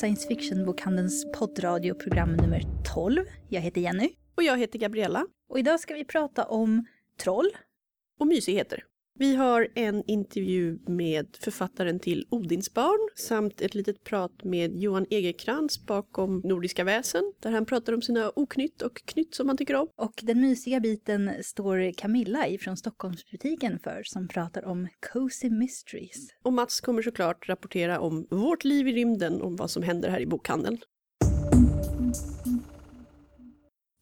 science 0.00 0.28
fiction-bokhandelns 0.28 1.32
poddradioprogram 1.32 2.36
nummer 2.36 2.62
12. 2.94 3.24
Jag 3.48 3.60
heter 3.60 3.80
Jenny. 3.80 4.10
Och 4.36 4.42
jag 4.42 4.58
heter 4.58 4.78
Gabriella. 4.78 5.26
Och 5.48 5.58
idag 5.58 5.80
ska 5.80 5.94
vi 5.94 6.04
prata 6.04 6.44
om 6.44 6.86
troll. 7.22 7.50
Och 8.20 8.26
mysigheter. 8.26 8.84
Vi 9.20 9.36
har 9.36 9.68
en 9.74 10.02
intervju 10.06 10.78
med 10.86 11.36
författaren 11.40 12.00
till 12.00 12.26
Odinsbarn 12.30 13.08
samt 13.16 13.60
ett 13.60 13.74
litet 13.74 14.04
prat 14.04 14.44
med 14.44 14.76
Johan 14.76 15.06
Egerkrans 15.10 15.86
bakom 15.86 16.40
Nordiska 16.44 16.84
väsen 16.84 17.32
där 17.40 17.50
han 17.50 17.66
pratar 17.66 17.92
om 17.92 18.02
sina 18.02 18.32
oknytt 18.36 18.82
och 18.82 19.02
knytt 19.04 19.34
som 19.34 19.48
han 19.48 19.56
tycker 19.56 19.74
om. 19.74 19.88
Och 19.96 20.20
den 20.22 20.40
mysiga 20.40 20.80
biten 20.80 21.30
står 21.42 21.92
Camilla 21.92 22.48
ifrån 22.48 22.76
Stockholmsbutiken 22.76 23.78
för 23.78 24.02
som 24.04 24.28
pratar 24.28 24.64
om 24.64 24.88
Cozy 25.12 25.50
Mysteries. 25.50 26.28
Och 26.42 26.52
Mats 26.52 26.80
kommer 26.80 27.02
såklart 27.02 27.48
rapportera 27.48 28.00
om 28.00 28.26
vårt 28.30 28.64
liv 28.64 28.88
i 28.88 28.92
rymden 28.92 29.42
och 29.42 29.58
vad 29.58 29.70
som 29.70 29.82
händer 29.82 30.08
här 30.10 30.20
i 30.20 30.26
bokhandeln. 30.26 30.78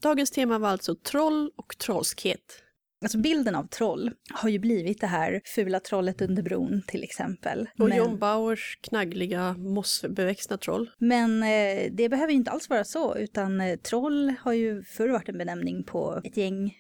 Dagens 0.03 0.31
tema 0.31 0.59
var 0.59 0.69
alltså 0.69 0.95
troll 0.95 1.51
och 1.57 1.79
trollskhet. 1.79 2.63
Alltså 3.03 3.19
bilden 3.19 3.55
av 3.55 3.65
troll 3.65 4.11
har 4.33 4.49
ju 4.49 4.59
blivit 4.59 5.01
det 5.01 5.07
här 5.07 5.41
fula 5.45 5.81
trollet 5.81 6.21
under 6.21 6.43
bron 6.43 6.83
till 6.87 7.03
exempel. 7.05 7.69
Och 7.79 7.89
men... 7.89 7.99
John 7.99 8.19
Bauers 8.19 8.79
knaggliga 8.81 9.55
mossbeväxta 9.59 10.59
troll. 10.59 10.91
Men 10.99 11.43
eh, 11.43 11.93
det 11.93 12.09
behöver 12.09 12.33
ju 12.33 12.39
inte 12.39 12.51
alls 12.51 12.71
vara 12.71 12.85
så, 12.85 13.17
utan 13.17 13.61
eh, 13.61 13.77
troll 13.77 14.35
har 14.41 14.53
ju 14.53 14.83
förr 14.83 15.09
varit 15.09 15.29
en 15.29 15.39
benämning 15.39 15.85
på 15.85 16.21
ett 16.25 16.37
gäng 16.37 16.77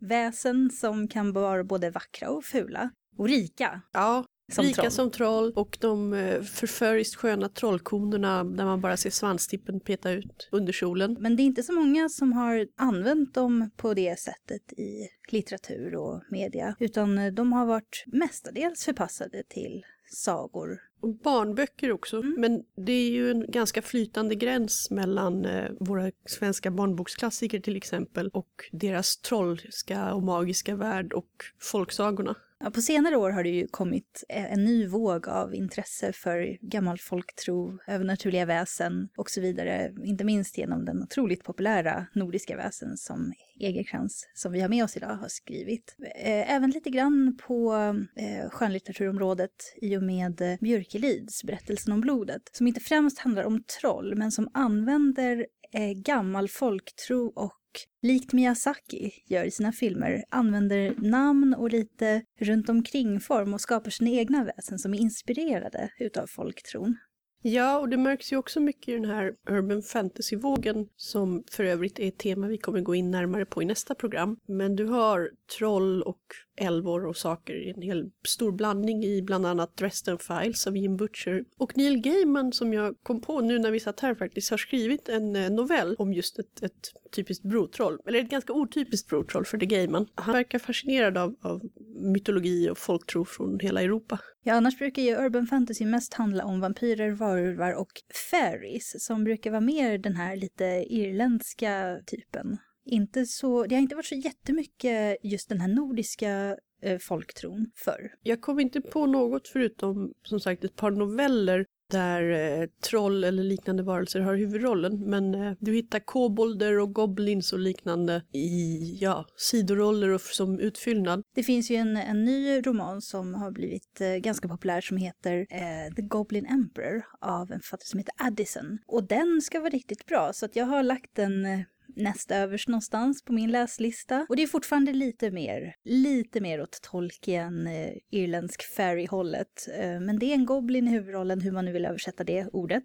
väsen 0.00 0.70
som 0.70 1.08
kan 1.08 1.32
vara 1.32 1.64
både 1.64 1.90
vackra 1.90 2.30
och 2.30 2.44
fula. 2.44 2.90
Och 3.16 3.28
rika. 3.28 3.80
Ja, 3.92 4.24
som 4.50 4.64
Rika 4.64 4.82
troll. 4.82 4.90
som 4.90 5.10
troll 5.10 5.52
och 5.56 5.78
de 5.80 6.12
eh, 6.12 6.42
förföriskt 6.42 7.14
sköna 7.14 7.48
trollkonerna 7.48 8.44
där 8.44 8.64
man 8.64 8.80
bara 8.80 8.96
ser 8.96 9.10
svanstippen 9.10 9.80
peta 9.80 10.10
ut 10.10 10.48
under 10.52 10.72
kjolen. 10.72 11.16
Men 11.20 11.36
det 11.36 11.42
är 11.42 11.44
inte 11.44 11.62
så 11.62 11.72
många 11.72 12.08
som 12.08 12.32
har 12.32 12.66
använt 12.76 13.34
dem 13.34 13.70
på 13.76 13.94
det 13.94 14.18
sättet 14.18 14.72
i 14.72 15.08
litteratur 15.28 15.94
och 15.94 16.22
media, 16.30 16.76
utan 16.78 17.18
eh, 17.18 17.32
de 17.32 17.52
har 17.52 17.66
varit 17.66 18.04
mestadels 18.06 18.84
förpassade 18.84 19.42
till 19.48 19.84
sagor. 20.12 20.80
Och 21.00 21.14
barnböcker 21.14 21.92
också, 21.92 22.16
mm. 22.16 22.34
men 22.38 22.64
det 22.86 22.92
är 22.92 23.10
ju 23.10 23.30
en 23.30 23.50
ganska 23.50 23.82
flytande 23.82 24.34
gräns 24.34 24.90
mellan 24.90 25.44
eh, 25.44 25.70
våra 25.80 26.10
svenska 26.26 26.70
barnboksklassiker 26.70 27.60
till 27.60 27.76
exempel 27.76 28.28
och 28.28 28.68
deras 28.72 29.16
trollska 29.16 30.14
och 30.14 30.22
magiska 30.22 30.76
värld 30.76 31.12
och 31.12 31.44
folksagorna. 31.58 32.36
Ja, 32.62 32.70
på 32.70 32.80
senare 32.82 33.16
år 33.16 33.30
har 33.30 33.42
det 33.42 33.50
ju 33.50 33.66
kommit 33.66 34.24
e- 34.28 34.46
en 34.50 34.64
ny 34.64 34.86
våg 34.86 35.28
av 35.28 35.54
intresse 35.54 36.12
för 36.12 36.58
gammal 36.60 36.98
folktro, 36.98 37.78
övernaturliga 37.86 38.44
väsen 38.46 39.08
och 39.16 39.30
så 39.30 39.40
vidare. 39.40 39.92
Inte 40.04 40.24
minst 40.24 40.58
genom 40.58 40.84
den 40.84 41.02
otroligt 41.02 41.44
populära 41.44 42.06
nordiska 42.14 42.56
väsen 42.56 42.96
som 42.96 43.32
Egerkrans, 43.60 44.28
som 44.34 44.52
vi 44.52 44.60
har 44.60 44.68
med 44.68 44.84
oss 44.84 44.96
idag, 44.96 45.14
har 45.14 45.28
skrivit. 45.28 45.96
E- 46.16 46.44
även 46.48 46.70
lite 46.70 46.90
grann 46.90 47.36
på 47.46 47.74
e- 48.16 48.48
skönlitteraturområdet 48.50 49.74
i 49.82 49.96
och 49.96 50.02
med 50.02 50.58
Björkelids 50.60 51.44
Berättelsen 51.44 51.92
om 51.92 52.00
blodet, 52.00 52.42
som 52.52 52.66
inte 52.66 52.80
främst 52.80 53.18
handlar 53.18 53.44
om 53.44 53.62
troll, 53.80 54.14
men 54.16 54.32
som 54.32 54.48
använder 54.54 55.46
gammal 55.94 56.48
folktro 56.48 57.32
och 57.36 57.59
likt 58.02 58.32
Miyazaki 58.32 59.12
gör 59.26 59.44
i 59.44 59.50
sina 59.50 59.72
filmer, 59.72 60.24
använder 60.28 60.94
namn 60.98 61.54
och 61.54 61.70
lite 61.70 62.22
runt 62.40 62.68
omkring 62.68 63.20
form 63.20 63.54
och 63.54 63.60
skapar 63.60 63.90
sina 63.90 64.10
egna 64.10 64.44
väsen 64.44 64.78
som 64.78 64.94
är 64.94 64.98
inspirerade 64.98 65.90
utav 65.98 66.26
folktron. 66.26 66.96
Ja, 67.42 67.78
och 67.78 67.88
det 67.88 67.96
märks 67.96 68.32
ju 68.32 68.36
också 68.36 68.60
mycket 68.60 68.88
i 68.88 68.92
den 68.92 69.04
här 69.04 69.34
urban 69.50 69.82
fantasy-vågen 69.82 70.88
som 70.96 71.44
för 71.50 71.64
övrigt 71.64 71.98
är 71.98 72.08
ett 72.08 72.18
tema 72.18 72.46
vi 72.46 72.58
kommer 72.58 72.80
gå 72.80 72.94
in 72.94 73.10
närmare 73.10 73.44
på 73.44 73.62
i 73.62 73.64
nästa 73.64 73.94
program. 73.94 74.36
Men 74.46 74.76
du 74.76 74.84
har 74.84 75.30
troll 75.58 76.02
och 76.02 76.20
älvor 76.56 77.06
och 77.06 77.16
saker 77.16 77.54
i 77.54 77.70
en 77.70 77.82
hel 77.82 78.10
stor 78.26 78.52
blandning 78.52 79.04
i 79.04 79.22
bland 79.22 79.46
annat 79.46 79.76
Dresden 79.76 80.18
Files 80.18 80.66
av 80.66 80.76
Jim 80.76 80.96
Butcher. 80.96 81.44
Och 81.58 81.76
Neil 81.76 82.00
Gaiman 82.00 82.52
som 82.52 82.72
jag 82.72 82.94
kom 83.02 83.20
på 83.20 83.40
nu 83.40 83.58
när 83.58 83.70
vi 83.70 83.80
satt 83.80 84.00
här 84.00 84.14
faktiskt 84.14 84.50
har 84.50 84.58
skrivit 84.58 85.08
en 85.08 85.36
eh, 85.36 85.50
novell 85.50 85.96
om 85.98 86.12
just 86.12 86.38
ett, 86.38 86.62
ett 86.62 86.92
typiskt 87.16 87.44
brotroll. 87.44 87.98
Eller 88.06 88.18
ett 88.18 88.30
ganska 88.30 88.52
otypiskt 88.52 89.08
brotroll 89.08 89.44
för 89.44 89.58
The 89.58 89.66
Gaiman. 89.66 90.06
Han 90.14 90.34
verkar 90.34 90.58
fascinerad 90.58 91.18
av, 91.18 91.36
av 91.40 91.60
mytologi 92.00 92.70
och 92.70 92.78
folktro 92.78 93.24
från 93.24 93.58
hela 93.60 93.82
Europa. 93.82 94.18
Ja, 94.42 94.54
annars 94.54 94.78
brukar 94.78 95.02
ju 95.02 95.16
urban 95.16 95.46
fantasy 95.46 95.84
mest 95.86 96.14
handla 96.14 96.44
om 96.44 96.60
vampyrer, 96.60 97.10
varulvar 97.10 97.72
och 97.72 97.90
fairies 98.30 99.04
som 99.06 99.24
brukar 99.24 99.50
vara 99.50 99.60
mer 99.60 99.98
den 99.98 100.16
här 100.16 100.36
lite 100.36 100.64
irländska 100.88 102.00
typen 102.06 102.58
inte 102.90 103.26
så, 103.26 103.66
det 103.66 103.74
har 103.74 103.82
inte 103.82 103.94
varit 103.94 104.06
så 104.06 104.14
jättemycket 104.14 105.16
just 105.22 105.48
den 105.48 105.60
här 105.60 105.68
nordiska 105.68 106.56
eh, 106.82 106.98
folktron 106.98 107.66
förr. 107.76 108.12
Jag 108.22 108.40
kom 108.40 108.60
inte 108.60 108.80
på 108.80 109.06
något 109.06 109.48
förutom 109.48 110.12
som 110.22 110.40
sagt 110.40 110.64
ett 110.64 110.76
par 110.76 110.90
noveller 110.90 111.66
där 111.90 112.30
eh, 112.30 112.66
troll 112.84 113.24
eller 113.24 113.42
liknande 113.42 113.82
varelser 113.82 114.20
har 114.20 114.34
huvudrollen. 114.34 115.10
Men 115.10 115.34
eh, 115.34 115.52
du 115.58 115.74
hittar 115.74 115.98
kobolder 115.98 116.78
och 116.78 116.92
goblins 116.92 117.52
och 117.52 117.58
liknande 117.58 118.22
i 118.32 118.78
ja, 119.00 119.26
sidoroller 119.36 120.08
och 120.08 120.20
som 120.20 120.60
utfyllnad. 120.60 121.22
Det 121.34 121.42
finns 121.42 121.70
ju 121.70 121.76
en, 121.76 121.96
en 121.96 122.24
ny 122.24 122.60
roman 122.60 123.02
som 123.02 123.34
har 123.34 123.50
blivit 123.50 124.00
eh, 124.00 124.08
ganska 124.08 124.48
populär 124.48 124.80
som 124.80 124.96
heter 124.96 125.46
eh, 125.50 125.94
The 125.96 126.02
Goblin 126.02 126.46
Emperor 126.46 127.04
av 127.20 127.52
en 127.52 127.60
författare 127.60 127.86
som 127.86 127.98
heter 127.98 128.14
Addison. 128.18 128.78
Och 128.86 129.04
den 129.04 129.40
ska 129.40 129.60
vara 129.60 129.70
riktigt 129.70 130.06
bra 130.06 130.32
så 130.32 130.44
att 130.44 130.56
jag 130.56 130.66
har 130.66 130.82
lagt 130.82 131.14
den 131.14 131.44
eh, 131.44 131.60
näst 131.96 132.30
överst 132.30 132.68
någonstans 132.68 133.24
på 133.24 133.32
min 133.32 133.50
läslista. 133.50 134.26
Och 134.28 134.36
det 134.36 134.42
är 134.42 134.46
fortfarande 134.46 134.92
lite 134.92 135.30
mer, 135.30 135.74
lite 135.84 136.40
mer 136.40 136.62
åt 136.62 136.82
Tolkien, 136.82 137.66
eh, 137.66 137.92
irländsk 138.10 138.62
fairy-hållet. 138.62 139.68
Eh, 139.78 140.00
men 140.00 140.18
det 140.18 140.26
är 140.26 140.34
en 140.34 140.46
goblin 140.46 140.88
i 140.88 140.90
huvudrollen, 140.90 141.40
hur 141.40 141.52
man 141.52 141.64
nu 141.64 141.72
vill 141.72 141.84
översätta 141.84 142.24
det 142.24 142.48
ordet. 142.52 142.84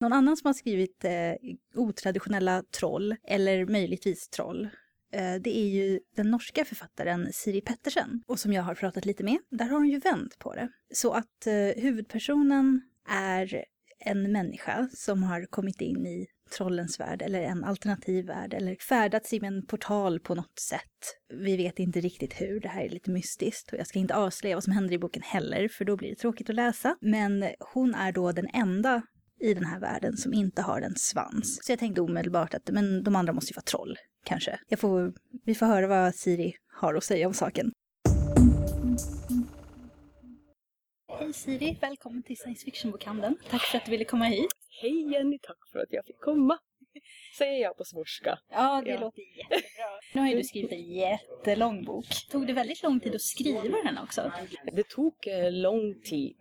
Någon 0.00 0.12
annan 0.12 0.36
som 0.36 0.46
har 0.46 0.54
skrivit 0.54 1.04
eh, 1.04 1.34
otraditionella 1.74 2.62
troll, 2.78 3.16
eller 3.24 3.66
möjligtvis 3.66 4.28
troll, 4.28 4.68
eh, 5.12 5.34
det 5.34 5.58
är 5.58 5.68
ju 5.68 6.00
den 6.16 6.30
norska 6.30 6.64
författaren 6.64 7.28
Siri 7.32 7.60
Pettersen. 7.60 8.22
Och 8.26 8.38
som 8.38 8.52
jag 8.52 8.62
har 8.62 8.74
pratat 8.74 9.04
lite 9.04 9.24
med, 9.24 9.38
där 9.50 9.64
har 9.64 9.78
hon 9.78 9.88
ju 9.88 9.98
vänt 9.98 10.38
på 10.38 10.54
det. 10.54 10.68
Så 10.94 11.12
att 11.12 11.46
eh, 11.46 11.82
huvudpersonen 11.82 12.82
är 13.08 13.64
en 13.98 14.32
människa 14.32 14.88
som 14.94 15.22
har 15.22 15.46
kommit 15.46 15.80
in 15.80 16.06
i 16.06 16.26
trollens 16.50 17.00
värld 17.00 17.22
eller 17.22 17.42
en 17.42 17.64
alternativ 17.64 18.26
värld 18.26 18.54
eller 18.54 18.76
färdats 18.88 19.32
i 19.32 19.44
en 19.44 19.66
portal 19.66 20.20
på 20.20 20.34
något 20.34 20.58
sätt. 20.58 21.16
Vi 21.32 21.56
vet 21.56 21.78
inte 21.78 22.00
riktigt 22.00 22.40
hur, 22.40 22.60
det 22.60 22.68
här 22.68 22.84
är 22.84 22.88
lite 22.88 23.10
mystiskt 23.10 23.72
och 23.72 23.78
jag 23.78 23.86
ska 23.86 23.98
inte 23.98 24.14
avslöja 24.14 24.56
vad 24.56 24.64
som 24.64 24.72
händer 24.72 24.94
i 24.94 24.98
boken 24.98 25.22
heller 25.22 25.68
för 25.68 25.84
då 25.84 25.96
blir 25.96 26.10
det 26.10 26.16
tråkigt 26.16 26.50
att 26.50 26.56
läsa. 26.56 26.96
Men 27.00 27.44
hon 27.74 27.94
är 27.94 28.12
då 28.12 28.32
den 28.32 28.46
enda 28.54 29.02
i 29.40 29.54
den 29.54 29.64
här 29.64 29.80
världen 29.80 30.16
som 30.16 30.32
inte 30.32 30.62
har 30.62 30.80
en 30.80 30.96
svans. 30.96 31.58
Så 31.62 31.72
jag 31.72 31.78
tänkte 31.78 32.00
omedelbart 32.00 32.54
att 32.54 32.70
men 32.72 33.02
de 33.02 33.16
andra 33.16 33.32
måste 33.32 33.52
ju 33.52 33.54
vara 33.54 33.62
troll, 33.62 33.96
kanske. 34.24 34.60
Jag 34.68 34.78
får, 34.78 35.12
vi 35.44 35.54
får 35.54 35.66
höra 35.66 35.86
vad 35.86 36.14
Siri 36.14 36.54
har 36.80 36.94
att 36.94 37.04
säga 37.04 37.26
om 37.26 37.34
saken. 37.34 37.72
Hej 41.20 41.32
Siri, 41.32 41.76
välkommen 41.80 42.22
till 42.22 42.36
Science 42.36 42.64
Fiction-bokhandeln. 42.64 43.36
Tack 43.50 43.62
för 43.62 43.78
att 43.78 43.84
du 43.84 43.90
ville 43.90 44.04
komma 44.04 44.24
hit. 44.24 44.52
Hej 44.82 45.12
Jenny, 45.12 45.38
tack 45.42 45.58
för 45.72 45.78
att 45.78 45.92
jag 45.92 46.06
fick 46.06 46.20
komma. 46.20 46.58
Säger 47.38 47.62
jag 47.62 47.76
på 47.76 47.84
svorska. 47.84 48.38
Ja, 48.50 48.82
det 48.84 48.90
ja. 48.90 49.00
låter 49.00 49.22
jättebra. 49.38 49.90
Nu 50.14 50.20
har 50.20 50.28
ju 50.28 50.36
du 50.36 50.44
skrivit 50.44 50.72
en 50.72 50.92
jättelång 50.92 51.84
bok. 51.84 52.06
Tog 52.30 52.46
det 52.46 52.52
väldigt 52.52 52.82
lång 52.82 53.00
tid 53.00 53.14
att 53.14 53.20
skriva 53.20 53.82
den 53.84 53.98
också? 53.98 54.32
Det 54.72 54.88
tog 54.88 55.14
eh, 55.26 55.52
lång 55.52 56.00
tid. 56.00 56.36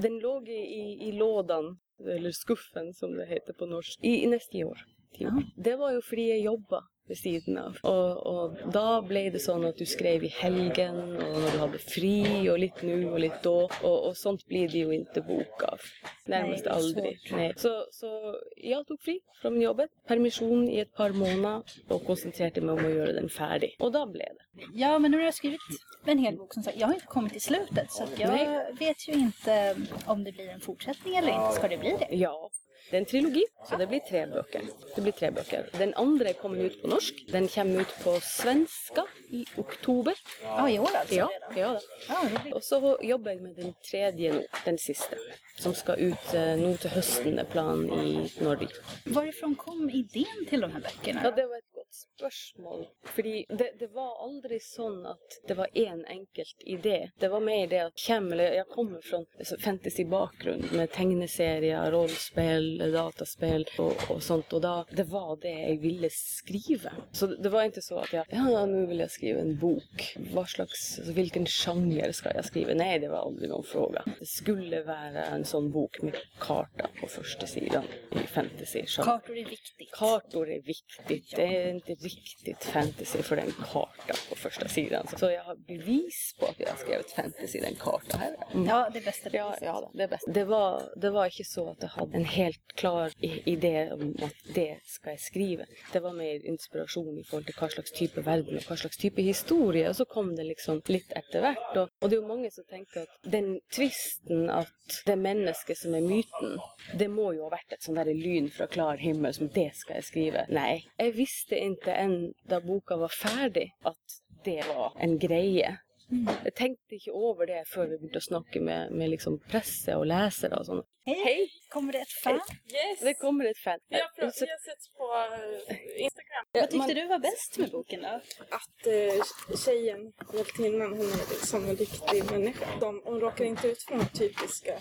Den 0.00 0.18
låg 0.18 0.48
i, 0.48 0.98
i 1.00 1.12
lådan, 1.12 1.78
eller 2.16 2.30
skuffen 2.30 2.94
som 2.94 3.14
det 3.14 3.26
heter 3.26 3.52
på 3.52 3.66
norsk, 3.66 4.00
i, 4.02 4.24
i 4.24 4.26
nästa 4.26 4.58
år. 4.58 4.78
Typ. 5.18 5.28
Det 5.56 5.76
var 5.76 5.92
ju 5.92 6.02
för 6.02 6.16
jag 6.16 6.38
jobbade 6.38 6.86
ved 7.12 7.20
siden 7.20 7.58
av. 7.60 7.78
Og, 7.88 8.22
og, 8.32 8.62
da 8.74 9.00
ble 9.04 9.26
det 9.34 9.42
sånn 9.44 9.66
at 9.68 9.78
du 9.80 9.86
skrev 9.88 10.24
i 10.26 10.32
helgen, 10.40 11.00
og 11.18 11.38
når 11.42 11.48
du 11.48 11.60
hadde 11.64 11.82
fri, 11.84 12.16
og 12.52 12.60
litt 12.64 12.82
nu 12.86 12.96
og 13.12 13.20
litt 13.26 13.38
da. 13.44 13.56
Og, 13.82 13.96
og 14.08 14.16
sånt 14.18 14.46
blir 14.48 14.70
det 14.72 14.84
jo 14.86 14.94
ikke 14.96 15.24
bok 15.28 15.66
av. 15.68 15.84
Nærmest 16.32 16.68
aldri. 16.70 17.16
Nej. 17.32 17.52
Så, 17.56 17.86
så 17.90 18.36
jag 18.56 18.86
tog 18.86 19.00
fri 19.00 19.20
från 19.42 19.60
jobbet, 19.60 19.90
permission 20.06 20.68
i 20.68 20.78
ett 20.78 20.94
par 20.94 21.10
månader 21.10 21.62
och 21.88 22.06
koncentrerade 22.06 22.60
mig 22.60 22.72
om 22.72 22.86
att 22.86 22.94
göra 22.94 23.12
den 23.12 23.28
färdig. 23.28 23.76
Och 23.78 23.92
då 23.92 24.06
blev 24.06 24.28
det. 24.38 24.64
Ja, 24.74 24.98
men 24.98 25.10
nu 25.10 25.16
har 25.16 25.24
jag 25.24 25.34
skrivit 25.34 25.60
en 26.04 26.18
hel 26.18 26.36
bok 26.36 26.54
som 26.54 26.62
sagt. 26.62 26.76
Jag 26.76 26.86
har 26.86 26.94
inte 26.94 27.06
kommit 27.06 27.32
till 27.32 27.42
slutet 27.42 27.92
så 27.92 28.04
jag 28.18 28.30
Nej. 28.30 28.74
vet 28.78 29.08
ju 29.08 29.12
inte 29.12 29.76
om 30.06 30.24
det 30.24 30.32
blir 30.32 30.48
en 30.48 30.60
fortsättning 30.60 31.16
eller 31.16 31.28
inte. 31.28 31.52
Ska 31.52 31.68
det 31.68 31.78
bli 31.78 31.96
det? 31.98 32.16
Ja, 32.16 32.50
det 32.90 32.96
är 32.96 33.00
en 33.00 33.06
trilogi, 33.06 33.44
så 33.68 33.76
det 33.76 33.86
blir 33.86 33.98
tre 34.00 34.26
böcker. 34.26 34.62
Det 34.94 35.00
blir 35.00 35.12
tre 35.12 35.30
böcker. 35.30 35.68
Den 35.78 35.94
andra 35.94 36.32
kommer 36.32 36.58
ut 36.64 36.82
på 36.82 36.88
norsk. 36.88 37.24
Den 37.28 37.48
kommer 37.48 37.80
ut 37.80 37.94
på 38.04 38.20
svenska 38.20 39.04
i 39.28 39.46
oktober. 39.56 40.14
Ja, 40.42 40.70
i 40.70 40.78
år 40.78 40.90
alltså 41.00 41.14
Ja, 41.14 41.30
ja. 41.56 41.80
Roligt. 42.08 42.54
Og 42.54 42.62
så 42.64 42.98
jobber 43.02 43.30
jeg 43.30 43.42
med 43.42 43.54
den 43.56 43.74
tredje 43.90 44.32
nå, 44.32 44.42
den 44.64 44.78
siste. 44.78 45.16
Som 45.58 45.74
skal 45.74 46.00
ut 46.00 46.34
eh, 46.34 46.56
nå 46.58 46.76
til 46.76 46.90
høsten, 46.90 47.38
er 47.38 47.44
planen 47.44 47.92
i 47.92 48.32
Norge. 48.40 48.68
Varifrån 49.04 49.54
kom 49.54 49.90
idén 49.90 50.46
till 50.48 50.60
de 50.60 50.72
här 50.72 50.80
böckerna? 50.80 51.20
Ja, 51.24 51.30
det 51.30 51.46
var 51.46 51.56
et 51.56 51.71
godt 51.92 52.18
spørsmål. 52.18 52.86
Fordi 53.04 53.46
det, 53.48 53.70
det 53.78 53.88
var 53.92 54.24
aldri 54.24 54.58
sånn 54.60 55.04
at 55.06 55.36
det 55.48 55.56
var 55.58 55.68
én 55.74 56.04
enkelt 56.08 56.62
idé. 56.64 57.10
Det 57.20 57.28
var 57.28 57.40
mer 57.40 57.66
det 57.68 57.80
at 57.86 57.96
Kjem, 57.96 58.32
eller 58.32 58.56
jeg 58.56 58.66
kommer 58.70 59.00
fra 59.04 59.20
en 59.22 59.60
fantasy-bakgrunn 59.64 60.64
med 60.72 60.92
tegneserier, 60.92 61.90
rollespill, 61.92 62.78
dataspill 62.92 63.66
og, 63.78 64.06
og 64.10 64.22
sånt. 64.22 64.52
Og 64.52 64.62
da 64.64 64.74
det 64.90 65.06
var 65.10 65.36
det 65.42 65.52
jeg 65.52 65.80
ville 65.82 66.10
skrive. 66.12 66.94
Så 67.12 67.28
det, 67.30 67.40
det 67.44 67.52
var 67.52 67.68
ikke 67.68 67.84
så 67.84 68.00
at 68.02 68.14
jeg 68.16 68.24
Ja, 68.32 68.64
nå 68.66 68.86
vil 68.88 69.04
jeg 69.04 69.12
skrive 69.12 69.44
en 69.44 69.56
bok. 69.60 70.06
Hva 70.32 70.46
slags, 70.48 70.86
altså, 70.98 71.16
Hvilken 71.16 71.46
sjanger 71.50 72.14
skal 72.16 72.38
jeg 72.38 72.48
skrive? 72.48 72.76
Nei, 72.78 72.96
det 73.02 73.12
var 73.12 73.26
aldri 73.26 73.50
noen 73.50 73.66
fråga. 73.66 74.04
Det 74.18 74.30
skulle 74.30 74.82
være 74.86 75.26
en 75.34 75.44
sånn 75.48 75.68
bok 75.74 76.00
med 76.06 76.16
karta 76.40 76.88
på 77.00 77.10
første 77.10 77.48
siden 77.50 77.86
i 78.16 78.24
fantasy-sjanger. 78.32 79.10
Kartor 79.10 79.36
är 79.36 79.50
viktigt. 79.50 79.92
Kartor 79.92 80.50
är 80.50 80.62
viktigt. 80.62 81.36
Det 81.36 81.46
är 81.46 81.81
inte 81.86 82.04
riktigt 82.04 82.64
fantasy 82.64 83.22
för 83.22 83.36
den 83.36 83.52
karta 83.72 84.14
på 84.28 84.36
första 84.36 84.68
sidan. 84.68 85.06
Så 85.18 85.30
jag 85.30 85.44
har 85.44 85.56
bevis 85.56 86.34
på 86.40 86.46
att 86.46 86.60
jag 86.60 86.68
har 86.68 86.76
skrivit 86.76 87.10
fantasy 87.10 87.60
den 87.60 87.74
karta 87.74 88.16
här. 88.18 88.36
Mm. 88.54 88.66
Ja, 88.66 88.90
det 88.92 89.00
bästa 89.04 89.30
Ja, 89.32 89.56
ja, 89.60 89.90
det 89.94 90.02
är 90.02 90.08
bäst. 90.08 90.24
Det 90.34 90.44
var, 90.44 90.82
det 90.96 91.10
var 91.10 91.24
inte 91.24 91.44
så 91.44 91.70
att 91.70 91.76
jag 91.82 91.88
hade 91.88 92.16
en 92.16 92.24
helt 92.24 92.66
klar 92.74 93.10
i- 93.20 93.50
idé 93.52 93.92
om 93.92 94.16
att 94.22 94.54
det 94.54 94.78
ska 94.84 95.10
jag 95.10 95.20
skriva. 95.20 95.64
Det 95.92 96.00
var 96.00 96.12
mer 96.12 96.46
inspiration 96.46 97.18
i 97.18 97.24
forhold 97.24 97.46
till 97.46 97.54
vad 97.60 97.70
slags 97.70 97.92
typ 97.92 98.18
av 98.18 98.24
värld 98.24 98.48
och 98.48 98.62
vad 98.68 98.78
slags 98.78 98.96
typ 98.96 99.18
av 99.18 99.24
historia. 99.24 99.88
Och 99.88 99.96
så 99.96 100.04
kom 100.04 100.36
det 100.36 100.44
liksom 100.44 100.82
lite 100.86 101.14
eftervärt. 101.14 101.76
Och, 101.76 101.88
och 102.00 102.10
det 102.10 102.16
är 102.16 102.22
många 102.22 102.50
som 102.50 102.64
tänker 102.64 103.00
att 103.00 103.08
den 103.22 103.60
twisten 103.76 104.50
att 104.50 104.68
det 105.06 105.16
människa 105.16 105.74
som 105.74 105.94
är 105.94 106.00
myten, 106.00 106.58
det 106.98 107.08
må 107.08 107.32
ju 107.32 107.40
ha 107.40 107.48
varit 107.48 107.72
ett 107.72 107.82
sånt 107.82 107.96
där 107.96 108.04
lyn 108.14 108.50
från 108.50 108.68
klar 108.68 108.96
himmel 108.96 109.34
som 109.34 109.48
det 109.48 109.70
ska 109.74 109.94
jag 109.94 110.04
skriva. 110.04 110.46
Nej, 110.48 110.90
jag 110.96 111.12
visste 111.12 111.56
inte 111.58 111.71
inte 111.72 111.92
enda 111.92 112.60
boken 112.60 112.98
var 112.98 113.08
färdig 113.08 113.74
att 113.82 114.22
det 114.44 114.68
var 114.68 114.92
en 114.98 115.18
grej 115.18 115.78
greie. 116.12 116.38
Jeg 116.44 116.54
tenkte 116.54 116.94
ikke 116.98 117.12
over 117.12 117.46
det 117.46 117.60
før 117.74 117.86
vi 117.90 117.96
begynte 117.98 118.20
å 118.22 118.28
snakke 118.30 118.60
med, 118.60 118.90
med 118.92 119.10
liksom 119.14 119.38
presse 119.50 119.96
og 119.96 120.06
lesere 120.06 120.58
og 120.60 120.66
sånn. 120.70 120.82
Hej! 121.06 121.18
Hej! 121.26 121.40
Kommer 121.72 121.92
det 121.96 122.00
ett 122.04 122.12
fan? 122.24 122.38
Yes! 122.70 123.00
Det 123.02 123.14
kommer 123.18 123.44
et 123.50 123.58
fan. 123.64 123.78
Vi 123.90 123.96
har, 123.98 124.08
Så- 124.30 124.44
vi 124.44 124.50
har 124.50 124.62
sett 124.68 124.84
på 124.98 125.06
eh, 125.18 126.04
Instagram 126.06 126.44
Vad 126.52 126.62
tyckte 126.70 126.76
man- 126.78 126.94
du 127.00 127.06
var 127.06 127.18
bäst 127.18 127.58
med 127.58 127.70
boken 127.70 128.00
då? 128.02 128.20
att 128.58 128.86
eh, 128.86 129.56
tjejen, 129.64 130.12
hjältinnan, 130.34 130.90
hon 130.98 131.06
är 131.06 131.30
liksom 131.34 131.64
en 131.70 131.76
riktig 131.76 132.30
människa. 132.30 132.66
De, 132.80 133.02
hon 133.04 133.20
råkar 133.20 133.44
inte 133.44 133.68
ut 133.68 133.82
för 133.82 133.98
de 133.98 134.04
typiska 134.18 134.74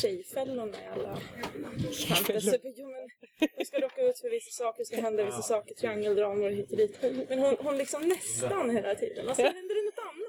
tjejfällorna 0.00 0.76
i 0.84 0.86
alla 0.94 1.16
fantasy. 2.08 2.58
Jo, 2.76 2.86
men 2.88 3.08
Hon 3.56 3.64
ska 3.66 3.78
råka 3.80 4.00
ut 4.02 4.18
för 4.20 4.30
vissa 4.30 4.50
saker, 4.64 4.84
ska 4.84 4.96
hända 5.00 5.24
vissa 5.24 5.42
saker, 5.42 5.74
triangeldramor 5.74 6.44
och 6.50 6.56
hit 6.56 6.70
och 6.70 6.76
dit. 6.76 6.96
Men 7.28 7.38
hon, 7.38 7.56
hon 7.58 7.78
liksom 7.78 8.02
nästan 8.08 8.70
hela 8.70 8.94
tiden. 8.94 9.28
Och 9.28 9.36
sen 9.36 9.44
händer 9.44 9.74
det 9.74 9.84
något 9.90 9.98
annat. 10.10 10.23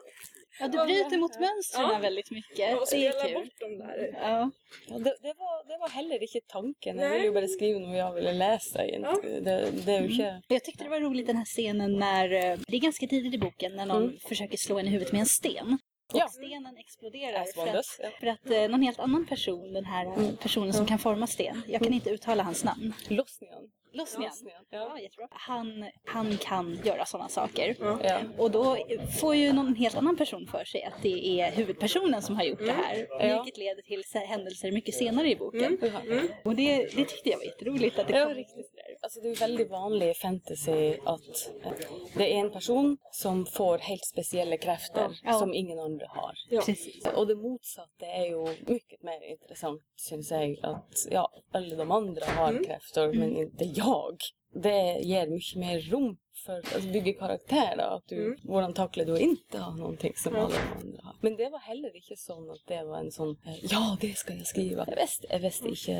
Ja, 0.59 0.67
du 0.67 0.77
bryter 0.85 1.17
mot 1.17 1.39
mönstren 1.39 1.89
Ja. 1.93 1.99
väldigt 1.99 2.31
mycket. 2.31 2.77
Och 2.79 2.87
Det 2.91 3.05
är 3.07 3.11
spelar 3.11 3.27
kul. 3.27 3.33
bort 3.33 3.59
dem 3.59 3.77
där. 3.77 4.09
Ja. 4.21 4.51
Ja, 4.89 4.97
det, 4.97 5.15
det, 5.21 5.33
var, 5.37 5.67
det 5.67 5.77
var 5.77 5.89
heller 5.89 6.23
ikke 6.23 6.39
tanken. 6.47 6.97
Jeg 6.99 7.09
Nei. 7.09 7.13
ville 7.15 7.25
jo 7.27 7.33
bare 7.33 7.47
skrive 7.47 7.79
noe 7.79 7.95
jeg 7.97 8.13
ville 8.15 8.33
lese. 8.33 8.79
egentlig. 8.79 9.43
Det, 9.47 9.55
det 9.85 9.97
jo 10.01 10.07
ikke 10.13 10.41
Jag 10.47 10.63
tyckte 10.63 10.83
det 10.83 10.89
var 10.89 11.01
roligt 11.01 11.27
den 11.27 11.37
här 11.37 11.45
scenen 11.45 11.91
när, 11.99 12.25
eh, 12.31 12.57
det 12.67 12.75
är 12.77 12.81
ganska 12.81 13.07
tidigt 13.07 13.33
i 13.33 13.37
boken, 13.37 13.75
när 13.75 13.85
någon 13.85 14.17
försöker 14.27 14.57
slå 14.57 14.79
en 14.79 14.87
i 14.87 14.89
huvudet 14.89 15.11
med 15.13 15.19
en 15.19 15.25
sten. 15.25 15.77
Och 16.13 16.19
Ja. 16.19 16.27
stenen 16.27 16.77
exploderar 16.77 17.45
för 17.55 17.67
att, 17.77 17.85
ja. 18.03 18.09
för 18.19 18.27
att 18.27 18.49
eh, 18.51 18.67
någon 18.69 18.81
helt 18.81 18.99
annan 18.99 19.25
person, 19.25 19.73
den 19.73 19.85
här 19.85 20.05
eh, 20.05 20.35
personen 20.35 20.73
som 20.73 20.85
kan 20.85 20.99
forma 20.99 21.27
sten, 21.27 21.61
jag 21.67 21.81
kan 21.83 21.93
inte 21.93 22.09
uttala 22.09 22.43
hans 22.43 22.63
namn. 22.63 22.93
Losnian. 23.07 23.63
Losnian. 23.95 24.29
Losnian, 24.31 24.63
Ja, 24.69 24.77
Ja. 24.95 24.99
jättebra. 24.99 25.27
Han, 25.31 25.85
han 26.05 26.37
kan 26.37 26.79
göra 26.83 27.05
sådana 27.05 27.29
saker. 27.29 27.75
Ja. 27.79 28.19
Och 28.37 28.51
då 28.51 28.77
får 29.21 29.35
ju 29.35 29.53
någon 29.53 29.75
helt 29.75 29.95
annan 29.95 30.15
person 30.17 30.47
för 30.47 30.65
sig 30.65 30.83
att 30.83 31.01
det 31.01 31.39
är 31.41 31.51
huvudpersonen 31.51 32.21
som 32.21 32.35
har 32.35 32.43
gjort 32.43 32.59
det 32.59 32.71
här. 32.71 33.07
Ja. 33.09 33.43
Vilket 33.43 33.57
leder 33.59 33.81
till 33.81 34.03
händelser 34.27 34.71
mycket 34.71 34.95
senare 34.95 35.29
i 35.29 35.35
boken. 35.35 35.77
Ja. 35.81 36.21
Och 36.43 36.55
det, 36.55 36.77
det 36.95 37.05
tyckte 37.05 37.29
jag 37.29 37.37
var 37.37 37.45
jätteroligt 37.45 37.99
att 37.99 38.07
det 38.07 38.17
Ja, 38.17 38.25
kom. 38.25 38.33
riktigt. 38.33 38.71
Altså, 39.05 39.21
det 39.21 39.29
er 39.29 39.33
jo 39.35 39.41
veldig 39.43 39.65
vanlig 39.69 40.07
i 40.09 40.17
fantasy 40.17 40.77
at 41.11 41.41
eh, 41.69 41.81
det 42.15 42.25
er 42.25 42.39
en 42.39 42.49
person 42.53 42.87
som 43.13 43.43
får 43.53 43.83
helt 43.85 44.07
spesielle 44.07 44.57
krefter 44.57 45.13
Ja. 45.23 45.35
som 45.37 45.53
ingen 45.53 45.77
andre 45.79 46.07
har. 46.09 46.33
Ja. 46.49 46.63
Precis. 46.65 47.05
Og 47.13 47.27
det 47.29 47.37
motsatte 47.37 48.09
er 48.09 48.31
jo 48.31 48.47
mye 48.65 48.97
mer 49.05 49.21
interessant, 49.29 49.83
syns 50.01 50.31
jeg. 50.33 50.57
At 50.65 51.05
ja, 51.13 51.27
alle 51.53 51.77
de 51.77 51.85
andre 51.99 52.25
har 52.39 52.57
krefter, 52.65 53.13
men 53.13 53.37
ikke 53.45 53.69
jeg. 53.77 54.31
Det 54.65 54.77
gir 55.05 55.29
mye 55.29 55.61
mer 55.61 55.85
rom 56.47 56.63
for 56.63 56.77
å 56.79 56.91
bygge 56.93 57.13
karakter. 57.19 57.71
Da, 57.77 57.87
at 57.95 58.07
du, 58.07 58.35
Hvordan 58.45 58.73
takler 58.77 59.05
du 59.05 59.13
ikke 59.15 59.59
ha 59.59 59.71
noe 59.75 60.11
som 60.15 60.35
alle 60.35 60.53
de 60.53 60.61
andre 60.79 61.01
har. 61.03 61.15
Men 61.21 61.35
det 61.37 61.49
var 61.51 61.59
heller 61.65 61.95
ikke 61.97 62.17
sånn 62.17 62.49
at 62.53 62.61
det 62.67 62.81
var 62.87 62.99
en 62.99 63.11
sånn 63.11 63.35
eh, 63.47 63.59
Ja, 63.71 63.97
det 64.01 64.11
skal 64.17 64.37
jeg 64.37 64.45
skrive. 64.51 64.85
Jeg 64.87 64.97
visste, 64.99 65.27
jeg 65.31 65.41
visste 65.41 65.71
ikke, 65.73 65.97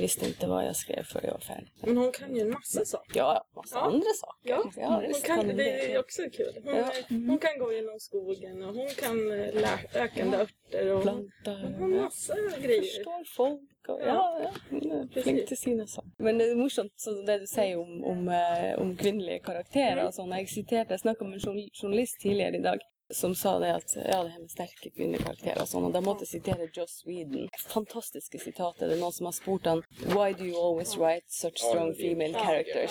visste 0.00 0.28
ikke 0.30 0.46
hva 0.52 0.60
jeg 0.66 0.76
skrev 0.82 1.04
før 1.10 1.26
jeg 1.28 1.32
var 1.38 1.46
ferdig. 1.46 1.72
Men 1.86 1.96
hon 2.02 2.12
kan 2.12 2.36
ju 2.36 2.40
en 2.46 2.50
massa 2.54 2.84
saker. 2.84 3.16
Ja, 3.18 3.40
massa 3.56 3.76
Ja. 3.78 3.84
andra 3.90 4.14
saker. 4.20 4.80
Ja, 4.80 4.88
hon 4.94 5.08
visst 5.08 5.24
kan, 5.26 5.38
hon 5.46 5.56
det 5.56 5.68
är 5.92 5.98
också 5.98 6.22
kul. 6.32 6.54
Hon, 6.64 6.74
Ja. 6.76 6.90
hon 7.08 7.38
kan 7.38 7.58
gå 7.58 7.72
genom 7.72 8.00
skogen 8.00 8.62
och 8.64 8.74
hon 8.74 8.88
kan 8.88 9.18
eh, 9.32 9.54
lä- 9.54 9.88
ökande 9.94 10.36
örter 10.36 10.86
och 10.92 11.02
hon 11.02 11.02
Planter. 11.02 11.78
har 11.78 11.88
massa 11.88 12.34
grejer. 12.62 12.82
Förstår 12.82 13.24
folk. 13.36 13.60
Ja, 13.88 14.40
ja, 14.70 15.22
flink 15.22 15.46
till 15.48 15.56
sina 15.56 15.86
saker. 15.86 16.10
Men 16.18 16.38
det 16.38 16.44
är 16.44 16.54
morsomt 16.54 16.92
så 16.96 17.10
det 17.10 17.38
du 17.38 17.46
säger 17.46 17.78
om, 17.78 18.04
om, 18.04 18.28
eh, 18.28 18.80
om 18.80 18.96
kvinnliga 18.96 19.38
karaktärer 19.38 20.06
och 20.06 20.14
sånt. 20.14 20.34
Jag 20.38 20.48
citerade, 20.48 20.86
jag 20.90 21.00
snackade 21.00 21.30
med 21.30 21.34
en 21.36 21.40
journal- 21.40 21.70
journalist 21.72 22.20
tidigare 22.20 22.56
idag 22.56 22.78
som 23.10 23.34
sa 23.34 23.58
det 23.58 23.74
att 23.74 23.96
ja, 23.96 24.22
det 24.22 24.28
här 24.28 24.40
med 24.40 24.50
starka 24.50 24.90
kvinnliga 24.96 25.22
karaktärer 25.22 25.62
och 25.62 25.68
sånt. 25.68 25.86
Och 25.86 25.92
de 25.92 26.04
måste 26.04 26.26
citera 26.26 26.56
Joss 26.72 27.02
Whedon. 27.06 27.48
Fantastiska 27.68 28.38
citat. 28.38 28.76
Det 28.78 28.92
är 28.92 28.96
någon 28.96 29.12
som 29.12 29.26
har 29.26 29.32
spurt 29.32 29.66
han 29.66 29.82
Why 30.06 30.32
do 30.38 30.44
you 30.44 30.56
always 30.66 30.96
write 30.96 31.26
such 31.28 31.58
strong 31.58 31.94
female 31.94 32.32
characters? 32.34 32.90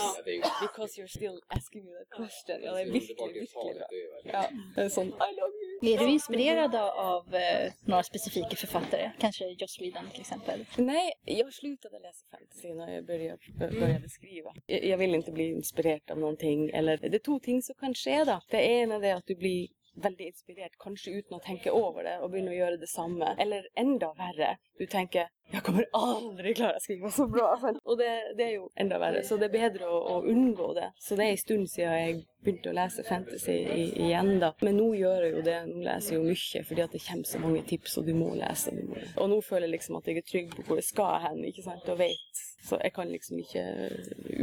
Because 0.61 0.91
you're 1.01 1.13
still 1.17 1.39
asking 1.47 1.83
me 1.85 1.91
that 1.91 2.09
question. 2.17 2.57
Ja, 2.63 2.71
det 2.73 2.81
är 2.81 2.85
virkelig, 2.85 3.17
virkelig 3.33 3.47
bra. 3.53 3.87
Ja, 4.33 4.45
det 4.75 4.81
är 4.81 4.89
sån 4.89 5.07
I 5.07 5.09
love 5.41 5.55
you. 5.60 5.60
Är 5.81 5.97
du 5.97 6.09
inspirerad 6.09 6.75
av 6.95 7.35
eh, 7.35 7.71
några 7.85 8.03
specifika 8.03 8.55
författare? 8.55 9.11
Kanske 9.19 9.45
Joss 9.45 9.81
Whedon 9.81 10.09
till 10.11 10.21
exempel? 10.21 10.65
Nej, 10.77 11.13
jag 11.25 11.53
slutade 11.53 11.99
läsa 11.99 12.25
fantasy 12.31 12.73
när 12.73 12.95
jag 12.95 13.05
började, 13.05 13.39
började 13.79 14.09
skriva. 14.09 14.53
Jag, 14.65 14.85
jag 14.85 14.97
vill 14.97 15.15
inte 15.15 15.31
bli 15.31 15.51
inspirerad 15.51 16.11
av 16.11 16.17
någonting. 16.17 16.69
Eller, 16.69 16.97
det 16.97 17.15
är 17.15 17.19
två 17.19 17.39
ting 17.39 17.61
som 17.61 17.75
kan 17.75 17.93
ske 17.93 18.23
då. 18.23 18.41
Det 18.49 18.63
ena 18.63 18.95
är 18.95 19.15
att 19.15 19.27
du 19.27 19.35
blir 19.35 19.67
väldigt 19.93 20.27
inspirerad, 20.27 20.71
kanske 20.79 21.11
utan 21.11 21.35
att 21.35 21.43
tänka 21.43 21.69
över 21.69 22.03
det 22.03 22.19
och 22.19 22.31
börja 22.31 22.53
göra 22.53 22.77
detsamma. 22.77 23.35
Eller 23.37 23.67
ända 23.75 24.13
värre, 24.13 24.57
du 24.77 24.85
tänker 24.85 25.27
jag 25.53 25.63
kommer 25.63 25.85
aldrig 25.93 26.55
klara 26.55 26.75
att 26.75 26.81
skriva 26.81 27.11
så 27.11 27.27
bra. 27.27 27.59
Och 27.83 27.97
det, 27.97 28.33
det 28.37 28.43
är 28.43 28.49
ju 28.49 28.67
ända 28.75 28.99
värre, 28.99 29.23
så 29.23 29.37
det 29.37 29.45
är 29.45 29.49
bättre 29.49 29.85
att, 29.85 30.11
att 30.11 30.23
undgå 30.23 30.73
det. 30.73 30.91
Så 30.97 31.15
det 31.15 31.23
är 31.23 31.31
en 31.31 31.37
stund 31.37 31.69
sedan 31.69 32.01
jag 32.01 32.23
begynte 32.43 32.69
å 32.69 32.73
lese 32.73 33.03
fantasy 33.03 33.51
i, 33.51 33.83
igjen, 34.05 34.39
da. 34.39 34.53
Men 34.61 34.77
nå 34.79 34.87
gjør 34.95 35.25
jeg 35.25 35.35
jo 35.35 35.43
det. 35.45 35.57
Nå 35.67 35.83
leser 35.85 36.15
jeg 36.15 36.21
jo 36.21 36.29
mye, 36.29 36.63
fordi 36.69 36.85
at 36.85 36.95
det 36.95 37.03
kommer 37.07 37.29
så 37.33 37.43
mange 37.43 37.65
tips, 37.67 37.97
og 37.99 38.07
du 38.07 38.13
må 38.15 38.31
lese. 38.39 38.71
Du 38.75 38.87
må. 38.93 39.03
Og 39.17 39.29
nå 39.33 39.41
føler 39.45 39.67
jeg 39.67 39.75
liksom 39.75 39.99
at 39.99 40.07
jeg 40.07 40.21
er 40.21 40.27
trygg 40.31 40.55
på 40.55 40.65
hvor 40.69 40.81
jeg 40.81 40.87
skal 40.87 41.19
hen, 41.27 41.43
ikke 41.51 41.67
sant, 41.67 41.91
og 41.91 41.99
vet. 41.99 42.45
Så 42.61 42.77
jeg 42.83 42.93
kan 42.93 43.09
liksom 43.09 43.39
ikke 43.41 43.63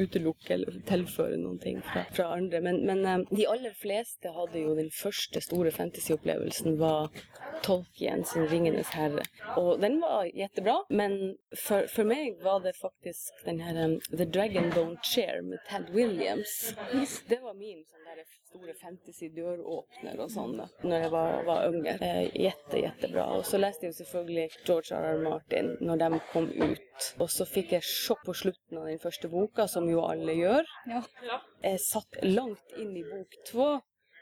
utelukke 0.02 0.54
eller 0.56 0.78
tilføre 0.88 1.38
noen 1.38 1.60
ting 1.62 1.78
fra, 1.86 2.04
fra 2.14 2.32
andre. 2.34 2.60
Men, 2.64 2.80
men 2.88 3.04
eh, 3.06 3.24
de 3.30 3.46
aller 3.50 3.74
fleste 3.78 4.32
hadde 4.34 4.62
jo 4.64 4.74
den 4.78 4.90
første 4.94 5.42
store 5.44 5.72
fantasyopplevelsen 5.74 6.78
var 6.80 7.12
Tolkien 7.62 8.24
sin 8.26 8.46
'Ringenes 8.48 8.90
herre'. 8.94 9.26
Og 9.56 9.80
den 9.82 10.00
var 10.02 10.26
jättebra, 10.34 10.80
men 10.90 11.36
for, 11.56 11.86
for 11.90 12.06
meg 12.06 12.38
var 12.42 12.62
det 12.66 12.74
faktisk 12.78 13.44
den 13.46 13.62
her 13.62 13.78
um, 13.84 13.98
'The 14.10 14.26
Dragon 14.26 14.70
Don't 14.74 15.02
Share' 15.02 15.42
med 15.42 15.58
Ted 15.70 15.90
Williams. 15.94 16.74
Det 17.28 17.40
var 17.42 17.54
min 17.54 17.82
sånn 17.86 18.06
der 18.06 18.22
store 18.48 18.74
fantasy-døråpner 18.80 20.20
og 20.24 20.30
sånn 20.32 20.54
da, 20.58 20.66
når 20.84 21.04
jeg 21.04 21.12
var, 21.12 21.34
var 21.48 21.66
yngre. 21.68 21.96
Eh, 22.04 22.36
jätte, 22.40 22.80
jättebra. 22.80 23.26
Og 23.36 23.44
så 23.48 23.60
jeg 23.60 23.92
jo 23.92 23.98
selvfølgelig 24.00 24.46
George 24.64 24.96
R.R. 24.96 25.20
Martin 25.24 25.74
når 25.84 26.02
de 26.04 26.22
kom 26.32 26.48
ut. 26.48 27.10
Og 27.22 27.28
så 27.32 27.46
fikk 27.48 27.76
jeg 27.76 27.86
sjokk 27.86 28.24
på 28.26 28.36
slutten 28.42 28.80
av 28.80 28.88
den 28.90 29.02
første 29.02 29.30
boka, 29.32 29.68
som 29.70 29.88
jo 29.90 30.02
alle 30.06 30.34
gjør. 30.38 30.72
Ja. 30.90 31.04
Jeg 31.62 31.84
satt 31.84 32.20
langt 32.24 32.78
inn 32.80 32.96
i 32.96 33.04
bok 33.06 33.38
to 33.50 33.68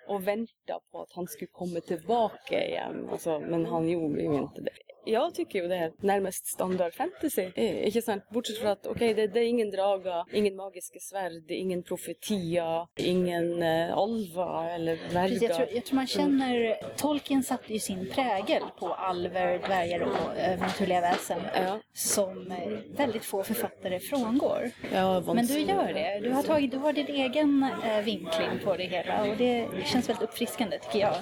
og 0.06 0.22
venta 0.22 0.78
på 0.90 1.02
at 1.02 1.16
han 1.18 1.26
skulle 1.30 1.54
komme 1.54 1.80
tilbake 1.82 2.60
igjen, 2.60 3.08
altså, 3.10 3.40
men 3.42 3.66
han 3.66 3.88
gjorde 3.90 4.22
jo 4.22 4.36
ikke 4.44 4.66
det. 4.68 4.76
Jeg 5.06 5.32
tycker 5.34 5.62
jo 5.62 5.68
det 5.68 5.76
er 5.78 5.90
nærmest 6.02 6.48
standard 6.52 6.92
fantasy. 6.94 7.46
Eh, 7.56 7.86
Ikke 7.86 8.02
sant? 8.02 8.22
Bortsett 8.32 8.58
fra 8.62 8.70
at 8.76 8.86
ok, 8.86 8.98
det, 9.16 9.28
det 9.34 9.42
er 9.42 9.46
ingen 9.48 9.70
drager, 9.72 10.24
ingen 10.32 10.56
magiske 10.56 11.00
sverd, 11.00 11.50
ingen 11.50 11.82
profetier, 11.82 12.86
ingen 12.96 13.62
eh, 13.62 13.92
alver 13.96 14.74
eller 14.74 14.96
Precis, 15.12 15.42
jag, 15.42 15.56
tror, 15.56 15.68
jag 15.74 15.84
tror 15.84 15.94
man 15.96 16.06
känner, 16.06 16.76
Tolkien 16.96 17.42
satte 17.42 17.72
ju 17.72 17.78
sin 17.78 18.06
prägel 18.14 18.62
på 18.78 18.94
alver, 18.94 19.58
dvärgar 19.58 20.00
och 20.00 20.36
övernaturliga 20.36 21.00
väsen 21.00 21.40
Ja. 21.54 21.78
som 21.94 22.50
eh, 22.50 22.78
väldigt 22.96 23.24
få 23.24 23.42
författare 23.42 24.00
frångår. 24.00 24.70
Ja, 24.92 25.22
Men 25.34 25.46
du 25.46 25.58
gör 25.60 25.92
det. 25.92 26.20
Du 26.22 26.30
har, 26.30 26.42
tagit, 26.42 26.70
du 26.70 26.76
har 26.76 26.92
din 26.92 27.06
egen 27.06 27.66
eh, 27.84 28.04
vinkling 28.04 28.58
på 28.64 28.76
det 28.76 28.84
hela 28.84 29.24
och 29.30 29.36
det 29.36 29.68
känns 29.84 30.08
väldigt 30.08 30.22
uppfriskande 30.28 30.78
tycker 30.78 30.98
jag. 30.98 31.14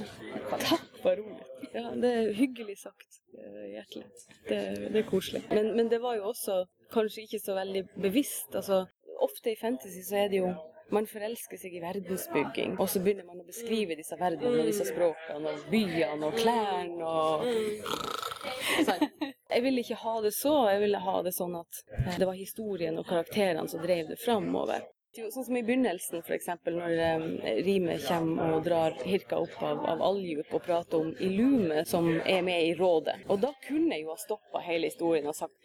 Vad 1.02 1.18
roligt. 1.18 1.50
Ja, 1.72 1.90
det 1.94 2.08
er 2.12 2.32
hyggelig 2.32 2.78
sagt. 2.78 3.13
Eh, 3.38 3.64
Hjertelig. 3.74 4.04
Det, 4.48 4.60
det 4.92 5.00
er 5.02 5.08
koselig. 5.08 5.42
Men, 5.50 5.72
men 5.76 5.90
det 5.90 6.00
var 6.02 6.18
jo 6.18 6.30
også 6.30 6.60
kanskje 6.94 7.24
ikke 7.26 7.42
så 7.42 7.56
veldig 7.58 7.82
bevisst. 7.96 8.54
Altså, 8.54 8.84
ofte 9.24 9.52
i 9.52 9.58
fantasy 9.60 10.04
så 10.06 10.24
er 10.24 10.32
det 10.32 10.42
jo 10.42 10.54
man 10.92 11.06
forelsker 11.08 11.58
seg 11.58 11.74
i 11.74 11.80
verdensbygging, 11.82 12.74
og 12.78 12.88
så 12.92 13.00
begynner 13.02 13.26
man 13.26 13.40
å 13.40 13.46
beskrive 13.46 13.96
disse 13.98 14.16
verdenene 14.20 14.62
og 14.62 14.68
disse 14.68 14.86
språkene 14.88 15.54
og 15.54 15.62
byene 15.72 16.28
og 16.28 16.36
klærne 16.36 17.08
og 17.08 17.46
sånn. 18.88 19.06
Jeg 19.54 19.62
ville 19.64 19.84
ikke 19.84 20.00
ha 20.02 20.14
det 20.24 20.34
så, 20.36 20.54
jeg 20.72 20.82
ville 20.82 21.00
ha 21.00 21.16
det 21.24 21.32
sånn 21.36 21.56
at 21.60 21.80
eh, 21.94 22.18
det 22.20 22.28
var 22.28 22.36
historien 22.36 22.98
og 23.00 23.08
karakterene 23.08 23.70
som 23.70 23.82
drev 23.82 24.12
det 24.12 24.20
framover. 24.20 24.84
Jo, 25.14 25.28
Sånn 25.30 25.44
som 25.46 25.54
i 25.54 25.60
begynnelsen, 25.62 26.24
f.eks. 26.26 26.48
når 26.74 26.92
um, 26.98 27.24
eh, 27.46 27.60
Rime 27.62 27.94
kommer 28.02 28.56
og 28.56 28.64
drar 28.66 28.96
Hirka 29.06 29.38
opp 29.44 29.60
av, 29.62 29.84
av 29.92 30.00
Aljup 30.02 30.50
og 30.58 30.64
prater 30.64 31.04
om 31.04 31.12
Ilume, 31.22 31.84
som 31.86 32.08
er 32.18 32.40
med 32.42 32.64
i 32.66 32.72
rådet. 32.74 33.20
Og 33.30 33.38
da 33.44 33.52
kunne 33.62 33.94
jeg 33.94 34.08
jo 34.08 34.10
ha 34.10 34.18
stoppa 34.18 34.64
hele 34.66 34.90
historien 34.90 35.30
og 35.30 35.36
sagt 35.38 35.63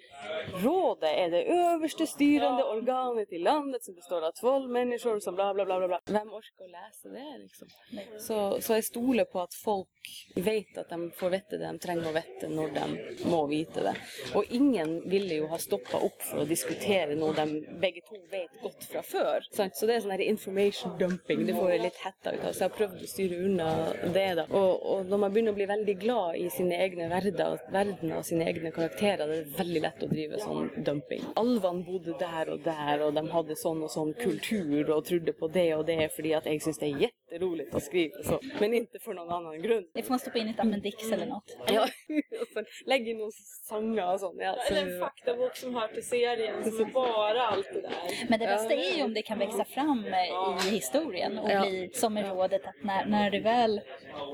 Rådet 0.63 1.09
er 1.09 1.31
det 1.31 1.43
øverste 1.53 2.07
styrende 2.09 2.65
organet 2.65 3.31
i 3.33 3.41
landet 3.43 3.85
som 3.85 3.95
består 3.95 4.25
av 4.27 4.35
tolv 4.39 4.69
mennesker 4.71 5.19
som 5.23 5.35
bla, 5.37 5.51
bla, 5.53 5.65
bla, 5.65 5.79
bla. 5.87 5.99
orker 6.09 6.65
å 6.65 6.71
lese 6.71 7.11
det, 7.13 7.27
liksom? 7.43 7.71
Så, 8.19 8.39
så 8.61 8.79
jeg 8.79 8.87
stoler 8.89 9.29
på 9.29 9.41
at 9.43 9.55
folk 9.55 10.11
vet 10.35 10.77
at 10.79 10.89
de 10.89 11.09
får 11.15 11.33
vite 11.35 11.59
det 11.59 11.69
de 11.69 11.81
trenger 11.83 12.09
å 12.09 12.15
vite 12.15 12.49
når 12.51 12.73
de 12.75 13.27
må 13.29 13.41
vite 13.49 13.83
det. 13.85 13.93
Og 14.37 14.53
ingen 14.55 14.95
ville 15.09 15.39
jo 15.41 15.49
ha 15.51 15.59
stoppa 15.61 16.01
opp 16.09 16.21
for 16.25 16.43
å 16.43 16.47
diskutere 16.49 17.17
noe 17.19 17.35
de 17.37 17.61
begge 17.81 18.03
to 18.07 18.19
vet 18.31 18.55
fra 18.89 19.03
før. 19.05 19.47
Sant? 19.55 19.77
Så 19.77 19.87
det 19.87 19.97
er 19.97 20.03
sånn 20.05 20.15
her 20.15 20.25
information 20.25 20.95
dumping. 20.99 21.45
Det 21.47 21.55
får 21.57 21.73
jeg 21.73 21.83
litt 21.85 22.01
hetta 22.03 22.33
ut 22.35 22.43
av. 22.43 22.55
Så 22.57 22.69
prøvd 22.73 23.05
å 23.05 23.09
styre 23.09 23.41
unna 23.45 23.69
det. 24.15 24.27
da. 24.41 24.47
Og, 24.49 24.85
og 24.93 25.11
når 25.11 25.23
man 25.25 25.35
å 25.53 25.55
bli 25.57 25.69
veldig 25.69 25.97
glad 26.01 26.39
i 26.39 26.47
sine 26.53 26.79
egne 26.83 27.09
verder, 27.11 27.59
verdener 27.73 28.19
og 28.19 28.27
sine 28.27 28.47
egne 28.49 28.73
karakterer, 28.75 29.29
det 29.29 29.39
er 29.43 29.57
veldig 29.59 29.83
lett 29.85 30.05
drive 30.11 30.41
sånn 30.41 30.69
dumping. 30.85 31.23
Alvene 31.39 31.85
bodde 31.87 32.17
der 32.19 32.51
og 32.53 32.63
der, 32.65 33.05
og 33.05 33.15
de 33.17 33.23
hadde 33.33 33.57
sånn 33.59 33.83
og 33.85 33.93
sånn 33.93 34.13
kultur 34.19 34.93
og 34.95 35.05
trodde 35.09 35.35
på 35.37 35.51
det 35.53 35.69
og 35.77 35.85
det 35.89 36.11
fordi 36.15 36.35
at 36.37 36.49
jeg 36.49 36.63
syns 36.65 36.81
det 36.81 36.91
er 36.91 37.09
jätteroligt 37.29 37.75
å 37.75 37.79
skrive 37.79 38.23
så. 38.23 38.39
Men 38.59 38.73
ikke 38.73 38.99
for 39.01 39.13
noen 39.13 39.31
annen 39.31 39.61
grunn. 39.61 39.85
Det 39.93 40.03
får 40.03 40.09
man 40.09 40.19
stoppa 40.19 40.39
in 40.39 40.47
i 40.47 40.51
ett 40.51 40.59
Amendix 40.59 41.11
eller 41.11 41.25
något. 41.25 41.55
Ja, 41.67 41.83
og 42.41 42.47
så 42.53 42.63
legge 42.89 43.11
inn 43.13 43.17
noen 43.21 43.31
sanger 43.69 44.13
og 44.13 44.19
sånn. 44.19 44.39
Ja, 44.41 44.55
så, 44.57 44.73
Eller 44.73 44.93
en 44.93 44.99
faktabok 44.99 45.55
som 45.55 45.75
hör 45.75 45.87
till 45.87 46.05
serien 46.05 46.63
som 46.63 46.79
är 46.85 46.93
bara 46.93 47.47
allt 47.47 47.69
det 47.73 47.81
där. 47.81 48.29
Men 48.29 48.39
det 48.39 48.45
bästa 48.45 48.73
är 48.73 48.97
ju 48.97 49.03
om 49.03 49.13
det 49.13 49.21
kan 49.21 49.39
växa 49.39 49.65
fram 49.65 50.05
eh, 50.05 50.67
i 50.67 50.69
historien 50.71 51.37
och 51.39 51.47
bli 51.61 51.89
som 51.93 52.17
i 52.17 52.23
rådet 52.23 52.65
att 52.67 52.83
när, 52.83 53.05
när 53.05 53.31
det 53.31 53.39
väl 53.39 53.81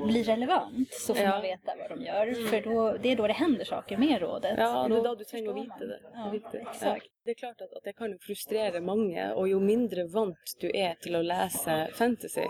blir 0.08 0.24
relevant 0.24 0.94
så 0.94 1.14
får 1.14 1.24
Ja. 1.25 1.30
man 1.30 1.42
veta 1.42 1.74
vad 1.80 1.90
de 1.90 2.06
gör. 2.06 2.48
För 2.50 2.62
då, 2.62 2.98
det 2.98 3.12
är 3.12 3.16
då 3.16 3.28
det 3.28 3.34
händer 3.34 3.66
saker 3.66 3.98
med 3.98 4.22
rådet. 4.22 4.56
Ja, 4.58 4.84
Och 4.84 4.90
det 4.90 4.96
er 4.98 5.04
då 5.04 5.16
du 5.16 5.24
vite 5.24 5.52
man. 5.52 5.80
det. 5.80 6.00
Ja, 6.14 6.34
exakt. 6.72 7.06
Det 7.25 7.32
er 7.32 7.38
klart 7.39 7.62
at, 7.62 7.72
at 7.74 7.84
det 7.84 7.96
kan 7.98 8.12
jo 8.13 8.20
frustrere 8.22 8.79
mange, 8.86 9.24
og 9.34 9.48
jo 9.50 9.58
mindre 9.58 10.03
vant 10.13 10.51
du 10.62 10.67
er 10.70 10.94
til 11.01 11.17
å 11.17 11.24
lese 11.25 11.77
fantasy, 11.98 12.44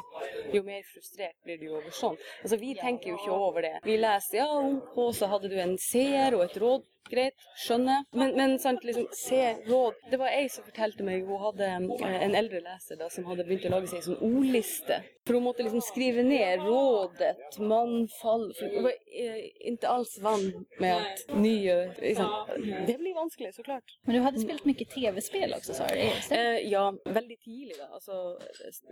jo 0.52 0.62
mer 0.68 0.82
frustrert 0.90 1.38
blir 1.48 1.62
du 1.62 1.70
over 1.78 1.96
sånn. 1.96 2.18
Altså, 2.42 2.60
vi 2.60 2.74
tenker 2.76 3.14
jo 3.14 3.16
ikke 3.22 3.38
over 3.38 3.64
det. 3.64 3.72
Vi 3.86 3.96
leser 3.96 4.42
ja, 4.42 4.50
og 4.52 5.16
så 5.16 5.30
hadde 5.32 5.54
du 5.54 5.56
en 5.64 5.78
seer 5.80 6.36
og 6.36 6.44
et 6.50 6.60
råd. 6.60 6.84
Greit, 7.10 7.36
skjønner. 7.66 8.06
Men, 8.18 8.36
men 8.38 8.56
sant, 8.60 8.84
liksom, 8.88 9.06
se 9.14 9.42
råd 9.68 9.94
Det 10.12 10.18
var 10.18 10.34
ei 10.34 10.48
som 10.50 10.66
fortalte 10.66 11.06
meg 11.06 11.26
Hun 11.28 11.38
hadde 11.44 11.68
eh, 12.02 12.16
en 12.26 12.36
eldre 12.38 12.62
leser 12.66 12.98
da, 13.00 13.10
som 13.14 13.28
hadde 13.30 13.46
begynt 13.46 13.68
å 13.70 13.76
lage 13.76 13.92
seg 13.92 14.02
en 14.02 14.08
sånn 14.10 14.24
ordliste. 14.26 15.02
For 15.26 15.38
hun 15.40 15.46
måtte 15.48 15.64
liksom 15.66 15.82
skrive 15.82 16.22
ned 16.26 16.62
rådet, 16.62 17.56
mannfall 17.62 18.48
for 18.58 18.74
Hun 18.76 18.88
var 18.88 18.94
eh, 19.10 19.40
ikke 19.72 19.90
alls 19.90 20.16
vant 20.22 20.80
med 20.82 20.96
at 21.02 21.24
nye 21.38 21.78
liksom, 21.98 22.30
Det 22.90 22.98
blir 23.02 23.16
vanskelig, 23.18 23.54
så 23.56 23.66
klart. 23.66 23.96
Men 24.06 24.18
du 24.18 24.22
hade 24.26 24.42
spelat 24.42 24.66
mycket 24.66 24.90
tv-spel 24.94 25.54
också 25.58 25.74
sa 25.78 25.88
du? 25.88 25.96
Eh, 26.36 26.60
ja, 26.70 26.88
veldig 27.06 27.38
tidlig, 27.46 27.76
da. 27.80 27.88
Altså, 27.94 28.38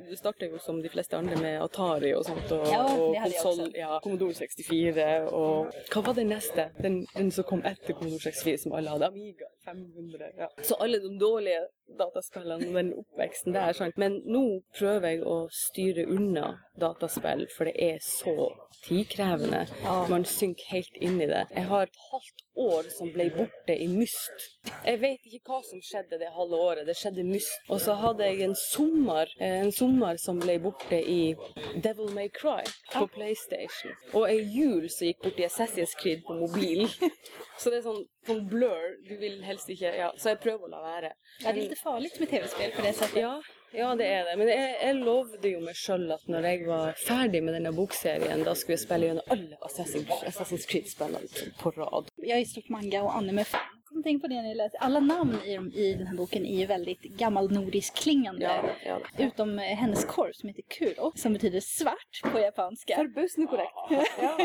du 0.10 0.16
starter 0.18 0.50
jo 0.54 0.62
som 0.62 0.82
de 0.82 0.90
fleste 0.94 1.18
andre 1.18 1.38
med 1.42 1.60
Atari 1.62 2.14
og 2.18 2.26
sånt, 2.26 2.50
og, 2.52 2.66
Ja, 2.70 2.82
og 2.86 3.18
hadde 3.18 3.34
konsoll, 3.38 3.66
også. 3.68 3.78
ja, 3.78 4.00
Commodore 4.04 4.34
64, 4.34 5.10
og 5.34 5.74
Hva 5.94 6.06
var 6.08 6.18
det 6.18 6.26
neste? 6.30 6.70
Den, 6.82 7.04
den 7.18 7.32
som 7.32 7.46
kom 7.50 7.62
etter 7.66 7.94
Commodore 8.04 8.22
64, 8.22 8.58
som 8.64 8.72
alle 8.74 8.90
hadde? 8.90 9.06
Amiga 9.06 9.53
500. 9.66 10.32
Ja. 10.38 10.50
Så 10.62 10.76
alle 10.76 11.00
de 11.00 11.12
dårlige 11.20 11.68
dataspillene, 12.00 12.74
den 12.74 12.94
oppveksten 12.94 13.54
der. 13.54 13.74
Sant? 13.74 13.98
Men 13.98 14.22
nå 14.26 14.44
prøver 14.78 15.16
jeg 15.16 15.26
å 15.28 15.38
styre 15.54 16.08
unna 16.10 16.56
dataspill, 16.80 17.46
for 17.54 17.70
det 17.70 17.76
er 17.78 18.00
så 18.04 18.50
tidkrevende. 18.84 19.66
Man 20.10 20.26
synker 20.26 20.72
helt 20.74 20.98
inn 21.02 21.22
i 21.22 21.30
det. 21.30 21.46
Jeg 21.54 21.70
har 21.70 21.88
et 21.88 22.02
halvt 22.12 22.44
år 22.64 22.90
som 22.94 23.10
ble 23.14 23.30
borte 23.34 23.76
i 23.78 23.88
Myst. 23.90 24.48
Jeg 24.86 25.00
vet 25.02 25.28
ikke 25.30 25.54
hva 25.54 25.60
som 25.66 25.82
skjedde 25.84 26.20
det 26.22 26.32
halve 26.36 26.60
året. 26.60 26.86
Det 26.88 26.96
skjedde 26.98 27.26
Myst. 27.28 27.54
Og 27.70 27.82
så 27.82 27.96
hadde 28.02 28.28
jeg 28.28 28.44
en 28.48 28.56
sommer, 28.60 29.30
eh, 29.40 29.62
en 29.64 29.72
sommer 29.72 30.18
som 30.22 30.40
ble 30.42 30.60
borte 30.64 31.00
i 31.00 31.36
Devil 31.84 32.12
May 32.14 32.30
Cry 32.30 32.62
på 32.94 33.08
PlayStation. 33.16 33.96
Og 34.14 34.28
ei 34.30 34.42
jul 34.42 34.90
som 34.90 35.08
gikk 35.08 35.24
bort 35.24 35.40
i 35.40 35.48
Assassin's 35.48 35.96
Creed 36.00 36.26
på 36.28 36.38
mobil. 36.42 36.88
Så 37.60 37.70
det 37.70 37.80
er 37.80 37.88
sånn, 37.88 38.06
sånn 38.28 38.46
blur. 38.50 38.96
Du 39.08 39.16
vil 39.20 39.42
helst 39.44 39.70
ikke 39.74 39.92
Ja, 39.98 40.12
så 40.18 40.34
jeg 40.34 40.40
prøver 40.44 40.68
å 40.68 40.72
la 40.74 40.82
være. 40.84 41.12
Ja, 41.42 41.52
det 41.52 41.60
är 41.60 41.62
lite 41.64 41.82
farligt 41.82 42.20
med 42.20 42.30
tv-spel 42.30 42.72
på 42.76 42.82
det 42.86 42.94
sättet. 42.94 43.22
Ja, 43.22 43.42
ja, 43.74 43.96
det 43.96 44.08
er 44.08 44.26
det. 44.30 44.38
Men 44.38 44.48
jeg, 44.52 44.74
jeg 44.84 44.96
lovde 45.02 45.54
jo 45.56 45.62
meg 45.66 45.78
sjøl 45.78 46.06
at 46.14 46.28
når 46.30 46.50
jeg 46.50 46.66
var 46.68 47.00
ferdig 47.08 47.44
med 47.44 47.58
denne 47.58 47.74
bokserien, 47.74 48.44
da 48.46 48.54
skulle 48.58 48.78
jeg 48.78 48.86
spille 48.86 49.10
gjennom 49.10 49.34
alle 49.34 49.58
Assassin's, 49.70 50.26
Assassin's 50.30 50.68
Creed-spillene 50.70 51.54
på 51.62 51.74
rad. 51.78 52.12
Jag 52.18 52.40
är 52.40 52.46
stort 52.46 52.70
manga 52.70 53.04
och 53.04 53.16
anime-fan. 53.18 53.73
Jag 54.04 54.10
tänka 54.10 54.22
på 54.22 54.28
det 54.28 54.42
när 54.42 54.50
jag 54.50 54.58
läste. 54.58 54.78
Alla 54.78 55.00
namn 55.00 55.36
i, 55.46 55.54
i 55.74 55.94
den 55.94 56.08
här 56.08 56.16
boken 56.16 56.46
är 56.46 56.60
ju 56.60 56.66
väldigt 56.66 57.02
gammalnordisk 57.02 57.96
klingande. 57.96 58.44
Ja, 58.86 59.00
ja. 59.18 59.26
Utom 59.26 59.60
eh, 59.60 59.66
hennes 59.66 60.06
korv 60.06 60.32
som 60.34 60.50
heter 60.50 60.64
Kuro, 60.68 61.12
som 61.16 61.34
betyder 61.34 61.60
svart 61.60 62.22
på 62.32 62.40
japanska. 62.40 62.96
Förbausende 62.96 63.48
korrekt. 63.48 63.72
Ja, 64.22 64.38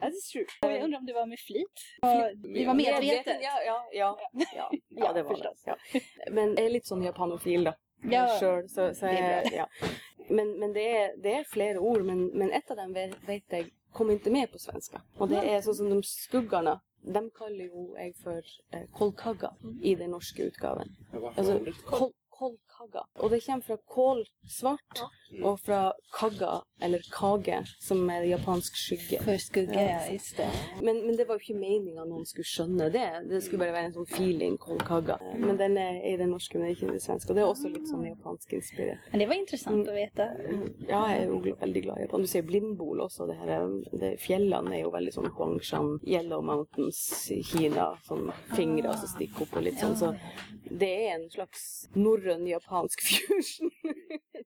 that 0.00 0.14
is 0.14 0.30
true. 0.30 0.44
Och 0.62 0.72
jag 0.72 0.84
undrar 0.84 0.98
om 0.98 1.06
det 1.06 1.12
var 1.12 1.26
med 1.26 1.38
flit? 1.38 1.72
Ja, 2.00 2.30
Vi 2.44 2.64
var 2.64 2.74
medvetet. 2.74 3.36
Ja, 3.42 3.62
ja, 3.66 3.88
ja. 3.92 4.18
Ja, 4.56 4.70
ja 4.88 5.12
det 5.12 5.22
var 5.22 5.30
det. 5.30 5.36
förstås. 5.36 5.62
Ja. 5.66 5.76
Men 6.30 6.56
jeg 6.56 6.66
er 6.66 6.70
litt 6.78 6.88
sånn 6.88 7.04
japanofil, 7.04 7.68
da. 7.68 7.74
Ja, 8.10 8.24
Sjøl, 8.40 8.64
så, 8.68 8.94
så 8.94 9.06
det 9.12 9.20
jeg, 9.20 9.52
ja. 9.60 9.68
Men, 10.28 10.56
men 10.58 10.72
det, 10.72 10.86
er, 10.88 11.12
det 11.22 11.34
er 11.40 11.44
flere 11.52 11.78
ord, 11.78 12.04
men, 12.08 12.30
men 12.32 12.52
ett 12.52 12.70
av 12.70 12.80
dem 12.80 12.96
vet, 12.96 13.18
vet 13.28 13.58
jeg 13.60 13.68
kom 13.92 14.10
ikke 14.10 14.32
med 14.32 14.48
på 14.52 14.58
svenska. 14.58 15.04
Og 15.20 15.28
det 15.28 15.44
er 15.44 15.60
sånn 15.60 15.82
som 15.82 15.92
de 15.92 16.00
skuggene. 16.06 16.78
De 17.02 17.30
kaller 17.34 17.64
jo 17.66 17.96
jeg 17.98 18.14
for 18.22 18.50
eh, 18.72 18.84
kolkagga 18.94 19.48
i 19.82 19.94
den 19.98 20.10
norske 20.14 20.46
utgaven. 20.46 20.92
Altså 21.36 21.58
kol, 21.86 22.12
kolkagga. 22.82 23.04
Og 23.22 23.30
det 23.30 23.40
kommer 23.46 23.62
fra 23.62 23.76
kål 23.86 24.24
svart, 24.48 25.02
og 25.42 25.60
fra 25.60 25.92
kagga, 26.12 26.60
eller 26.82 27.02
kage, 27.12 27.60
som 27.80 28.10
er 28.10 28.24
japansk 28.26 28.74
skygge. 28.76 29.20
För 29.22 29.36
skugga, 29.38 29.82
ja 29.82 30.12
just 30.12 30.36
det. 30.36 30.48
Men, 30.82 31.06
men 31.06 31.16
det 31.16 31.24
var 31.28 31.38
jo 31.38 31.40
ikke 31.44 31.58
meninga 31.60 32.04
noen 32.04 32.26
skulle 32.26 32.44
skjønne 32.48 32.88
det. 32.92 33.04
Det 33.30 33.40
skulle 33.44 33.62
bare 33.62 33.72
være 33.76 33.90
en 33.90 33.94
sånn 33.96 34.08
feeling, 34.10 34.56
kolkagga. 34.58 35.18
Men 35.38 35.56
den 35.60 35.76
er 35.78 36.00
i 36.12 36.16
den 36.20 36.32
norske, 36.34 36.58
men 36.58 36.72
ikke 36.74 36.88
i 36.90 36.96
det 36.96 37.02
svenske. 37.04 37.30
Og 37.32 37.38
det 37.38 37.44
er 37.44 37.52
også 37.52 37.70
litt 37.72 37.88
sånn 37.90 38.04
japansk 38.08 38.52
inspirert. 38.58 39.06
Men 39.12 39.22
det 39.24 39.28
var 39.30 39.38
intressant 39.40 39.88
att 39.88 39.94
veta. 39.94 40.28
Ja, 40.88 41.04
jeg 41.12 41.22
er 41.22 41.26
jo 41.30 41.38
gl- 41.40 41.58
veldig 41.60 41.82
glad 41.86 41.98
i 41.98 42.06
Japan. 42.06 42.20
Du 42.20 42.26
ser 42.26 42.42
blindbol 42.42 43.00
også. 43.06 43.26
Det 43.30 43.38
her, 43.40 43.48
er- 43.60 43.98
det, 44.02 44.12
fjellene 44.20 44.74
er 44.76 44.82
jo 44.84 44.90
veldig 44.94 45.14
sånn 45.14 45.30
Huangshan, 45.38 45.98
Yellow 46.06 46.42
Mountains 46.42 47.30
Kina. 47.46 47.92
Sånn 48.08 48.32
fingre 48.56 48.92
som 48.98 49.08
stikker 49.14 49.46
opp 49.46 49.56
og 49.56 49.62
litt 49.68 49.78
sånn. 49.80 49.96
Så 49.96 50.12
det 50.72 50.90
er 51.06 51.14
en 51.16 51.28
slags 51.30 51.86
norrøn 51.94 52.44
japansk 52.48 52.70
fusion. 53.02 53.70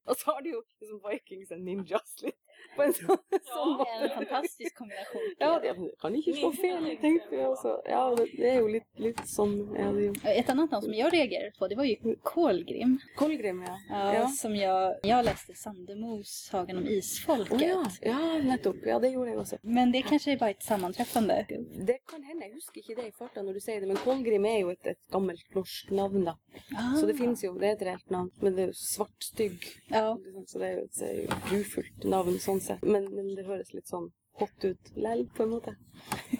og 0.06 0.16
så 0.16 0.30
har 0.30 0.40
de 0.42 0.50
jo 0.56 0.62
liksom 0.80 1.00
Vikings 1.06 1.52
and 1.52 1.64
ninjas 1.64 2.16
litt 2.22 2.38
på 2.76 2.82
en 2.82 2.92
sån, 2.92 3.16
måte. 3.78 3.90
En 4.02 4.10
fantastisk 4.10 4.78
kombinasjon. 4.78 5.34
Ja, 5.38 5.60
det 5.62 5.74
kan 6.00 6.16
ikke 6.18 6.34
slå 6.36 6.50
fel, 6.52 6.88
tenkte 7.00 7.36
jeg 7.36 7.48
også. 7.48 7.74
Ja, 7.88 8.02
det, 8.18 8.26
er 8.50 8.58
jo 8.60 8.68
litt, 8.72 8.88
litt 9.02 9.22
sånn 9.30 9.54
ja, 9.76 9.88
det. 9.96 10.10
Ett 10.32 10.50
annat 10.52 10.74
namn 10.74 10.84
som 10.84 10.94
jag 10.94 11.12
reagerade 11.14 11.52
på, 11.58 11.68
det 11.68 11.78
var 11.78 11.88
ju 11.88 12.16
Kolgrim. 12.22 12.98
Kolgrim, 13.16 13.62
ja. 13.66 13.78
Ja, 13.88 14.04
Ja. 14.16 14.28
Som 14.28 14.56
jag, 14.56 14.94
jag 15.02 15.24
läste 15.24 15.54
Sandemos 15.54 16.28
Sagan 16.50 16.78
om 16.78 16.86
Isfolket. 16.86 17.52
Å 17.52 17.64
ja. 17.64 17.82
ja, 18.00 18.20
nettopp. 18.42 18.84
Ja, 18.86 18.98
det 19.02 19.10
gjorde 19.14 19.30
jeg 19.30 19.40
også. 19.42 19.58
Men 19.62 19.92
det 19.92 20.02
kanske 20.02 20.32
är 20.32 20.36
bara 20.36 20.50
ett 20.50 20.62
sammanträffande. 20.62 21.46
Det 21.86 21.98
kan 22.10 22.22
hende, 22.22 22.46
jeg 22.46 22.54
husker 22.54 22.80
ikke 22.80 23.00
det 23.00 23.08
i 23.08 23.14
farta 23.18 23.42
når 23.42 23.58
du 23.58 23.64
sier 23.64 23.80
det, 23.80 23.90
men 23.90 24.00
Kolgrim 24.04 24.46
er 24.48 24.60
jo 24.60 24.72
et, 24.74 24.92
et 24.92 25.00
gammelt 25.12 25.56
norsk 25.56 25.90
navn, 25.96 26.26
da. 26.28 26.36
Ah. 26.76 26.94
Så 26.96 27.06
det 27.06 27.16
finnes 27.18 27.42
jo, 27.44 27.54
det 27.60 27.68
er 27.70 27.76
et 27.76 27.86
reelt 27.90 28.10
navn. 28.12 28.30
Men 28.40 28.56
det 28.56 28.66
er 28.66 28.72
jo 28.72 28.78
svartstygg. 28.80 29.66
Ja, 29.92 30.06
Så 30.46 30.60
det 30.60 30.68
er 30.68 30.78
jo 30.78 30.84
et 30.86 30.96
det 31.06 31.08
er 31.08 31.18
jo 31.20 31.26
et 31.26 31.48
grufullt 31.50 32.04
navn 32.08 32.38
sånn 32.42 32.60
sett. 32.66 32.84
Men, 32.84 33.08
men 33.14 33.34
det 33.36 33.46
høres 33.46 33.72
litt 33.74 33.88
sånn 33.90 34.10
hot 34.40 34.64
ut 34.64 34.90
lell, 34.96 35.26
på 35.36 35.46
en 35.46 35.56
måte. 35.56 35.76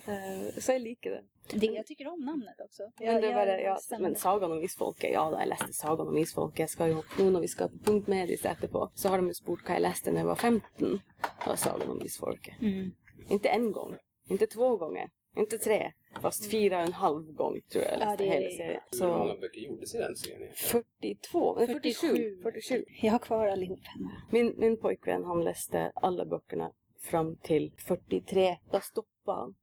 Eh, 0.07 0.61
så 0.63 0.77
jeg 0.77 0.81
liker 0.85 1.11
det. 1.11 1.23
det, 1.59 1.67
jag 1.75 1.87
tycker 1.87 2.09
om 2.09 2.21
namnet 2.23 2.61
också. 2.63 2.85
Men, 3.01 3.17
det 3.23 3.33
bare, 3.35 3.57
ja, 3.61 3.73
men 3.99 4.15
Sagaen 4.15 4.53
om 4.53 4.61
isfolket, 4.63 5.11
ja 5.11 5.25
da, 5.33 5.41
jeg 5.43 5.51
leste 5.51 5.75
Sagaen 5.75 6.13
om 6.13 6.19
isfolket. 6.21 6.61
Jeg 6.63 6.71
skal 6.71 6.93
jo, 6.93 7.01
nå 7.19 7.27
når 7.35 7.43
vi 7.43 7.51
skal 7.51 7.73
på 7.73 7.81
Punkt 7.89 8.11
Medis 8.13 8.45
etterpå, 8.47 8.85
så 8.95 9.11
har 9.11 9.19
de 9.19 9.33
jo 9.33 9.39
spurt 9.39 9.67
hva 9.67 9.81
jeg 9.81 9.83
leste 9.83 10.15
da 10.15 10.23
jeg 10.23 10.29
var 10.29 10.39
15. 10.39 11.01
Det 11.25 11.49
var 11.49 11.59
Sagaen 11.59 11.91
om 11.97 12.05
isfolket. 12.07 12.63
Mm. 12.63 12.93
Inte 13.35 13.51
en 13.57 13.67
gång, 13.75 13.97
inte 14.31 14.47
två 14.47 14.77
gånger, 14.85 15.11
inte 15.37 15.59
tre, 15.59 15.93
fast 16.23 16.51
fyra 16.51 16.77
och 16.79 16.87
en 16.87 16.93
halv 16.93 17.33
gång 17.33 17.61
tror 17.73 17.85
jag 17.85 17.93
jag 17.93 18.03
Ja, 18.13 18.17
det 18.19 18.25
är- 18.29 18.33
hela 18.33 18.51
serien. 18.51 18.81
Hur 19.01 19.07
många 19.19 19.35
Så 19.35 19.41
böcker 19.41 19.61
gjordes 19.61 19.95
i 19.95 19.99
den 19.99 20.17
serien? 20.17 20.53
42, 20.55 21.55
nej 21.59 21.67
47, 21.67 22.07
47. 22.09 22.43
47. 22.43 22.85
Jag 23.03 23.13
har 23.13 23.19
kvar 23.19 23.47
allihop 23.47 23.81
hemma. 23.85 24.11
Min, 24.33 24.55
min 24.57 24.77
pojkvän 24.77 25.25
han 25.25 25.45
läste 25.45 25.93
alla 25.95 26.25
böckerna 26.25 26.73
fram 27.01 27.37
till 27.37 27.73
43. 27.79 28.57
Då 28.73 28.81
stoppade 28.81 29.39
han. 29.41 29.55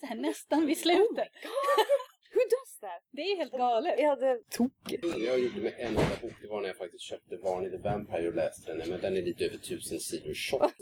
Så 0.00 0.06
här, 0.06 0.16
nästan 0.16 0.66
vid 0.66 0.78
slutet. 0.78 1.28
Hur 2.32 2.40
does 2.50 2.78
that? 2.80 3.02
Det 3.10 3.22
är 3.22 3.36
helt 3.36 3.52
galet. 3.52 3.94
Ja, 3.98 4.16
det 4.16 4.40
tokigt. 4.50 5.04
Jag 5.18 5.40
gjorde 5.40 5.60
med 5.60 5.72
en 5.78 5.86
enda 5.88 6.02
bok, 6.22 6.32
det 6.42 6.48
var 6.48 6.60
när 6.60 6.68
jag 6.68 6.76
faktiskt 6.76 7.02
köpte 7.04 7.36
Varney 7.36 7.70
the 7.70 7.76
Vampire 7.76 8.28
och 8.28 8.34
läste 8.34 8.74
den. 8.74 8.88
Men 8.90 9.00
den 9.00 9.16
är 9.16 9.22
lite 9.22 9.44
över 9.44 9.56
tusen 9.58 10.00
sidor 10.00 10.34
tjock. 10.34 10.72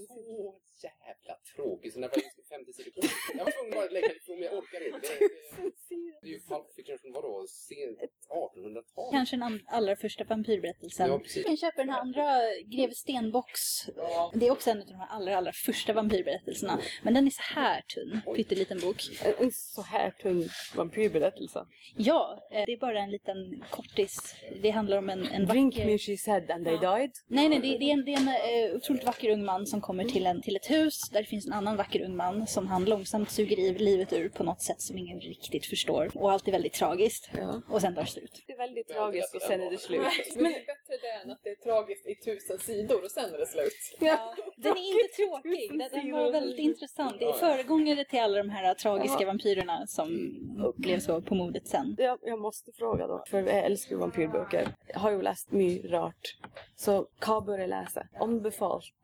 Så 0.74 0.86
jävla 0.86 1.38
tråkig. 1.56 1.92
Så 1.92 2.00
när 2.00 2.08
jag 2.08 2.22
50 2.48 2.72
sidor 2.72 2.90
kvar. 2.90 3.10
Jag 3.38 3.44
var 3.44 3.52
tvungen 3.52 3.78
att 3.84 3.92
lägga 3.92 4.12
ifrån 4.12 4.38
mig, 4.38 4.48
jag 4.48 4.58
orkar 4.58 4.80
inte. 4.86 4.98
Det, 5.00 5.28
det, 5.56 5.70
det 6.22 6.28
är 6.28 6.32
ju 6.32 6.40
Pulp 6.40 6.66
Fiction 6.76 6.98
från 7.02 7.12
vadå? 7.12 7.46
Sent 7.48 7.98
1800-tal? 8.28 9.10
Kanske 9.12 9.36
den 9.36 9.60
allra 9.66 9.96
första 9.96 10.24
vampyrberättelsen. 10.24 11.10
Ja, 11.10 11.18
precis. 11.18 11.36
Jag 11.36 11.46
kan 11.46 11.56
köpa 11.56 11.76
den 11.84 11.90
här 11.90 12.00
andra 12.00 12.24
Greve 12.64 12.94
Stenbocks. 12.94 13.86
Det 14.34 14.46
är 14.46 14.50
också 14.50 14.70
en 14.70 14.80
av 14.80 14.86
de 14.86 14.94
här 14.94 15.08
allra, 15.08 15.36
allra 15.36 15.52
första 15.52 15.92
vampyrberättelserna. 15.92 16.80
Men 17.02 17.14
den 17.14 17.26
är 17.26 17.30
så 17.30 17.42
här 17.42 17.80
tunn, 17.80 18.20
pytteliten 18.36 18.78
bok. 18.80 19.02
En, 19.40 19.52
så 19.52 19.82
här 19.82 20.10
tunn 20.10 20.48
vampyrberättelse. 20.76 21.66
Ja, 21.96 22.48
eh, 22.50 22.62
det 22.66 22.72
är 22.72 22.78
bara 22.78 23.00
en 23.00 23.10
liten 23.10 23.64
kortis. 23.70 24.34
Det 24.62 24.70
handlar 24.70 24.98
om 24.98 25.10
en, 25.10 25.26
en 25.26 25.46
Drink 25.46 25.74
vacker... 25.74 25.86
me 25.86 25.98
she 25.98 26.16
said 26.16 26.50
and 26.50 26.64
they 26.64 26.78
died. 26.78 27.10
Nej, 27.28 27.48
nej, 27.48 27.58
det, 27.58 27.78
det 27.78 27.84
är 27.84 27.92
en, 27.92 28.04
det 28.04 28.12
är 28.12 28.20
en 28.20 28.28
eh, 28.28 28.76
otroligt 28.76 29.04
vacker 29.04 29.30
ung 29.30 29.44
man 29.44 29.66
som 29.66 29.80
kommer 29.80 30.04
till, 30.04 30.26
en, 30.26 30.42
till 30.42 30.56
ett 30.56 30.70
hus 30.70 31.00
där 31.12 31.20
det 31.20 31.28
finns 31.28 31.46
en 31.46 31.52
annan 31.52 31.76
vacker 31.76 32.04
ung 32.04 32.16
man 32.16 32.37
som 32.46 32.66
han 32.66 32.84
långsamt 32.84 33.30
suger 33.30 33.58
i 33.58 33.78
livet 33.78 34.12
ur 34.12 34.28
på 34.28 34.44
något 34.44 34.62
sätt 34.62 34.80
som 34.80 34.98
ingen 34.98 35.20
riktigt 35.20 35.66
förstår. 35.66 36.10
Och 36.14 36.32
allt 36.32 36.48
är 36.48 36.52
väldigt 36.52 36.72
tragiskt. 36.72 37.30
Ja. 37.38 37.62
Och 37.68 37.80
sen 37.80 37.94
tar 37.94 38.02
det 38.02 38.08
slut. 38.08 38.44
Det 38.46 38.52
är 38.52 38.56
väldigt 38.56 38.88
tragiskt 38.88 39.34
och 39.34 39.42
sen 39.42 39.60
är 39.60 39.70
det 39.70 39.78
slut. 39.78 40.00
Men 40.34 40.44
det 40.44 40.48
är 40.48 40.66
bättre 40.66 40.96
det 41.02 41.22
än 41.22 41.30
att 41.30 41.40
det 41.42 41.50
är 41.50 41.54
tragiskt 41.54 42.06
i 42.06 42.14
tusen 42.14 42.58
sidor 42.58 43.04
och 43.04 43.10
sen 43.10 43.34
är 43.34 43.38
det 43.38 43.46
slut. 43.46 43.96
Ja. 44.00 44.34
Den 44.56 44.72
är 44.72 44.88
inte 44.88 45.16
tråkig. 45.16 45.90
Den, 45.92 46.12
var 46.12 46.32
väldigt 46.32 46.58
intressant. 46.58 47.18
Det 47.18 47.24
är 47.24 47.32
föregångare 47.32 48.04
till 48.04 48.20
alla 48.20 48.38
de 48.38 48.50
här 48.50 48.74
tragiska 48.74 49.26
vampyrerna 49.26 49.86
som 49.86 50.08
blev 50.76 51.00
så 51.00 51.20
på 51.22 51.34
modet 51.34 51.68
sen. 51.68 51.94
Jag, 51.98 52.18
jag 52.22 52.40
måste 52.40 52.72
fråga 52.72 53.06
då, 53.06 53.24
för 53.30 53.38
jag 53.38 53.64
älskar 53.64 53.94
ju 53.94 54.00
vampyrböcker. 54.00 54.68
Jag 54.86 55.00
har 55.00 55.10
ju 55.10 55.22
läst 55.22 55.52
mycket 55.52 55.90
rart. 55.90 56.36
Så 56.76 57.06
vad 57.26 57.44
bör 57.44 57.58
jag 57.58 57.68
läsa? 57.68 58.06
Anbefalt. 58.20 58.94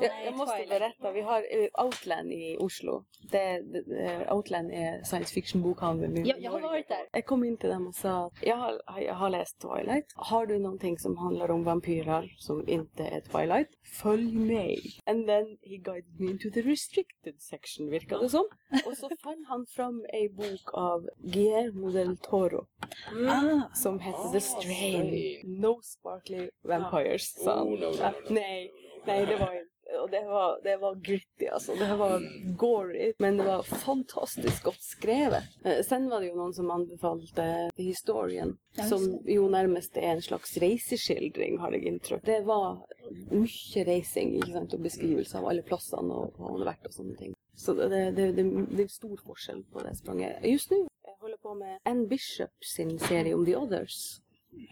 Jag, 0.00 0.26
jag 0.26 0.36
måste 0.36 0.56
Twilight. 0.56 0.80
berätta, 0.80 1.12
vi 1.12 1.20
har 1.20 1.38
eh, 1.40 1.84
Outland 1.84 2.32
i 2.32 2.56
Oslo. 2.60 3.04
Det, 3.30 3.60
det, 3.62 3.96
eh, 4.04 4.36
Outland 4.36 4.70
är 4.72 5.02
science 5.04 5.34
fiction 5.34 5.62
bokhandeln 5.62 6.16
i 6.16 6.28
Jag, 6.28 6.40
jag 6.42 6.50
har 6.50 6.60
varit 6.60 6.88
där. 6.88 7.08
Jag 7.12 7.26
kom 7.26 7.44
in 7.44 7.56
till 7.56 7.68
dem 7.68 7.86
och 7.86 7.94
sa 7.94 8.26
att 8.26 8.32
jag 8.42 8.56
har, 8.56 8.80
jag 9.00 9.14
har 9.14 9.30
läst 9.30 9.60
Twilight. 9.60 10.06
Har 10.14 10.46
du 10.46 10.58
någonting 10.58 10.98
som 10.98 11.16
handlar 11.16 11.50
om 11.50 11.64
vampyrer 11.64 12.34
som 12.38 12.68
inte 12.68 13.04
är 13.04 13.20
Twilight? 13.20 13.68
Följ 14.02 14.32
med. 14.38 14.78
And 15.06 15.26
then 15.26 15.58
he 15.62 15.76
guided 15.76 16.20
me 16.20 16.30
into 16.30 16.50
the 16.50 16.62
restricted 16.62 17.40
section 17.40 17.90
virkade 17.90 18.22
det 18.22 18.28
som. 18.28 18.48
Och 18.86 18.96
så 18.96 19.10
fann 19.22 19.44
han 19.48 19.66
fram 19.66 20.06
en 20.08 20.36
bok 20.36 20.74
av 20.74 21.08
Guillermo 21.18 21.90
del 21.90 22.16
Toro 22.16 22.66
Ah, 23.28 23.74
som 23.74 23.98
hette 23.98 24.28
The 24.32 24.40
Strain. 24.40 25.40
No 25.44 25.80
sparkly 25.82 26.50
vampires, 26.62 27.34
sa. 27.44 27.62
Oh, 27.62 27.70
no, 27.70 27.86
no, 27.86 27.90
no. 27.90 28.10
Nej, 28.34 28.70
nej 29.06 29.26
det 29.26 29.36
var 29.36 29.52
inte. 29.52 29.70
Och 30.02 30.10
det 30.10 30.24
var, 30.24 30.60
det 30.62 30.76
var 30.76 30.94
gritty 30.94 31.46
alltså. 31.46 31.74
Det 31.74 31.96
var 31.96 32.22
gory. 32.56 33.12
Men 33.18 33.36
det 33.36 33.44
var 33.44 33.62
fantastiskt 33.62 34.62
gott 34.62 34.82
skrivet. 34.82 35.42
Eh, 35.64 35.84
Sen 35.84 36.08
var 36.08 36.20
det 36.20 36.26
ju 36.26 36.34
någon 36.34 36.54
som 36.54 36.70
anbefallde 36.70 37.70
The 37.76 37.82
Historian. 37.82 38.58
Ja, 38.76 38.82
just 38.82 38.96
som 38.96 39.22
ju 39.26 39.48
närmast 39.48 39.96
är 39.96 40.00
en 40.00 40.22
slags 40.22 40.56
reseskildring 40.56 41.58
har 41.58 41.72
jag 41.72 41.82
intryck. 41.82 42.22
Det 42.24 42.40
var 42.40 42.86
mycket 43.30 43.88
racing 43.88 44.42
sant? 44.52 44.72
och 44.74 44.80
beskrivelse 44.80 45.38
av 45.38 45.46
alla 45.46 45.62
platserna 45.62 46.14
och 46.14 46.34
vad 46.36 46.50
hon 46.50 46.60
har 46.60 46.66
varit 46.66 46.86
och 46.86 47.18
ting. 47.18 47.34
Så 47.54 47.74
det, 47.74 47.88
det, 47.88 48.10
det, 48.10 48.32
det, 48.32 48.66
det 48.76 48.82
är 48.82 48.88
stor 48.88 49.20
forskel 49.26 49.64
på 49.72 49.78
det 49.80 49.94
språnget. 49.94 50.46
Just 50.46 50.70
nu 50.70 50.86
jag 51.02 51.16
håller 51.20 51.36
på 51.36 51.54
med 51.54 51.78
Anne 51.82 52.06
Bishop 52.06 52.50
sin 52.76 52.98
serie 52.98 53.34
om 53.34 53.46
The 53.46 53.56
Others. 53.56 54.20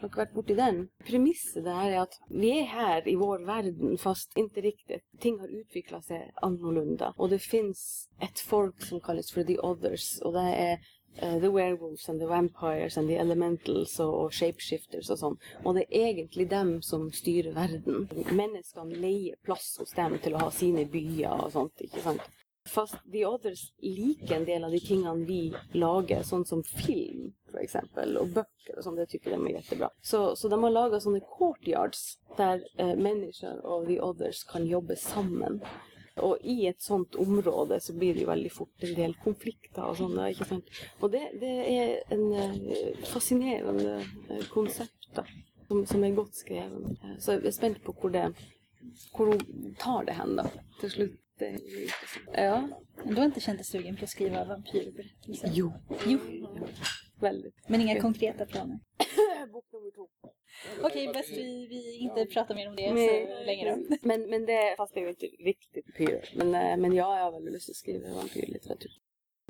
Har 0.00 0.34
varit 0.34 0.50
i 0.50 0.54
den. 0.54 0.88
Premissen 1.06 1.64
där 1.64 1.90
är 1.90 2.00
att 2.00 2.20
vi 2.28 2.58
är 2.60 2.64
här 2.64 3.08
i 3.08 3.16
vår 3.16 3.38
värld 3.38 4.00
fast 4.00 4.36
inte 4.36 4.60
riktigt. 4.60 5.02
Ting 5.20 5.38
har 5.38 5.48
utvecklat 5.48 6.04
sig 6.04 6.32
annorlunda. 6.34 7.14
Och 7.16 7.28
det 7.28 7.38
finns 7.38 8.08
ett 8.20 8.38
folk 8.38 8.82
som 8.82 9.00
kallas 9.00 9.30
för 9.30 9.44
The 9.44 9.58
Others. 9.58 10.20
Och 10.20 10.32
det 10.32 10.40
är 10.40 10.78
Uh, 11.22 11.40
The 11.40 11.50
Werewolves 11.50 12.08
and 12.08 12.20
the 12.20 12.26
Vampires 12.26 12.96
and 12.96 13.08
the 13.08 13.16
Elementals 13.16 14.00
och, 14.00 14.24
och 14.24 14.34
Shapeshifters 14.34 15.10
och 15.10 15.18
sånt. 15.18 15.40
Och 15.64 15.74
det 15.74 15.98
är 15.98 16.06
egentligen 16.06 16.48
dem 16.48 16.82
som 16.82 17.12
styr 17.12 17.52
världen. 17.52 18.08
Människan 18.30 18.90
lejer 18.90 19.36
plats 19.44 19.78
hos 19.78 19.92
dem 19.92 20.18
till 20.22 20.34
att 20.34 20.42
ha 20.42 20.50
sina 20.50 20.84
byar 20.84 21.44
och 21.44 21.52
sånt, 21.52 21.80
inte 21.80 22.00
sant? 22.00 22.20
Fast 22.68 22.94
The 23.12 23.26
Others 23.26 23.72
liker 23.78 24.37
en 24.37 24.44
del 24.44 24.64
av 24.64 24.70
de 24.70 24.81
tingene 24.81 25.24
vi 25.24 25.54
lager, 25.72 26.22
sånt 26.22 26.48
som 26.48 26.62
film 26.62 27.33
för 27.50 27.59
exempel 27.59 28.16
och 28.16 28.26
böcker 28.26 28.76
och 28.76 28.85
sånt, 28.85 28.96
det 28.96 29.07
tycker 29.07 29.31
de 29.31 29.46
är 29.46 29.50
jättebra. 29.50 29.90
Så, 30.02 30.37
så 30.37 30.48
de 30.48 30.62
har 30.62 30.70
lagat 30.70 31.02
sådana 31.02 31.20
courtyards 31.38 32.18
där 32.37 32.64
eh, 32.78 32.96
människor 32.96 33.66
och 33.66 33.87
The 33.87 34.00
Others 34.00 34.44
kan 34.44 34.66
jobba 34.66 34.96
samman. 34.96 35.61
Och 36.16 36.38
i 36.42 36.66
ett 36.66 36.81
sånt 36.81 37.14
område 37.14 37.81
så 37.81 37.92
blir 37.92 38.14
det 38.14 38.20
ju 38.20 38.26
väldigt 38.26 38.52
fort 38.52 38.74
en 38.78 38.94
del 38.94 39.14
konflikter 39.14 39.85
och 39.85 39.96
sådana, 39.96 40.31
inte 40.31 40.44
sant? 40.44 40.64
Och 41.00 41.11
det, 41.11 41.31
det 41.40 41.78
är 41.78 42.02
en 42.09 42.33
eh, 42.33 42.96
fascinerande 43.04 44.04
eh, 44.31 44.44
koncept 44.44 45.09
då, 45.14 45.24
som, 45.68 45.87
som 45.87 46.04
är 46.04 46.11
gott 46.11 46.35
skriven. 46.35 46.96
Så 47.18 47.33
jag 47.33 47.46
är 47.46 47.50
spänd 47.50 47.83
på 47.85 47.94
hur 48.02 48.11
det, 48.11 48.33
hur 49.18 49.74
tar 49.74 50.04
det 50.04 50.12
hen 50.12 50.40
till 50.81 50.90
slut. 50.90 51.20
Ja, 52.33 52.68
du 53.05 53.14
har 53.14 53.24
inte 53.24 53.40
känt 53.40 53.59
dig 53.59 53.64
sugen 53.64 53.96
på 53.96 54.05
att 54.05 54.11
skriva 54.11 54.44
vampyrberättelser? 54.44 55.51
jo, 55.53 55.72
Jo, 56.07 56.18
väldigt. 57.20 57.55
men 57.68 57.81
inga 57.81 58.01
konkreta 58.01 58.46
planer. 58.46 58.79
Bok 59.53 59.64
nummer 59.72 59.90
två. 59.94 60.09
Okej, 60.83 61.11
bäst 61.12 61.31
vi, 61.31 61.66
vi 61.66 61.96
inte 61.98 62.27
pratar 62.27 62.55
mer 62.55 62.68
om 62.68 62.77
det 62.77 62.88
så 62.88 63.44
länge 63.44 63.74
då. 63.74 63.96
Men, 64.03 64.31
men 64.31 64.46
det, 64.46 64.74
fast 64.77 64.94
det 64.94 65.01
är 65.01 65.05
ju 65.05 65.09
inte 65.11 65.27
riktigt 65.27 65.87
vampyrer. 65.87 66.29
Men, 66.35 66.55
eh, 66.55 66.77
men 66.77 66.92
jag 66.92 67.05
har 67.05 67.33
väldigt 67.33 67.53
lust 67.53 67.70
att 67.70 67.77
skriva 67.77 68.14
vampyrlitteratur. 68.14 68.90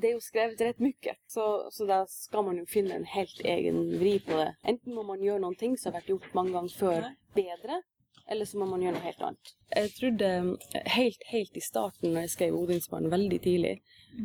Det 0.03 0.09
är 0.09 0.14
ju 0.14 0.20
skrivet 0.20 0.61
rätt 0.61 0.79
mycket, 0.79 1.16
så, 1.27 1.68
så 1.70 1.85
där 1.87 2.07
ska 2.09 2.42
man 2.42 2.57
ju 2.57 2.66
finna 2.66 2.94
en 2.94 3.05
helt 3.05 3.40
egen 3.40 3.98
vri 3.98 4.20
på 4.20 4.33
det. 4.37 4.57
Enten 4.62 4.94
må 4.94 5.03
man 5.03 5.22
göra 5.22 5.38
någonting 5.38 5.79
som 5.79 5.92
har 5.92 6.01
varit 6.01 6.09
gjort 6.09 6.35
många 6.35 6.51
gånger 6.51 6.68
för 6.68 7.14
bättre, 7.35 7.83
eller 8.28 8.44
så 8.44 8.58
må 8.58 8.66
man 8.66 8.82
göra 8.82 8.92
något 8.92 9.02
helt 9.02 9.20
annat. 9.20 9.54
Jag 9.70 9.94
trodde 9.94 10.26
eh, 10.26 10.82
helt, 10.84 11.22
helt 11.26 11.56
i 11.56 11.60
starten 11.60 12.14
när 12.14 12.20
jag 12.20 12.30
skrev 12.30 12.54
Odinsbarn 12.54 13.10
väldigt 13.10 13.42
tidigt, 13.42 13.82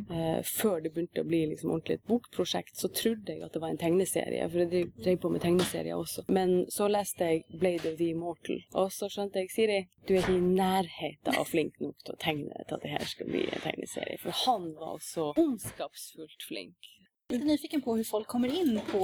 eh, 0.09 0.43
før 0.43 0.81
det 0.81 0.89
begynte 0.89 1.21
å 1.21 1.27
bli 1.27 1.41
liksom 1.47 1.71
ordentlig 1.71 1.95
et 1.99 2.07
bokprosjekt, 2.07 2.77
så 2.77 2.87
trodde 2.87 3.33
jeg 3.33 3.43
at 3.43 3.53
det 3.53 3.61
var 3.63 3.73
en 3.73 3.79
tegneserie, 3.81 4.47
for 4.49 4.63
jeg 4.63 4.71
drev, 4.71 4.93
drev 5.03 5.17
på 5.17 5.31
med 5.33 5.43
tegneserier 5.43 5.99
også. 5.99 6.25
Men 6.27 6.55
så 6.71 6.87
leste 6.91 7.29
jeg 7.29 7.59
Blade 7.59 7.91
of 7.91 7.99
the 7.99 8.09
Immortal, 8.13 8.63
og 8.71 8.91
så 8.95 9.11
skjønte 9.11 9.43
jeg, 9.43 9.51
Siri, 9.51 9.79
du 10.07 10.13
er 10.13 10.23
ikke 10.23 10.37
i 10.37 10.55
nærheten 10.61 11.39
av 11.39 11.47
flink 11.51 11.79
nok 11.83 11.99
til 12.03 12.15
å 12.15 12.21
tegne 12.23 12.65
til 12.67 12.79
at 12.79 12.87
det 12.87 12.95
her 12.95 13.07
skal 13.11 13.31
bli 13.31 13.45
en 13.47 13.67
tegneserie, 13.67 14.19
for 14.23 14.43
han 14.45 14.71
var 14.79 14.99
så 15.03 15.31
ondskapsfullt 15.43 16.47
flink 16.47 16.92
lite 17.33 17.45
nyfiken 17.45 17.81
på 17.81 17.95
hur 17.95 18.03
folk 18.03 18.27
kommer 18.27 18.47
in 18.61 18.79
på 18.91 19.01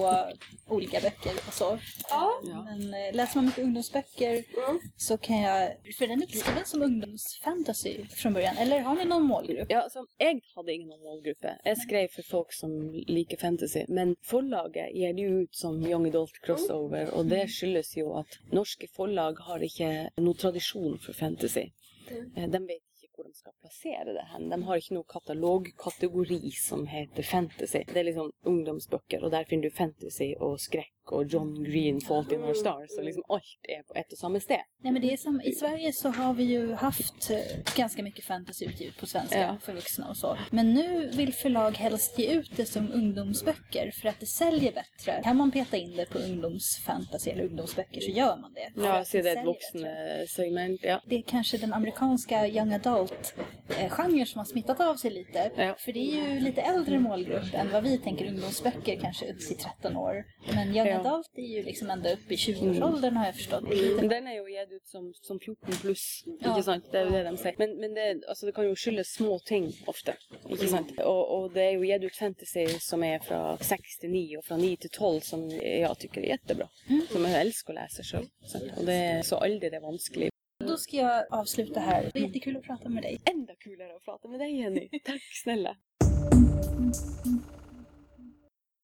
olika 0.68 1.00
böcker 1.00 1.32
och 1.48 1.54
så. 1.54 1.80
Ja. 2.10 2.42
Men 2.66 2.94
eh, 2.94 3.16
läser 3.16 3.36
man 3.36 3.46
mycket 3.46 3.64
ungdomsböcker 3.64 4.44
Mm. 4.70 4.80
så 4.98 5.18
kan 5.18 5.38
jag... 5.42 5.72
För 5.98 6.08
den 6.08 6.18
är 6.20 6.24
inte 6.26 6.38
skriven 6.38 6.66
som 6.66 6.82
ungdomsfantasy 6.82 8.06
från 8.06 8.34
början. 8.34 8.58
Eller 8.58 8.80
har 8.80 8.96
ni 8.96 9.06
någon 9.06 9.24
målgrupp? 9.24 9.68
Ja, 9.70 9.82
altså, 9.82 10.06
jeg 10.18 10.42
hadde 10.56 10.74
ingen 10.74 11.00
målgruppe. 11.04 11.58
Jeg 11.66 11.78
skrev 11.78 12.08
for 12.16 12.22
folk 12.30 12.54
som 12.54 12.92
liker 13.08 13.38
fantasy. 13.38 13.86
Men 13.88 14.16
forlaget 14.24 14.94
gir 14.96 15.14
det 15.14 15.22
ut 15.22 15.56
som 15.56 15.82
young 15.88 16.08
adult 16.08 16.40
crossover, 16.46 17.10
og 17.14 17.30
det 17.30 17.48
skyldes 17.52 17.98
jo 17.98 18.14
at 18.20 18.40
norske 18.52 18.88
forlag 18.96 19.36
har 19.48 19.60
ikke 19.66 20.10
noe 20.18 20.34
tradisjon 20.34 21.00
for 21.00 21.14
fantasy. 21.14 21.66
Eh, 22.12 22.48
De 22.50 22.60
vet 22.68 22.84
hvor 23.20 23.28
de 23.28 23.36
skal 23.36 23.56
plassere 23.60 24.06
det 24.08 24.28
hen. 24.32 24.48
De 24.50 24.62
har 24.64 24.80
ikke 24.80 24.96
någon 24.96 25.12
katalogkategori 25.12 26.52
som 26.56 26.86
heter 26.88 27.24
fantasy. 27.24 27.84
Det 27.88 28.00
er 28.00 28.08
liksom 28.08 28.32
ungdomsbøker, 28.48 29.24
og 29.24 29.34
der 29.36 29.48
finner 29.50 29.70
du 29.70 29.76
fantasy 29.76 30.32
og 30.40 30.60
skrekk 30.64 30.94
och 31.12 31.26
John 31.26 31.64
Green, 31.64 32.02
Fault 32.02 32.32
in 32.32 32.44
Our 32.44 32.54
Stars. 32.54 32.90
Så 32.90 33.02
liksom 33.02 33.24
allt 33.30 33.44
är 33.64 33.84
på 33.84 33.94
ett 33.96 34.12
och 34.12 34.18
samma 34.18 34.40
sted. 34.40 34.60
Nej, 34.84 34.94
men 34.94 35.02
det 35.02 35.14
är 35.14 35.18
som, 35.18 35.42
I 35.42 35.52
Sverige 35.52 35.94
så 35.94 36.10
har 36.10 36.34
vi 36.34 36.44
ju 36.44 36.74
haft 36.74 37.30
eh, 37.32 37.38
ganska 37.78 38.04
mycket 38.04 38.26
fantasy 38.26 38.66
utgivet 38.66 38.98
på 38.98 39.06
svenska 39.06 39.40
Ja. 39.40 39.58
för 39.62 39.74
vuxna 39.74 40.10
och 40.10 40.18
så. 40.18 40.38
Men 40.52 40.74
nu 40.74 41.10
vill 41.14 41.34
förlag 41.34 41.72
helst 41.78 42.20
ge 42.20 42.32
ut 42.34 42.52
det 42.58 42.66
som 42.66 42.92
ungdomsböcker 42.92 43.92
för 44.02 44.10
att 44.10 44.20
det 44.20 44.26
säljer 44.26 44.72
bättre. 44.72 45.22
Kan 45.24 45.38
man 45.38 45.52
peta 45.52 45.78
in 45.78 45.96
det 45.96 46.06
på 46.10 46.18
ungdomsfantasy 46.18 47.30
eller 47.32 47.44
ungdomsböcker 47.44 48.02
så 48.02 48.12
gör 48.12 48.38
man 48.38 48.54
det. 48.54 48.72
Ja, 48.76 49.06
så 49.06 49.18
det 49.18 49.18
är 49.18 49.26
ett 49.26 49.34
säljer 49.34 49.46
vuxen 49.46 49.82
bättre. 49.82 50.20
eh, 50.22 50.26
segment. 50.28 50.80
Ja. 50.84 51.02
Det 51.10 51.16
är 51.16 51.22
kanske 51.22 51.58
den 51.58 51.74
amerikanska 51.74 52.48
young 52.48 52.74
adult-genren 52.74 54.26
som 54.26 54.40
har 54.40 54.46
smittat 54.46 54.80
av 54.82 54.96
sig 54.96 55.12
lite. 55.12 55.52
Ja. 55.58 55.76
För 55.80 55.92
det 55.94 56.00
är 56.00 56.34
ju 56.34 56.40
lite 56.40 56.62
äldre 56.62 57.00
målgrupp 57.00 57.54
än 57.54 57.72
vad 57.72 57.84
vi 57.84 57.98
tänker 57.98 58.28
ungdomsböcker, 58.28 59.00
kanske 59.02 59.32
upp 59.32 59.40
till 59.48 59.58
13 59.58 59.98
år. 59.98 60.24
Men 60.54 60.68
young 60.76 60.88
Ja 60.88 60.99
adult 61.00 61.38
är 61.38 61.42
ju 61.42 61.64
liksom 61.64 61.90
ända 61.90 62.14
upp 62.14 62.32
i 62.32 62.36
20-årsåldern 62.36 63.16
har 63.18 63.26
jag 63.26 63.36
förstått. 63.36 63.64
Men 63.96 64.08
den 64.10 64.28
är 64.28 64.34
ju 64.34 64.60
gitt 64.60 64.72
ut 64.72 64.88
som, 64.88 65.14
som 65.14 65.40
14 65.40 65.72
pluss, 65.82 66.24
Ja. 66.26 66.52
ikke 66.52 66.64
sant? 66.64 66.86
Det 66.92 67.00
er 67.00 67.06
jo 67.06 67.12
det 67.12 67.24
de 67.24 67.38
sier. 67.38 67.56
Men, 67.58 67.76
men 67.80 67.94
det, 67.94 68.08
altså, 68.28 68.46
det 68.46 68.56
kan 68.56 68.66
jo 68.68 68.76
skyldes 68.76 69.14
små 69.14 69.40
ting 69.46 69.70
ofte, 69.88 70.16
ikke 70.50 70.68
sant? 70.68 70.92
Og, 71.00 71.22
og 71.36 71.54
det 71.54 71.64
er 71.64 71.72
jo 71.78 71.86
gitt 71.88 72.04
ut 72.10 72.18
fantasy 72.20 72.66
som 72.80 73.04
er 73.04 73.20
fra 73.24 73.58
6 73.62 73.98
til 74.02 74.10
9 74.12 74.24
og 74.38 74.44
fra 74.48 74.58
9 74.58 74.76
til 74.86 74.90
12 74.90 75.22
som 75.22 75.48
jeg 75.52 75.98
tycker 76.00 76.22
är 76.22 76.28
jättebra. 76.36 76.68
Som 77.12 77.26
jeg 77.26 77.42
elsker 77.46 77.74
å 77.74 77.80
lese 77.82 78.04
sjøl. 78.04 78.28
Og 78.78 78.86
det 78.86 78.96
er 79.06 79.22
så 79.24 79.36
aldri 79.44 79.70
det 79.70 79.80
er 79.82 79.86
vanskelig. 79.86 80.30
Då 80.68 80.78
ska 80.78 80.98
jag 80.98 81.26
avsluta 81.32 81.80
här. 81.80 82.10
Det 82.14 82.20
är 82.20 82.24
jättekul 82.24 82.58
att 82.58 82.64
prata 82.64 82.90
med 82.90 83.04
dig. 83.04 83.20
Enda 83.26 83.56
kulare 83.56 83.96
att 83.96 84.06
prata 84.06 84.28
med 84.28 84.40
dig 84.40 84.60
Jenny. 84.60 84.90
Tack 85.06 85.22
snälla. 85.44 85.76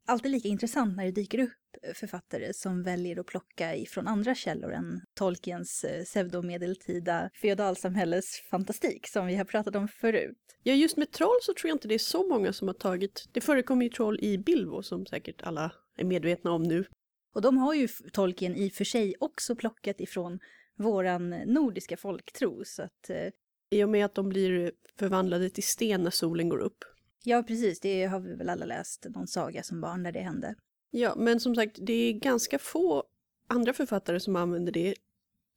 Alltid 0.08 0.32
lika 0.32 0.48
intressant 0.48 0.98
när 0.98 1.06
det 1.06 1.12
dyker 1.12 1.40
upp 1.40 1.52
författare 1.96 2.54
som 2.54 2.84
väljer 2.84 3.20
att 3.20 3.26
plocka 3.26 3.76
ifrån 3.76 4.08
andra 4.08 4.36
källor 4.36 4.74
än 4.74 5.02
Tolkiens 5.14 5.84
eh, 5.84 6.04
pseudomedeltida 6.04 7.30
feodalsamhälles 7.42 8.26
fantastik 8.52 9.08
som 9.08 9.28
vi 9.28 9.36
har 9.36 9.46
pratat 9.46 9.76
om 9.76 9.88
förut. 9.88 10.38
Ja, 10.64 10.74
just 10.74 10.98
med 10.98 11.12
troll 11.12 11.38
så 11.42 11.54
tror 11.54 11.70
jag 11.70 11.76
inte 11.76 11.88
det 11.88 11.94
är 11.94 12.00
så 12.00 12.28
många 12.28 12.54
som 12.54 12.68
har 12.68 12.76
tagit... 12.76 13.26
Det 13.32 13.42
förekommer 13.42 13.84
ju 13.84 13.90
troll 13.90 14.20
i 14.22 14.38
Bilbo 14.38 14.84
som 14.84 15.06
säkert 15.06 15.44
alla 15.44 15.72
är 15.98 16.06
medvetna 16.06 16.52
om 16.52 16.64
nu. 16.64 16.86
Och 17.34 17.42
de 17.42 17.58
har 17.58 17.74
ju 17.74 17.88
Tolkien 18.14 18.56
i 18.56 18.70
och 18.70 18.74
för 18.74 18.84
sig 18.84 19.16
också 19.20 19.56
plockat 19.56 20.02
ifrån 20.02 20.40
våran 20.78 21.30
nordiska 21.30 21.98
folktro 21.98 22.66
så 22.66 22.84
att 22.84 23.10
eh, 23.10 23.28
I 23.70 23.84
och 23.84 23.90
med 23.90 24.06
att 24.06 24.16
de 24.16 24.30
blir 24.30 24.72
förvandlade 25.00 25.50
till 25.50 25.64
sten 25.64 26.04
när 26.04 26.12
solen 26.12 26.50
går 26.50 26.60
upp 26.60 26.84
ja 27.26 27.44
precis, 27.44 27.80
det 27.80 28.06
har 28.06 28.20
vi 28.20 28.36
väl 28.36 28.50
alla 28.50 28.66
läst 28.66 29.06
någon 29.10 29.28
saga 29.28 29.64
som 29.64 29.82
barn 29.82 30.04
där 30.04 30.12
det 30.12 30.20
hände. 30.20 30.56
Ja, 30.92 31.14
men 31.18 31.40
som 31.40 31.56
sagt, 31.56 31.78
det 31.82 31.94
är 31.94 32.14
ganska 32.14 32.60
få 32.60 33.04
andra 33.48 33.74
författare 33.74 34.20
som 34.20 34.36
använder 34.36 34.72
det. 34.72 34.96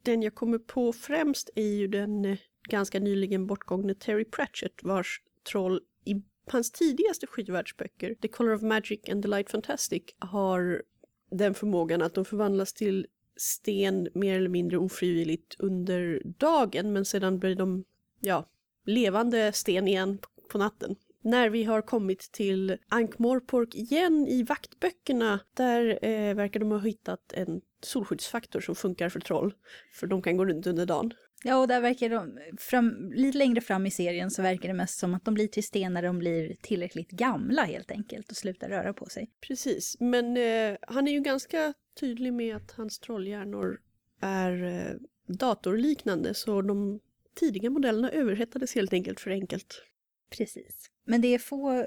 Den 0.02 0.22
jag 0.22 0.35
kommer 0.35 0.59
på 0.59 0.92
främst 0.92 1.50
är 1.54 1.74
ju 1.74 1.88
den 1.88 2.24
eh, 2.24 2.38
ganska 2.68 3.00
nyligen 3.00 3.46
bortgångne 3.46 3.94
Terry 3.94 4.24
Pratchett 4.24 4.83
vars 4.83 5.22
troll 5.52 5.81
i 6.04 6.22
hans 6.46 6.70
tidigaste 6.70 7.26
skivvärldsböcker, 7.26 8.14
The 8.14 8.28
Color 8.28 8.54
of 8.54 8.62
Magic 8.62 9.00
and 9.09 9.22
The 9.22 9.28
Light 9.28 9.50
Fantastic, 9.50 10.02
har 10.18 10.83
den 11.31 11.54
förmågan 11.54 12.02
att 12.02 12.14
de 12.14 12.24
förvandlas 12.24 12.72
till 12.72 13.07
sten 13.37 14.09
mer 14.14 14.37
eller 14.37 14.48
mindre 14.48 14.78
ofrivilligt 14.78 15.57
under 15.59 16.22
dagen 16.24 16.92
men 16.92 17.04
sedan 17.04 17.38
blir 17.38 17.54
de, 17.54 17.85
ja, 18.20 18.48
levande 18.85 19.52
sten 19.52 19.88
igen 19.88 20.18
på 20.48 20.59
natten. 20.59 20.96
När 21.28 21.50
vi 21.50 21.64
har 21.64 21.82
kommit 21.82 22.32
till 22.32 22.76
Ankh-Morpork 22.88 23.74
igen 23.74 24.26
i 24.28 24.42
vaktböckerna, 24.42 25.40
där 25.54 25.98
eh, 26.04 26.34
verkar 26.34 26.60
de 26.60 26.70
ha 26.70 26.78
hittat 26.78 27.32
en 27.32 27.60
solskyddsfaktor 27.82 28.60
som 28.60 28.74
funkar 28.74 29.08
för 29.08 29.20
troll. 29.20 29.54
För 29.92 30.06
de 30.06 30.22
kan 30.22 30.36
gå 30.36 30.44
runt 30.44 30.66
under 30.66 30.86
dagen. 30.86 31.14
Ja, 31.44 31.56
och 31.56 31.68
där 31.68 31.80
verkar 31.80 32.08
de, 32.08 32.38
fram, 32.58 33.12
lite 33.12 33.38
längre 33.38 33.60
fram 33.60 33.86
i 33.86 33.90
serien 33.90 34.30
så 34.30 34.42
verkar 34.42 34.68
det 34.68 34.74
mest 34.74 34.98
som 34.98 35.14
att 35.14 35.24
de 35.24 35.34
blir 35.34 35.48
till 35.48 35.64
sten 35.64 35.94
när 35.94 36.02
de 36.02 36.18
blir 36.18 36.56
tillräckligt 36.62 37.10
gamla 37.10 37.62
helt 37.62 37.90
enkelt 37.90 38.30
och 38.30 38.36
slutar 38.36 38.68
röra 38.68 38.92
på 38.92 39.06
sig. 39.06 39.30
Precis, 39.40 39.96
men 40.00 40.36
eh, 40.36 40.76
han 40.82 41.08
är 41.08 41.12
ju 41.12 41.20
ganska 41.20 41.74
tydlig 42.00 42.32
med 42.32 42.56
att 42.56 42.70
hans 42.70 42.98
trollhjärnor 42.98 43.80
är 44.20 44.64
eh, 44.64 44.96
datorliknande 45.26 46.34
så 46.34 46.62
de 46.62 47.00
tidiga 47.34 47.70
modellerna 47.70 48.10
överhettades 48.10 48.74
helt 48.74 48.92
enkelt 48.92 49.20
för 49.20 49.30
enkelt. 49.30 49.82
Precis. 50.30 50.90
Men 51.10 51.20
det 51.20 51.34
är 51.34 51.38
få 51.38 51.86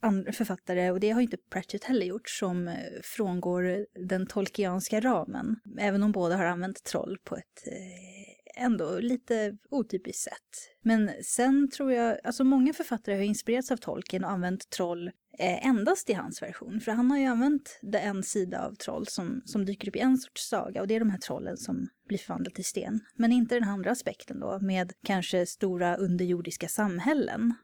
andra 0.00 0.32
författare, 0.32 0.90
och 0.90 1.00
det 1.00 1.10
har 1.10 1.20
ju 1.20 1.24
inte 1.24 1.36
Pratchett 1.50 1.84
heller 1.84 2.06
gjort, 2.06 2.28
som 2.28 2.68
eh, 2.68 2.74
frångår 3.02 3.86
den 4.08 4.26
tolkianska 4.26 5.00
ramen. 5.00 5.56
Även 5.78 6.02
om 6.02 6.12
båda 6.12 6.36
har 6.36 6.44
använt 6.44 6.84
troll 6.84 7.18
på 7.24 7.36
ett 7.36 7.66
eh, 7.66 8.64
ändå 8.64 8.98
lite 8.98 9.56
otypiskt 9.70 10.22
sätt. 10.22 10.74
Men 10.82 11.10
sen 11.22 11.70
tror 11.70 11.92
jag, 11.92 12.18
alltså 12.24 12.44
många 12.44 12.72
författare 12.72 13.16
har 13.16 13.22
inspirerats 13.22 13.70
av 13.70 13.76
Tolkien 13.76 14.24
och 14.24 14.30
använt 14.30 14.70
troll 14.70 15.10
eh, 15.38 15.66
endast 15.66 16.10
i 16.10 16.12
hans 16.12 16.42
version. 16.42 16.80
För 16.80 16.92
han 16.92 17.10
har 17.10 17.18
ju 17.18 17.24
använt 17.24 17.78
det 17.82 17.98
en 17.98 18.22
sida 18.22 18.66
av 18.66 18.74
troll 18.74 19.06
som, 19.06 19.42
som 19.44 19.64
dyker 19.64 19.88
upp 19.88 19.96
i 19.96 20.00
en 20.00 20.18
sorts 20.18 20.48
saga 20.48 20.80
och 20.80 20.88
det 20.88 20.94
är 20.94 21.00
de 21.00 21.10
här 21.10 21.18
trollen 21.18 21.56
som 21.56 21.88
blir 22.08 22.18
förvandlade 22.18 22.54
till 22.54 22.64
sten. 22.64 23.00
Men 23.14 23.32
inte 23.32 23.54
den 23.54 23.68
andra 23.68 23.90
aspekten 23.90 24.40
då 24.40 24.58
med 24.60 24.92
kanske 25.04 25.46
stora 25.46 25.96
underjordiska 25.96 26.68
samhällen. 26.68 27.54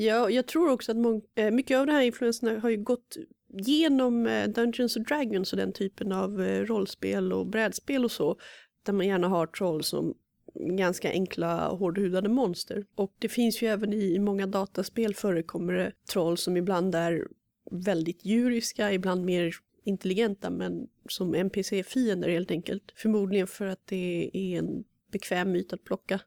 Ja, 0.00 0.30
jag 0.30 0.46
tror 0.46 0.70
också 0.70 0.92
att 0.92 1.22
eh, 1.34 1.50
mycket 1.50 1.78
av 1.78 1.86
de 1.86 1.92
här 1.92 2.02
influenserna 2.02 2.60
har 2.60 2.70
ju 2.70 2.76
gått 2.76 3.16
genom 3.48 4.26
eh, 4.26 4.48
Dungeons 4.48 4.96
and 4.96 5.06
Dragons 5.06 5.52
och 5.52 5.56
den 5.56 5.72
typen 5.72 6.12
av 6.12 6.42
eh, 6.42 6.64
rollspel 6.64 7.32
och 7.32 7.46
brädspel 7.46 8.04
och 8.04 8.10
så. 8.10 8.36
Där 8.82 8.92
man 8.92 9.06
gärna 9.06 9.28
har 9.28 9.46
troll 9.46 9.82
som 9.82 10.14
ganska 10.54 11.10
enkla 11.10 11.68
hårdhudade 11.68 12.28
monster. 12.28 12.86
Och 12.94 13.14
det 13.18 13.28
finns 13.28 13.62
ju 13.62 13.66
även 13.66 13.92
i 13.92 14.18
många 14.18 14.46
dataspel 14.46 15.14
förekommer 15.14 15.72
det 15.72 15.92
troll 16.12 16.36
som 16.36 16.56
ibland 16.56 16.94
är 16.94 17.28
väldigt 17.70 18.24
djuriska, 18.24 18.92
ibland 18.92 19.24
mer 19.24 19.54
intelligenta 19.84 20.50
men 20.50 20.88
som 21.08 21.34
NPC-fiender 21.34 22.28
helt 22.28 22.50
enkelt. 22.50 22.92
Förmodligen 22.96 23.46
för 23.46 23.66
att 23.66 23.86
det 23.86 24.30
är 24.32 24.58
en 24.58 24.84
bekväm 25.12 25.52
myt 25.52 25.72
att 25.72 25.84
plocka. 25.84 26.20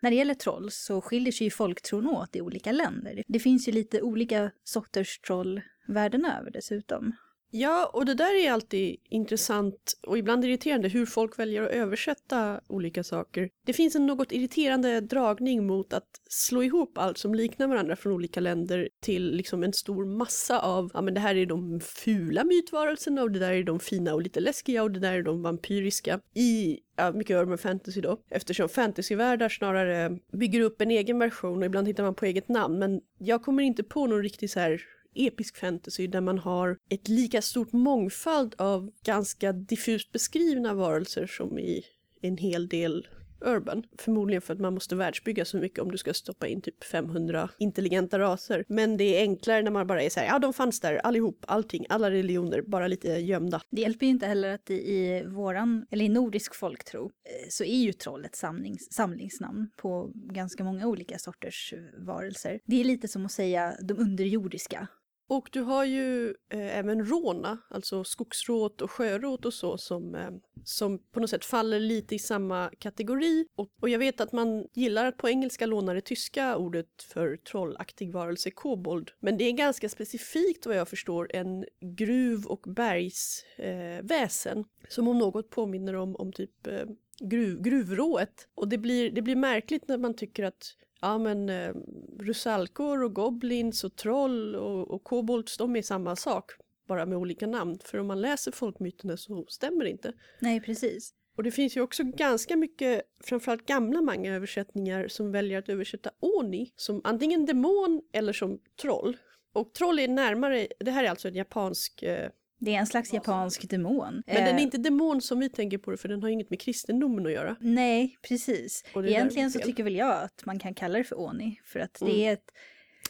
När 0.00 0.10
det 0.10 0.16
gäller 0.16 0.34
troll 0.34 0.70
så 0.70 1.00
skiljer 1.00 1.32
sig 1.32 1.46
ju 1.46 1.50
folktron 1.50 2.06
åt 2.06 2.36
i 2.36 2.40
olika 2.40 2.72
länder. 2.72 3.22
Det 3.26 3.38
finns 3.38 3.68
ju 3.68 3.72
lite 3.72 4.02
olika 4.02 4.50
sorters 4.64 5.18
troll 5.18 5.60
världen 5.86 6.24
över 6.24 6.50
dessutom. 6.50 7.12
Ja, 7.52 7.90
och 7.92 8.04
det 8.04 8.14
där 8.14 8.44
är 8.44 8.52
alltid 8.52 8.96
intressant 9.08 9.98
och 10.06 10.18
ibland 10.18 10.44
irriterande 10.44 10.88
hur 10.88 11.06
folk 11.06 11.38
väljer 11.38 11.62
att 11.62 11.70
översätta 11.70 12.60
olika 12.66 13.04
saker. 13.04 13.50
Det 13.66 13.72
finns 13.72 13.96
en 13.96 14.06
något 14.06 14.32
irriterande 14.32 15.00
dragning 15.00 15.66
mot 15.66 15.92
att 15.92 16.08
slå 16.28 16.62
ihop 16.62 16.98
allt 16.98 17.18
som 17.18 17.34
liknar 17.34 17.66
varandra 17.66 17.96
från 17.96 18.12
olika 18.12 18.40
länder 18.40 18.88
till 19.00 19.36
liksom 19.36 19.62
en 19.62 19.72
stor 19.72 20.04
massa 20.04 20.60
av, 20.60 20.90
ja 20.94 21.00
men 21.00 21.14
det 21.14 21.20
här 21.20 21.34
är 21.34 21.46
de 21.46 21.80
fula 21.80 22.44
mytvarelserna 22.44 23.22
och 23.22 23.30
det 23.30 23.38
där 23.38 23.52
är 23.52 23.64
de 23.64 23.80
fina 23.80 24.14
och 24.14 24.22
lite 24.22 24.40
läskiga 24.40 24.82
och 24.82 24.90
det 24.90 25.00
där 25.00 25.12
är 25.12 25.22
de 25.22 25.42
vampyriska 25.42 26.20
i 26.34 26.78
ja, 26.96 27.12
mycket 27.12 27.36
urban 27.36 27.58
fantasy 27.58 28.00
då. 28.00 28.20
Eftersom 28.30 28.68
fantasyvärldar 28.68 29.48
snarare 29.48 30.18
bygger 30.32 30.60
upp 30.60 30.80
en 30.80 30.90
egen 30.90 31.18
version 31.18 31.58
och 31.58 31.64
ibland 31.64 31.88
hittar 31.88 32.02
man 32.02 32.14
på 32.14 32.24
eget 32.26 32.48
namn. 32.48 32.78
Men 32.78 33.00
jag 33.18 33.42
kommer 33.42 33.62
inte 33.62 33.82
på 33.82 34.06
någon 34.06 34.22
riktig 34.22 34.50
så 34.50 34.60
här 34.60 34.82
episk 35.14 35.56
fantasy 35.56 36.06
där 36.06 36.20
man 36.20 36.38
har 36.38 36.76
ett 36.88 37.08
lika 37.08 37.42
stort 37.42 37.72
mångfald 37.72 38.54
av 38.58 38.90
ganska 39.04 39.52
diffust 39.52 40.12
beskrivna 40.12 40.74
varelser 40.74 41.26
som 41.26 41.58
i 41.58 41.84
en 42.22 42.36
hel 42.36 42.68
del 42.68 43.06
urban. 43.40 43.82
Förmodligen 43.98 44.42
för 44.42 44.54
att 44.54 44.60
man 44.60 44.74
måste 44.74 44.96
världsbygga 44.96 45.44
så 45.44 45.56
mycket 45.56 45.78
om 45.78 45.90
du 45.90 45.98
ska 45.98 46.14
stoppa 46.14 46.46
in 46.46 46.62
typ 46.62 46.84
500 46.84 47.48
intelligenta 47.58 48.18
raser. 48.18 48.64
Men 48.68 48.96
det 48.96 49.04
är 49.04 49.20
enklare 49.20 49.62
när 49.62 49.70
man 49.70 49.86
bara 49.86 50.02
är 50.02 50.10
så 50.10 50.20
här, 50.20 50.26
ja 50.26 50.38
de 50.38 50.52
fanns 50.52 50.80
där 50.80 50.94
allihop, 50.96 51.44
allting, 51.48 51.86
alla 51.88 52.10
religioner, 52.10 52.62
bara 52.62 52.88
lite 52.88 53.08
gömda. 53.08 53.62
Det 53.70 53.80
hjälper 53.80 54.06
ju 54.06 54.10
inte 54.10 54.26
heller 54.26 54.54
att 54.54 54.70
i, 54.70 54.74
i 54.74 55.24
våran, 55.26 55.86
eller 55.90 56.04
i 56.04 56.08
nordisk 56.08 56.54
folktro, 56.54 57.04
eh, 57.04 57.48
så 57.48 57.64
är 57.64 57.76
ju 57.78 57.92
troll 57.92 58.24
ett 58.24 58.36
samlings, 58.36 58.92
samlingsnamn 58.92 59.70
på 59.76 60.10
ganska 60.14 60.64
många 60.64 60.86
olika 60.86 61.18
sorters 61.18 61.74
eh, 61.76 62.04
varelser. 62.06 62.60
Det 62.64 62.80
är 62.80 62.84
lite 62.84 63.08
som 63.08 63.26
att 63.26 63.32
säga 63.32 63.76
de 63.82 63.98
underjordiska. 63.98 64.88
Och 65.30 65.48
du 65.52 65.60
har 65.60 65.84
ju 65.84 66.28
eh, 66.28 66.78
även 66.78 67.06
råna, 67.06 67.58
alltså 67.68 68.04
skogsråt 68.04 68.80
och 68.80 68.90
sjöråt 68.90 69.44
och 69.44 69.54
så 69.54 69.78
som, 69.78 70.14
eh, 70.14 70.30
som 70.64 70.98
på 70.98 71.20
något 71.20 71.30
sätt 71.30 71.44
faller 71.44 71.80
lite 71.80 72.14
i 72.14 72.18
samma 72.18 72.70
kategori. 72.78 73.46
Och, 73.56 73.68
och 73.80 73.88
jag 73.88 73.98
vet 73.98 74.20
att 74.20 74.32
man 74.32 74.66
gillar 74.72 75.06
att 75.06 75.16
på 75.16 75.28
engelska 75.28 75.66
låna 75.66 75.94
det 75.94 76.00
tyska 76.00 76.56
ordet 76.56 77.02
för 77.02 77.36
trollaktig 77.36 78.12
varelse 78.12 78.50
kobold. 78.50 79.10
Men 79.20 79.38
det 79.38 79.44
är 79.44 79.52
ganska 79.52 79.88
specifikt 79.88 80.66
vad 80.66 80.76
jag 80.76 80.88
förstår 80.88 81.30
en 81.36 81.64
gruv 81.80 82.46
och 82.46 82.62
bergsväsen 82.66 84.58
eh, 84.58 84.64
som 84.88 85.08
om 85.08 85.18
något 85.18 85.50
påminner 85.50 85.94
om, 85.94 86.16
om 86.16 86.32
typ 86.32 86.66
eh, 86.66 86.86
gruv, 87.20 87.62
gruvrået. 87.62 88.48
Och 88.54 88.68
det 88.68 88.78
blir, 88.78 89.10
det 89.10 89.22
blir 89.22 89.36
märkligt 89.36 89.88
när 89.88 89.98
man 89.98 90.14
tycker 90.14 90.44
att 90.44 90.76
ja 91.00 91.18
men 91.18 91.48
eh, 91.48 91.74
rusalkor 92.18 93.02
och 93.02 93.14
goblins 93.14 93.84
och 93.84 93.96
troll 93.96 94.56
och, 94.56 94.90
och 94.90 95.04
kobolds, 95.04 95.56
de 95.56 95.76
är 95.76 95.82
samma 95.82 96.16
sak. 96.16 96.50
Bara 96.88 97.06
med 97.06 97.18
olika 97.18 97.46
namn. 97.46 97.78
För 97.84 97.98
om 97.98 98.06
man 98.06 98.20
läser 98.20 98.52
folkmyterna 98.52 99.16
så 99.16 99.44
stämmer 99.48 99.84
det 99.84 99.90
inte. 99.90 100.12
Nej, 100.40 100.60
precis. 100.60 101.14
Och 101.36 101.42
det 101.42 101.50
finns 101.50 101.76
ju 101.76 101.80
också 101.80 102.04
ganska 102.04 102.56
mycket, 102.56 103.02
framförallt 103.24 103.66
gamla 103.66 104.02
manga-översättningar 104.02 105.08
som 105.08 105.32
väljer 105.32 105.58
att 105.58 105.68
översätta 105.68 106.10
Oni 106.20 106.72
som 106.76 107.00
antingen 107.04 107.46
demon 107.46 108.02
eller 108.12 108.32
som 108.32 108.60
troll. 108.80 109.16
Och 109.52 109.74
troll 109.74 109.98
är 109.98 110.08
närmare, 110.08 110.68
det 110.80 110.90
här 110.90 111.04
är 111.04 111.10
alltså 111.10 111.28
en 111.28 111.34
japansk 111.34 112.02
eh, 112.02 112.30
Det 112.62 112.74
är 112.74 112.78
en 112.78 112.86
slags 112.86 113.12
japansk 113.12 113.70
demon. 113.70 114.22
men 114.26 114.34
den 114.36 114.46
är 114.46 114.54
Eh, 114.58 114.62
inte 114.62 114.78
demon 114.78 115.20
som 115.20 115.38
vi 115.40 115.48
tänker 115.48 115.78
på 115.78 115.90
det 115.90 115.96
för 115.96 116.08
den 116.08 116.22
har 116.22 116.28
inget 116.30 116.50
med 116.50 116.60
kristendomen 116.60 117.26
att 117.26 117.32
göra. 117.32 117.56
Nej, 117.60 118.18
precis. 118.22 118.84
Egentligen 118.96 119.50
så 119.50 119.58
tycker 119.58 119.84
väl 119.84 119.96
jag 119.96 120.22
att 120.22 120.42
man 120.46 120.58
kan 120.58 120.74
kalla 120.74 120.98
det 120.98 121.04
för 121.04 121.20
Oni. 121.20 121.60
För 121.64 121.80
att 121.80 122.00
Mm. 122.00 122.12
det 122.14 122.26
är 122.26 122.32
ett... 122.32 122.50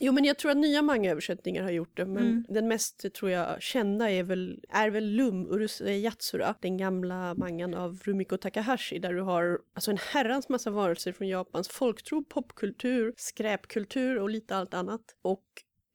Jo 0.02 0.12
men 0.12 0.24
jag 0.24 0.38
tror 0.38 0.50
att 0.50 0.56
nya 0.56 0.82
manga-översättningar 0.82 1.62
har 1.62 1.70
gjort 1.70 1.96
det 1.96 2.06
men 2.06 2.22
Mm. 2.26 2.44
den 2.48 2.68
mest 2.68 3.12
tror 3.14 3.30
jag 3.30 3.62
kända 3.62 4.10
är 4.10 4.22
väl, 4.22 4.64
är 4.68 4.90
väl 4.90 5.04
Lum 5.10 5.46
Urusei 5.46 6.00
Yatsura, 6.04 6.54
den 6.60 6.76
gamla 6.76 7.34
mangan 7.34 7.74
av 7.74 8.00
Rumiko 8.04 8.36
Takahashi 8.36 8.98
där 8.98 9.12
du 9.12 9.20
har 9.20 9.58
alltså 9.74 9.90
en 9.90 9.98
herrans 10.12 10.48
massa 10.48 10.70
varelser 10.70 11.12
från 11.12 11.28
Japans 11.28 11.68
folktro, 11.68 12.24
popkultur, 12.24 13.14
skräpkultur 13.16 14.18
och 14.18 14.30
lite 14.30 14.56
allt 14.56 14.74
annat. 14.74 15.00
Och 15.22 15.44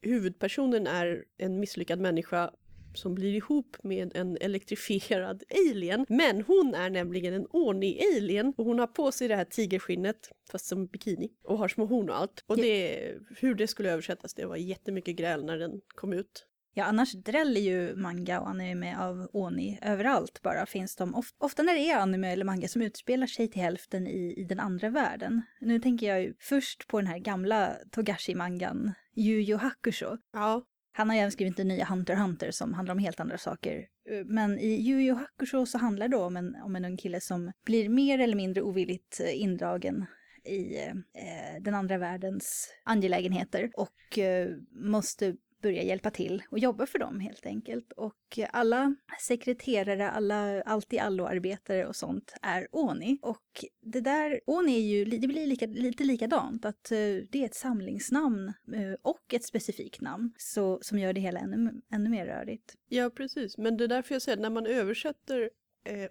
huvudpersonen 0.02 0.88
är 0.88 1.24
en 1.38 1.60
misslyckad 1.60 2.00
människa 2.00 2.52
som 2.96 3.16
blir 3.16 3.34
ihop 3.36 3.78
med 3.84 4.16
en 4.16 4.38
elektrifierad 4.42 5.44
alien. 5.70 6.06
Men 6.10 6.42
hon 6.42 6.76
är 6.76 6.90
nämligen 6.90 7.34
en 7.34 7.48
Oni-alien 7.48 8.54
och 8.58 8.66
hon 8.66 8.80
har 8.80 8.88
på 8.88 9.12
sig 9.12 9.28
det 9.28 9.36
här 9.36 9.46
tigerskinnet 9.46 10.30
fast 10.52 10.66
som 10.66 10.86
bikini 10.88 11.30
och 11.44 11.58
har 11.58 11.68
små 11.68 11.86
horn 11.86 12.10
och 12.10 12.18
allt. 12.18 12.44
Och 12.48 12.58
det, 12.58 13.14
hur 13.38 13.56
det 13.56 13.68
skulle 13.68 13.92
översättas, 13.92 14.34
det 14.34 14.46
var 14.46 14.56
jättemycket 14.56 15.16
gräl 15.16 15.46
när 15.46 15.58
den 15.58 15.82
kom 15.88 16.14
ut. 16.14 16.48
Ja, 16.78 16.84
annars 16.84 17.12
dräller 17.12 17.62
ju 17.62 17.96
manga 17.96 18.40
och 18.42 18.50
anime 18.50 18.98
av 18.98 19.30
Oni. 19.34 19.80
Överallt 19.82 20.42
bara 20.42 20.66
finns 20.66 20.96
de. 20.96 21.16
Of- 21.16 21.34
ofta 21.38 21.64
när 21.64 21.74
det 21.74 21.90
är 21.90 21.98
anime 21.98 22.32
eller 22.32 22.46
manga 22.46 22.68
som 22.68 22.82
utspelar 22.82 23.28
sig 23.28 23.48
till 23.48 23.62
hälften 23.62 24.08
i, 24.08 24.34
i 24.38 24.44
den 24.44 24.60
andra 24.60 24.90
världen. 24.90 25.42
Nu 25.62 25.80
tänker 25.80 26.08
jag 26.08 26.22
ju 26.22 26.34
först 26.40 26.88
på 26.88 27.00
den 27.00 27.08
här 27.08 27.18
gamla 27.18 27.72
Togashi-mangan, 27.92 28.92
Yu 29.16 29.42
Yu 29.42 29.56
Hakusho. 29.56 30.18
Ja, 30.34 30.66
han 30.98 31.10
har 31.10 31.16
ju 31.16 31.20
även 31.20 31.32
skrivit 31.32 31.58
den 31.58 31.68
nya 31.68 31.86
Hunter 31.86 32.16
Hunter 32.16 32.52
som 32.52 32.74
handlar 32.74 32.96
om 32.96 33.00
helt 33.00 33.20
andra 33.20 33.38
saker. 33.38 33.88
Eh, 34.10 34.26
men 34.26 34.60
i 34.60 34.90
Yu 34.90 35.02
Yu 35.02 35.14
Hakusho 35.14 35.66
så 35.66 35.78
handlar 35.78 36.08
det 36.08 36.18
om 36.18 36.38
en, 36.38 36.56
om 36.56 36.76
en 36.76 36.86
ung 36.86 36.98
kille 36.98 37.22
som 37.22 37.52
blir 37.66 37.90
mer 37.90 38.20
eller 38.20 38.36
mindre 38.36 38.62
ovilligt 38.62 39.20
eh, 39.20 39.42
indragen 39.42 40.06
i 40.46 40.78
eh, 41.14 41.62
den 41.62 41.76
andra 41.76 41.98
världens 41.98 42.70
angelägenheter 42.84 43.72
och 43.74 44.20
eh, 44.20 44.50
måste 44.72 45.36
börja 45.66 45.84
hjälpa 45.84 46.12
till 46.12 46.44
och 46.50 46.60
jobba 46.60 46.86
för 46.86 47.00
dem 47.00 47.20
helt 47.20 47.46
enkelt. 47.46 47.92
Och 47.92 48.40
alla 48.50 48.96
sekreterare, 49.22 50.10
alla 50.10 50.62
allt 50.62 50.94
i 50.94 51.00
allo-arbetare 51.00 51.86
och 51.86 51.96
sånt 51.96 52.34
är 52.42 52.68
Oni. 52.72 53.20
Och 53.22 53.66
det 53.82 54.02
där, 54.02 54.40
Oni 54.46 54.76
är 54.78 54.82
ju, 54.82 55.06
det 55.06 55.28
blir 55.28 55.48
lika, 55.48 55.66
lite 55.66 56.04
likadant, 56.04 56.66
att 56.66 56.92
eh, 56.92 56.98
det 57.30 57.36
är 57.36 57.46
ett 57.46 57.56
samlingsnamn 57.56 58.54
eh, 58.74 58.94
och 59.02 59.34
ett 59.34 59.44
specifikt 59.44 60.02
namn 60.02 60.34
så, 60.38 60.80
som 60.82 61.00
gör 61.00 61.14
det 61.14 61.22
hela 61.22 61.40
ännu, 61.40 61.82
ännu 61.92 62.10
mer 62.10 62.26
rörigt. 62.26 62.76
ja 62.88 63.10
precis. 63.10 63.58
Men 63.58 63.78
det 63.78 63.84
är 63.84 63.88
därför 63.88 64.16
jag 64.16 64.22
säger 64.22 64.38
att 64.38 64.42
när 64.42 64.50
man 64.50 64.66
översätter 64.66 65.50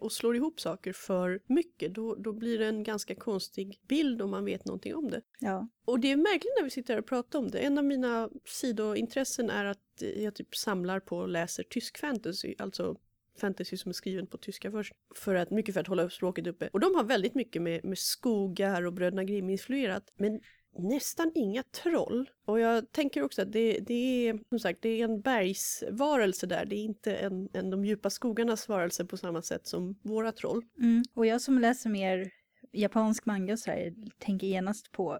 och 0.00 0.12
slår 0.12 0.36
ihop 0.36 0.60
saker 0.60 0.92
för 0.92 1.40
mycket 1.46 1.94
då, 1.94 2.14
då 2.14 2.32
blir 2.32 2.58
det 2.58 2.66
en 2.66 2.82
ganska 2.82 3.14
konstig 3.14 3.80
bild 3.88 4.22
om 4.22 4.30
man 4.30 4.44
vet 4.44 4.64
någonting 4.64 4.94
om 4.94 5.10
det. 5.10 5.20
Ja. 5.40 5.68
Och 5.84 6.00
det 6.00 6.12
är 6.12 6.16
märkligt 6.16 6.52
när 6.58 6.64
vi 6.64 6.70
sitter 6.70 6.94
här 6.94 7.00
och 7.00 7.06
pratar 7.06 7.38
om 7.38 7.50
det. 7.50 7.58
En 7.58 7.78
av 7.78 7.84
mina 7.84 8.30
sidointressen 8.44 9.50
är 9.50 9.64
att 9.64 10.02
eh, 10.02 10.22
jag 10.22 10.34
typ 10.34 10.56
samlar 10.56 11.00
på 11.00 11.18
och 11.18 11.28
läser 11.28 11.62
tysk 11.62 11.98
fantasy, 11.98 12.54
alltså 12.58 12.96
fantasy 13.40 13.76
som 13.76 13.88
är 13.88 13.92
skriven 13.92 14.26
på 14.26 14.38
tyska 14.38 14.70
först. 14.70 14.92
För 15.14 15.34
att, 15.34 15.50
mycket 15.50 15.74
för 15.74 15.80
att 15.80 15.86
hålla 15.86 16.02
upp 16.02 16.12
språket 16.12 16.46
uppe. 16.46 16.68
Och 16.72 16.80
de 16.80 16.94
har 16.94 17.04
väldigt 17.04 17.34
mycket 17.34 17.62
med, 17.62 17.84
med 17.84 17.98
skogar 17.98 18.86
och 18.86 18.92
Bröderna 18.92 19.24
Grimm 19.24 19.50
influerat. 19.50 20.12
Men 20.16 20.40
nästan 20.78 21.32
inga 21.34 21.62
troll. 21.62 22.30
Och 22.44 22.60
jag 22.60 22.92
tänker 22.92 23.22
också 23.22 23.42
att 23.42 23.52
det, 23.52 23.78
det 23.78 24.28
är 24.28 24.38
som 24.48 24.58
sagt 24.58 24.82
det 24.82 25.00
är 25.00 25.04
en 25.04 25.20
bergsvarelse 25.20 26.46
där. 26.46 26.64
Det 26.64 26.76
är 26.76 26.84
inte 26.84 27.16
en, 27.16 27.48
en 27.52 27.70
de 27.70 27.84
djupa 27.84 28.10
skogarnas 28.10 28.68
varelse 28.68 29.04
på 29.04 29.16
samma 29.16 29.42
sätt 29.42 29.66
som 29.66 29.98
våra 30.02 30.32
troll. 30.32 30.62
Mm. 30.78 31.02
Och 31.14 31.26
jag 31.26 31.40
som 31.40 31.58
läser 31.58 31.90
mer 31.90 32.30
japansk 32.74 33.26
manga 33.26 33.52
och 33.52 33.58
så 33.58 33.70
här, 33.70 33.94
tänker 34.18 34.46
genast 34.46 34.92
på... 34.92 35.18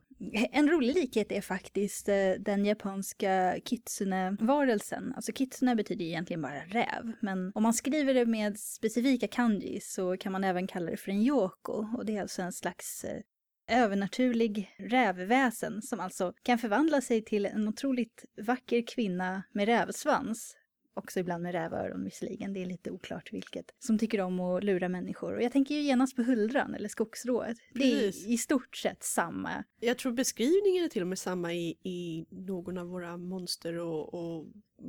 En 0.50 0.68
rolig 0.68 0.94
likhet 0.94 1.32
är 1.32 1.40
faktiskt 1.40 2.08
eh, 2.08 2.30
den 2.38 2.64
japanska 2.64 3.56
kitsune-varelsen. 3.64 5.12
Alltså 5.16 5.32
kitsune 5.32 5.74
betyder 5.76 6.04
egentligen 6.04 6.42
bara 6.42 6.64
räv, 6.64 7.12
men 7.20 7.52
om 7.54 7.62
man 7.62 7.74
skriver 7.74 8.14
det 8.14 8.26
med 8.26 8.58
specifika 8.58 9.28
kanji 9.28 9.80
så 9.80 10.16
kan 10.16 10.32
man 10.32 10.44
även 10.44 10.66
kalla 10.66 10.90
det 10.90 10.96
för 10.96 11.10
en 11.10 11.22
yoko. 11.22 11.86
Och 11.96 12.06
det 12.06 12.16
är 12.16 12.22
alltså 12.22 12.42
en 12.42 12.52
slags 12.52 13.04
eh, 13.04 13.20
övernaturlig 13.66 14.74
rävväsen 14.78 15.82
som 15.82 16.00
alltså 16.00 16.32
kan 16.42 16.58
förvandla 16.58 17.00
sig 17.00 17.24
till 17.24 17.46
en 17.46 17.68
otroligt 17.68 18.24
vacker 18.46 18.84
kvinna 18.86 19.42
med 19.52 19.66
rävsvans. 19.66 20.56
Också 20.94 21.20
ibland 21.20 21.42
med 21.42 21.52
rävöron 21.52 22.04
visserligen, 22.04 22.52
det 22.52 22.62
är 22.62 22.66
lite 22.66 22.90
oklart 22.90 23.32
vilket. 23.32 23.74
Som 23.78 23.98
tycker 23.98 24.20
om 24.20 24.40
att 24.40 24.64
lura 24.64 24.88
människor. 24.88 25.34
Och 25.34 25.42
jag 25.42 25.52
tänker 25.52 25.74
ju 25.74 25.80
genast 25.80 26.16
på 26.16 26.22
huldran 26.22 26.74
eller 26.74 26.88
skogsrået. 26.88 27.56
Det 27.74 27.84
är 27.84 28.28
i 28.30 28.38
stort 28.38 28.76
sett 28.76 29.02
samma. 29.02 29.64
Jag 29.80 29.98
tror 29.98 30.12
beskrivningen 30.12 30.84
är 30.84 30.88
till 30.88 31.02
och 31.02 31.08
med 31.08 31.18
samma 31.18 31.52
i, 31.52 31.78
i 31.82 32.26
någon 32.30 32.78
av 32.78 32.86
våra 32.86 33.16
monster 33.16 33.78
och, 33.78 34.14
och 34.14 34.46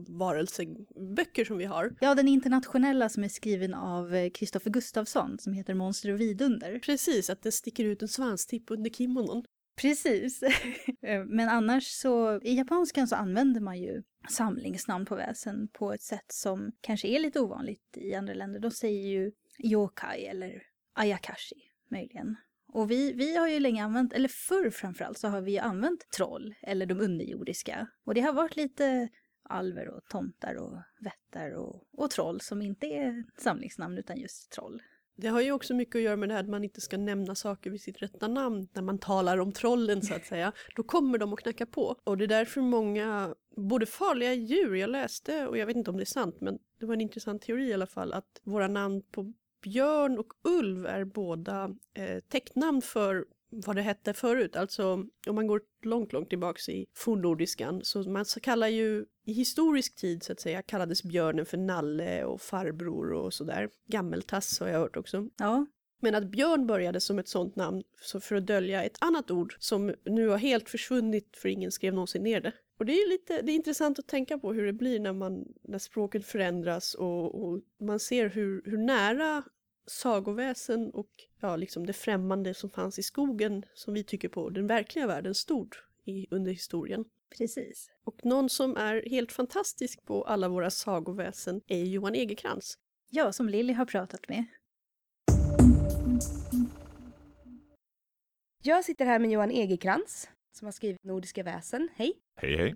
varelseböcker 0.08 1.46
som 1.46 1.58
vi 1.58 1.66
har. 1.66 1.96
Ja, 2.02 2.16
den 2.16 2.28
internationella 2.28 3.10
som 3.10 3.24
är 3.24 3.30
skriven 3.30 3.74
av 3.74 4.30
Kristoffer 4.30 4.72
Gustafsson 4.72 5.40
som 5.40 5.54
heter 5.54 5.74
Monster 5.74 6.14
och 6.14 6.22
vidunder. 6.22 6.80
Precis, 6.80 7.30
att 7.30 7.42
det 7.42 7.52
sticker 7.52 7.86
ut 7.86 8.02
en 8.02 8.08
svanstipp 8.08 8.72
under 8.72 8.90
kimonon. 8.90 9.44
Precis. 9.76 10.44
Eh, 11.02 11.24
men 11.26 11.50
annars 11.50 11.88
så, 11.88 12.42
i 12.42 12.56
japanskan 12.58 13.08
så 13.08 13.16
använder 13.16 13.62
man 13.62 13.80
ju 13.80 14.04
samlingsnamn 14.30 15.06
på 15.06 15.16
väsen 15.16 15.68
på 15.68 15.94
ett 15.94 16.02
sätt 16.02 16.26
som 16.32 16.72
kanske 16.82 17.08
är 17.08 17.20
lite 17.20 17.40
ovanligt 17.40 17.98
i 17.98 18.14
andra 18.14 18.34
länder. 18.34 18.60
De 18.60 18.72
säger 18.72 19.08
ju 19.10 19.32
yokai 19.60 20.26
eller 20.26 20.64
ayakashi 20.94 21.56
möjligen. 21.92 22.36
Och 22.68 22.92
vi, 22.92 23.14
vi 23.14 23.36
har 23.36 23.48
ju 23.48 23.60
länge 23.60 23.84
använt, 23.84 24.14
eller 24.14 24.28
förr 24.28 24.70
framförallt, 24.70 25.18
så 25.18 25.28
har 25.28 25.42
vi 25.42 25.52
ju 25.52 25.60
använt 25.60 26.12
troll 26.18 26.56
eller 26.62 26.86
de 26.86 27.00
underjordiska. 27.00 27.88
Och 28.06 28.14
det 28.14 28.22
har 28.22 28.34
varit 28.34 28.56
lite 28.56 29.10
alver 29.44 29.90
och 29.90 30.06
tomtar 30.10 30.56
och 30.56 30.78
vättar 31.00 31.52
och, 31.52 31.84
och 31.92 32.12
troll 32.12 32.42
som 32.42 32.62
inte 32.62 32.88
är 32.88 33.24
samlingsnamn 33.38 33.98
utan 33.98 34.18
just 34.18 34.52
troll. 34.52 34.82
Det 35.16 35.28
har 35.28 35.42
ju 35.42 35.52
också 35.52 35.74
mycket 35.74 35.96
att 35.96 36.02
göra 36.02 36.16
med 36.16 36.30
det 36.30 36.34
här 36.34 36.44
att 36.44 36.50
man 36.50 36.64
inte 36.64 36.82
ska 36.82 36.98
nämna 36.98 37.36
saker 37.36 37.70
vid 37.70 37.82
sitt 37.82 38.02
rätta 38.02 38.28
namn 38.28 38.68
när 38.74 38.82
man 38.82 39.00
talar 39.00 39.38
om 39.38 39.52
trollen 39.52 40.02
så 40.02 40.16
att 40.16 40.26
säga. 40.26 40.52
Då 40.76 40.84
kommer 40.84 41.18
de 41.18 41.34
att 41.34 41.40
knacka 41.40 41.66
på. 41.66 41.96
Och 42.04 42.18
det 42.18 42.24
är 42.26 42.28
därför 42.28 42.62
många, 42.62 43.36
både 43.56 43.86
farliga 43.86 44.34
djur, 44.34 44.76
jag 44.76 44.90
läste 44.90 45.48
och 45.48 45.58
jag 45.58 45.66
vet 45.66 45.76
inte 45.76 45.92
om 45.92 45.98
det 45.98 46.04
är 46.04 46.06
sant 46.06 46.42
men 46.42 46.60
det 46.80 46.86
var 46.86 46.94
en 46.94 47.02
intressant 47.02 47.42
teori 47.42 47.70
i 47.70 47.74
alla 47.74 47.88
fall 47.88 48.14
att 48.14 48.42
våra 48.44 48.68
namn 48.68 49.02
på 49.12 49.34
björn 49.62 50.20
och 50.20 50.34
ulv 50.44 50.86
är 50.86 51.04
båda 51.04 51.76
eh, 51.94 52.20
täcknamn 52.20 52.82
för 52.82 53.26
vad 53.66 53.76
det 53.76 53.82
hette 53.82 54.14
förut. 54.14 54.56
Alltså 54.56 55.06
om 55.28 55.36
man 55.36 55.48
går 55.48 55.62
långt, 55.84 56.14
långt 56.14 56.30
tillbaks 56.30 56.70
i 56.70 56.86
fornnordiskan 56.94 57.82
så 57.84 58.10
man 58.10 58.26
så 58.26 58.40
kallar 58.40 58.68
ju 58.68 59.06
i 59.26 59.34
historisk 59.34 59.96
tid 59.96 60.24
så 60.24 60.32
att 60.32 60.40
säga 60.40 60.62
kallades 60.62 61.04
björnen 61.04 61.46
för 61.46 61.58
nalle 61.58 62.24
och 62.24 62.42
farbror 62.42 63.14
och 63.14 63.34
sådär. 63.34 63.70
Gammeltass 63.88 64.60
har 64.60 64.68
jag 64.68 64.80
hört 64.80 64.98
också. 64.98 65.30
Ja, 65.38 65.66
Men 66.02 66.16
att 66.16 66.32
björn 66.32 66.68
började 66.68 67.00
som 67.00 67.20
ett 67.20 67.28
sånt 67.28 67.56
namn 67.56 67.84
så 68.02 68.20
för 68.20 68.36
att 68.36 68.48
dölja 68.48 68.84
ett 68.84 68.98
annat 69.02 69.32
ord 69.32 69.56
som 69.60 69.94
nu 70.06 70.28
har 70.28 70.38
helt 70.38 70.70
försvunnit 70.70 71.38
för 71.38 71.50
ingen 71.50 71.72
skrev 71.72 71.94
någonsin 71.94 72.24
ner 72.24 72.42
det. 72.42 72.52
Och 72.78 72.86
det 72.86 72.94
är 72.94 73.10
lite 73.10 73.42
det 73.42 73.52
är 73.52 73.56
intressant 73.56 74.00
att 74.00 74.08
tänka 74.08 74.38
på 74.38 74.54
hur 74.54 74.66
det 74.66 74.74
blir 74.74 75.00
när, 75.00 75.14
man, 75.14 75.46
när 75.64 75.80
språket 75.80 76.26
förändras 76.26 76.94
och, 76.94 77.44
och 77.44 77.62
man 77.80 78.00
ser 78.00 78.30
hur, 78.30 78.62
hur 78.66 78.78
nära 78.78 79.44
sagoväsen 79.88 80.92
och 80.92 81.10
ja, 81.40 81.56
liksom 81.56 81.86
det 81.86 81.94
främmande 81.94 82.54
som 82.54 82.70
fanns 82.70 83.00
i 83.00 83.04
skogen 83.04 83.66
som 83.74 83.94
vi 83.94 84.04
tycker 84.04 84.30
på 84.30 84.50
den 84.50 84.68
verkliga 84.68 85.08
världen 85.08 85.36
stod 85.36 85.76
i, 86.06 86.28
under 86.32 86.52
historien. 86.52 87.06
Precis. 87.38 87.92
Och 88.04 88.26
någon 88.26 88.50
som 88.50 88.78
är 88.78 89.10
helt 89.10 89.32
fantastisk 89.32 90.06
på 90.06 90.24
alla 90.24 90.50
våra 90.50 90.70
sagoväsen 90.70 91.62
är 91.68 91.84
Johan 91.84 92.16
Egerkrans. 92.16 92.78
Ja, 93.10 93.32
som 93.32 93.50
Lilly 93.50 93.74
har 93.74 93.86
pratat 93.86 94.30
med. 94.30 94.46
Jag 98.64 98.86
sitter 98.86 99.06
här 99.06 99.20
med 99.20 99.32
Johan 99.32 99.52
Egerkrans 99.52 100.30
som 100.52 100.66
har 100.66 100.72
skrivit 100.72 101.04
Nordiska 101.04 101.44
väsen. 101.44 101.90
Hej! 101.96 102.14
Hej 102.36 102.58
hej. 102.58 102.76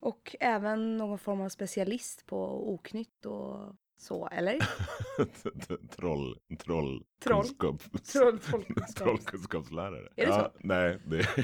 Och 0.00 0.36
även 0.40 0.96
någon 0.96 1.18
form 1.18 1.40
av 1.40 1.48
specialist 1.48 2.26
på 2.26 2.70
oknytt 2.72 3.26
och 3.26 3.76
så, 4.00 4.28
eller? 4.28 4.58
Troll, 5.96 6.38
troll, 6.58 7.04
Troll. 7.24 7.42
kunskap, 7.44 7.80
Troll- 7.82 8.38
trollkunskaps- 8.38 8.94
trollkunskapslärare. 8.98 10.08
Är 10.16 10.26
det 10.26 10.32
ja, 10.32 10.52
så? 10.54 10.66
Nej, 10.66 10.98
det, 11.06 11.16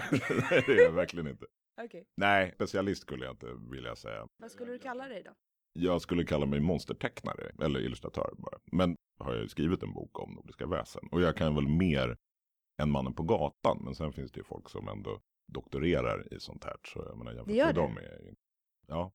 det 0.66 0.68
är 0.72 0.84
jag 0.84 0.92
verkligen 0.92 1.26
inte. 1.28 1.46
Okej. 1.84 2.06
Nej, 2.16 2.52
specialist 2.54 3.02
skulle 3.02 3.24
jag 3.24 3.32
inte 3.32 3.46
vilja 3.70 3.96
säga. 3.96 4.28
Vad 4.36 4.50
skulle 4.50 4.72
du 4.72 4.78
kalla 4.78 5.08
dig 5.08 5.22
då? 5.22 5.30
Jag 5.72 6.02
skulle 6.02 6.24
kalla 6.24 6.46
mig 6.46 6.60
monstertecknare, 6.60 7.52
eller 7.62 7.80
illustratör 7.80 8.34
bara. 8.38 8.58
Men 8.72 8.96
har 9.18 9.32
jag 9.34 9.42
ju 9.42 9.48
skrivit 9.48 9.82
en 9.82 9.92
bok 9.92 10.18
om 10.20 10.32
nordiska 10.34 10.66
väsen. 10.66 11.08
Och 11.10 11.20
jag 11.20 11.36
kan 11.36 11.54
väl 11.54 11.68
mer 11.68 12.16
än 12.82 12.90
mannen 12.90 13.14
på 13.14 13.22
gatan. 13.22 13.78
Men 13.84 13.94
sen 13.94 14.12
finns 14.12 14.32
det 14.32 14.38
ju 14.38 14.44
folk 14.44 14.68
som 14.70 14.88
ändå 14.88 15.20
doktorerar 15.52 16.34
i 16.34 16.40
sånt 16.40 16.64
här. 16.64 16.76
Så 16.84 16.98
jag 17.06 17.18
menar, 17.18 17.32
jämfört 17.32 17.46
Det 17.48 17.54
gör 17.58 17.66
med 17.66 17.74
det? 17.74 17.80
dem 17.80 17.96
är 17.98 18.02
jag 18.02 18.20
ju 18.22 18.34
Ja, 18.86 19.12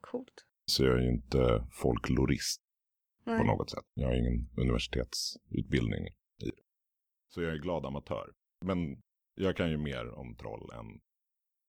Coolt. 0.00 0.46
Så 0.70 0.84
jag 0.84 0.98
är 0.98 1.02
ju 1.02 1.08
inte 1.10 1.64
folklorist 1.72 2.60
på 3.24 3.30
Nej. 3.30 3.46
något 3.46 3.70
sätt. 3.70 3.84
Jag 3.94 4.06
har 4.08 4.14
ingen 4.14 4.48
universitetsutbildning 4.56 6.06
i 6.06 6.44
det. 6.44 6.52
Så 7.28 7.42
jag 7.42 7.52
är 7.52 7.58
glad 7.58 7.86
amatör. 7.86 8.32
Men 8.64 9.02
jag 9.34 9.56
kan 9.56 9.70
ju 9.70 9.76
mer 9.76 10.10
om 10.14 10.36
troll 10.36 10.70
än 10.74 11.00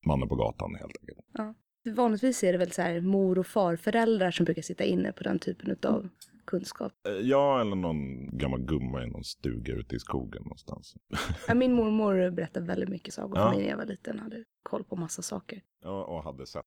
mannen 0.07 0.29
på 0.29 0.35
gatan 0.35 0.75
helt 0.75 0.95
enkelt. 1.01 1.57
Vanligtvis 1.95 2.43
är 2.43 2.51
det 2.51 2.57
väl 2.57 2.71
så 2.71 2.81
här 2.81 3.01
mor 3.01 3.39
och 3.39 3.47
farföräldrar 3.47 4.31
som 4.31 4.43
brukar 4.45 4.61
sitta 4.61 4.83
inne 4.83 5.11
på 5.11 5.23
den 5.23 5.39
typen 5.39 5.77
av 5.91 6.09
kunskap. 6.45 6.93
Eh, 7.07 7.13
Ja, 7.13 7.61
eller 7.61 7.75
någon 7.75 8.27
gammal 8.37 8.61
gumma 8.65 9.03
i 9.03 9.07
någon 9.07 9.23
stuga 9.23 9.73
ute 9.73 9.95
i 9.95 9.99
skogen 9.99 10.41
någonstans. 10.43 10.95
Ja, 11.47 11.53
Min 11.53 11.73
mormor 11.73 12.31
berättade 12.31 12.65
väldigt 12.65 12.89
mycket 12.89 13.13
sagor 13.13 13.35
för 13.35 13.41
Ja. 13.41 13.49
mig 13.51 13.61
när 13.63 13.69
jag 13.69 13.77
var 13.77 13.85
liten. 13.85 14.19
Hade 14.19 14.43
koll 14.63 14.83
på 14.83 14.95
massa 14.95 15.21
saker. 15.21 15.61
Ja, 15.81 16.03
och 16.05 16.23
hade 16.23 16.45
sett 16.47 16.65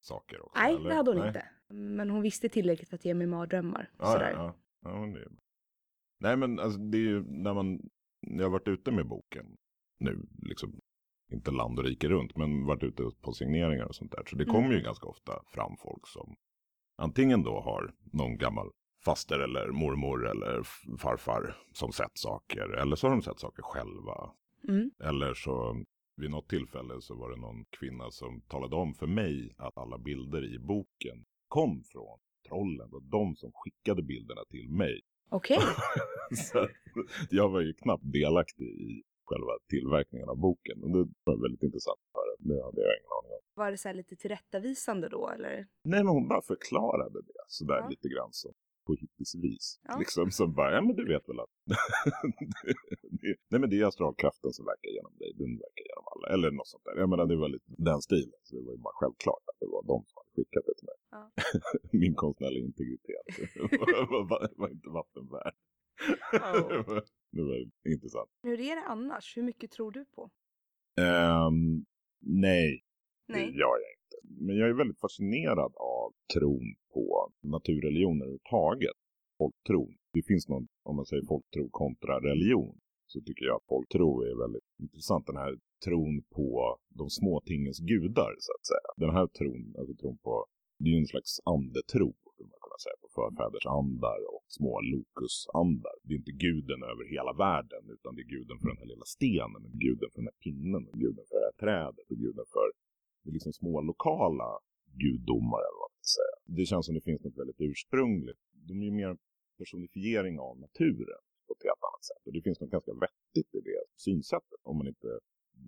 saker 0.00 0.44
också. 0.46 0.60
Nej, 0.60 0.74
eller? 0.74 0.88
det 0.88 0.94
hade 0.94 1.10
hon 1.10 1.18
Nej? 1.18 1.28
inte. 1.28 1.44
Men 1.74 2.10
hon 2.10 2.22
visste 2.22 2.48
tillräckligt 2.48 2.88
för 2.88 2.96
att 2.96 3.04
ge 3.04 3.14
mig 3.14 3.26
mardrömmar. 3.26 3.90
Ja, 3.98 4.12
sådär. 4.12 4.32
ja, 4.32 4.54
ja. 4.82 4.90
ja 5.06 5.06
det 5.06 5.20
är... 5.20 5.28
Nej, 6.20 6.36
men 6.36 6.58
alltså, 6.60 6.78
det 6.78 6.98
är 6.98 7.02
ju 7.02 7.24
när 7.28 7.54
man... 7.54 7.90
Jag 8.20 8.44
har 8.44 8.50
varit 8.50 8.68
ute 8.68 8.90
med 8.92 9.06
boken 9.06 9.56
nu, 10.00 10.26
liksom 10.42 10.80
inte 11.32 11.50
land 11.50 11.78
och 11.78 11.84
rike 11.84 12.08
runt, 12.08 12.36
men 12.36 12.64
varit 12.66 12.82
ute 12.82 13.02
på 13.20 13.32
signeringar 13.32 13.84
och 13.84 13.94
sånt 13.94 14.12
där. 14.12 14.22
Så 14.26 14.36
det 14.36 14.44
Mm. 14.44 14.54
kommer 14.54 14.72
ju 14.74 14.80
ganska 14.80 15.06
ofta 15.06 15.42
fram 15.46 15.76
folk 15.76 16.06
som 16.08 16.36
antingen 16.96 17.42
då 17.42 17.60
har 17.60 17.94
någon 18.12 18.38
gammal 18.38 18.70
faster 19.04 19.38
eller 19.38 19.68
mormor 19.68 20.28
eller 20.30 20.62
farfar 20.98 21.56
som 21.72 21.92
sett 21.92 22.18
saker. 22.18 22.68
Eller 22.68 22.96
så 22.96 23.06
har 23.06 23.14
de 23.14 23.22
sett 23.22 23.40
saker 23.40 23.62
själva. 23.62 24.30
Mm. 24.68 24.90
Eller 25.04 25.34
så 25.34 25.84
vid 26.18 26.30
något 26.30 26.48
tillfälle 26.48 27.00
så 27.00 27.14
var 27.14 27.30
det 27.30 27.36
någon 27.36 27.64
kvinna 27.64 28.10
som 28.10 28.40
talade 28.40 28.76
om 28.76 28.94
för 28.94 29.06
mig 29.06 29.54
att 29.56 29.78
alla 29.78 29.98
bilder 29.98 30.54
i 30.54 30.58
boken 30.58 31.24
kom 31.48 31.82
från 31.92 32.18
trollen 32.48 32.92
och 32.92 33.02
de 33.02 33.36
som 33.36 33.50
skickade 33.54 34.02
bilderna 34.02 34.40
till 34.50 34.70
mig. 34.70 35.00
Okej. 35.30 35.58
så 36.50 36.68
jag 37.30 37.48
var 37.48 37.60
ju 37.60 37.72
knappt 37.74 38.12
delaktig 38.12 38.64
i 38.64 39.02
själva 39.24 39.52
tillverkningen 39.68 40.28
av 40.28 40.36
boken. 40.38 40.82
Och 40.82 40.90
det 40.90 41.12
var 41.24 41.42
väldigt 41.42 41.62
intressant 41.62 41.98
att 42.06 42.14
höra. 42.20 42.34
Det 42.38 42.64
hade 42.64 42.80
jag 42.80 42.92
ingen 42.98 43.12
aning 43.18 43.32
om. 43.32 43.40
Var 43.54 43.70
det 43.70 43.78
så 43.78 43.88
här 43.88 43.94
lite 43.94 44.16
tillrättavisande 44.16 45.08
då 45.08 45.28
eller? 45.28 45.54
Nej, 45.84 46.04
men 46.04 46.06
hon 46.06 46.28
bara 46.28 46.42
förklarade 46.42 47.22
det 47.22 47.32
sådär 47.46 47.78
Ja. 47.82 47.88
lite 47.88 48.08
grann 48.08 48.32
som 48.32 48.52
på 48.88 48.94
hippisvis. 49.02 49.66
Ja. 49.88 49.98
Liksom 50.02 50.30
som 50.30 50.48
bara, 50.58 50.70
ja 50.74 50.80
men 50.86 50.94
du 50.96 51.04
vet 51.12 51.28
väl 51.28 51.40
att 51.40 51.54
det, 53.20 53.34
nej 53.50 53.58
men 53.60 53.70
det 53.70 53.76
är 53.80 53.84
astralkraften 53.84 54.50
som 54.56 54.64
verkar 54.72 54.90
genom 54.96 55.14
dig, 55.22 55.30
den 55.40 55.52
verkar 55.64 55.84
genom 55.90 56.06
alla. 56.12 56.26
Eller 56.34 56.50
något 56.50 56.70
sånt 56.72 56.84
där. 56.84 56.94
Jag 57.02 57.08
menar 57.12 57.26
det 57.26 57.36
var 57.36 57.48
lite 57.48 57.70
den 57.90 58.00
stilen. 58.08 58.40
Så 58.46 58.50
det 58.56 58.62
var 58.66 58.72
ju 58.76 58.82
bara 58.88 58.96
självklart 59.00 59.44
att 59.50 59.58
det 59.62 59.68
var 59.74 59.82
de 59.92 59.98
som 60.08 60.14
hade 60.20 60.32
skickat 60.36 60.64
det 60.68 60.74
till 60.78 60.88
mig. 60.90 60.98
Ja. 61.16 61.22
Min 62.02 62.14
konstnärliga 62.14 62.64
integritet 62.70 63.24
var, 64.10 64.22
var, 64.30 64.40
var 64.60 64.68
inte 64.76 64.88
vatten 65.00 65.24
värd. 65.36 65.54
Ja. 66.32 66.50
det, 67.36 67.42
var, 67.48 67.56
intressant. 67.94 68.30
Hur 68.42 68.60
är 68.60 68.76
det 68.76 68.84
annars? 68.94 69.36
Hur 69.36 69.42
mycket 69.42 69.70
tror 69.70 69.90
du 69.92 70.04
på? 70.04 70.30
Ehm, 71.06 71.84
nej, 72.20 72.84
Nej. 73.28 73.46
det 73.46 73.58
gör 73.62 73.76
jag 73.84 73.90
inte. 73.94 73.97
Men 74.30 74.56
jag 74.56 74.68
är 74.68 74.74
väldigt 74.74 75.00
fascinerad 75.00 75.72
av 75.76 76.12
tron 76.34 76.66
på 76.94 77.32
naturreligioner 77.42 78.24
överhuvudtaget. 78.24 78.98
Folktron. 79.38 79.94
Det 80.12 80.22
finns 80.22 80.48
någon, 80.48 80.66
om 80.88 80.96
man 80.96 81.06
säger 81.06 81.24
folktro 81.26 81.68
kontra 81.70 82.14
religion, 82.20 82.78
så 83.06 83.20
tycker 83.20 83.44
jag 83.44 83.56
att 83.56 83.70
folktro 83.74 84.08
är 84.30 84.36
väldigt 84.44 84.68
intressant. 84.84 85.26
Den 85.26 85.36
här 85.36 85.54
tron 85.84 86.22
på 86.36 86.78
de 86.98 87.10
små 87.10 87.40
tingens 87.50 87.80
gudar, 87.90 88.32
så 88.46 88.50
att 88.56 88.66
säga. 88.72 88.88
Den 89.04 89.12
här 89.16 89.26
tron, 89.38 89.74
alltså 89.78 89.94
tron 89.94 90.18
på, 90.26 90.46
det 90.78 90.88
är 90.88 90.94
ju 90.94 91.02
en 91.04 91.12
slags 91.14 91.32
andetro, 91.54 92.08
skulle 92.32 92.50
man 92.54 92.64
kunna 92.66 92.80
säga, 92.84 92.96
på 93.04 93.08
förfäders 93.18 93.66
andar 93.78 94.20
och 94.34 94.44
små 94.58 94.72
lokusandar. 94.92 95.96
Det 96.04 96.12
är 96.14 96.18
inte 96.22 96.36
guden 96.46 96.80
över 96.90 97.04
hela 97.14 97.32
världen, 97.44 97.82
utan 97.94 98.10
det 98.14 98.22
är 98.24 98.30
guden 98.36 98.56
för 98.60 98.68
den 98.72 98.80
här 98.82 98.90
lilla 98.92 99.08
stenen, 99.16 99.62
guden 99.84 100.08
för 100.10 100.18
den 100.22 100.30
här 100.30 100.40
pinnen, 100.46 100.84
guden 101.02 101.24
för 101.28 101.36
det 101.40 101.48
här 101.48 101.58
trädet, 101.64 102.06
och 102.10 102.18
guden 102.24 102.46
för 102.56 102.66
liksom 103.22 103.52
små 103.52 103.80
lokala 103.80 104.48
gudomar 105.02 105.60
eller 105.66 105.78
vad 105.82 105.90
man 105.94 106.00
ska 106.00 106.18
säga. 106.18 106.36
Det 106.56 106.66
känns 106.66 106.86
som 106.86 106.94
det 106.94 107.00
finns 107.00 107.24
något 107.24 107.36
väldigt 107.36 107.60
ursprungligt. 107.60 108.40
De 108.68 108.80
är 108.82 108.84
ju 108.84 108.90
mer 108.90 109.08
en 109.08 109.18
personifiering 109.58 110.38
av 110.38 110.60
naturen 110.66 111.22
på 111.46 111.52
ett 111.56 111.64
helt 111.68 111.84
annat 111.88 112.04
sätt. 112.10 112.22
Och 112.26 112.32
det 112.32 112.42
finns 112.42 112.60
något 112.60 112.70
ganska 112.70 112.92
vettigt 112.92 113.54
i 113.58 113.60
det 113.60 113.80
synsättet 113.96 114.60
om 114.62 114.76
man 114.78 114.88
inte 114.88 115.10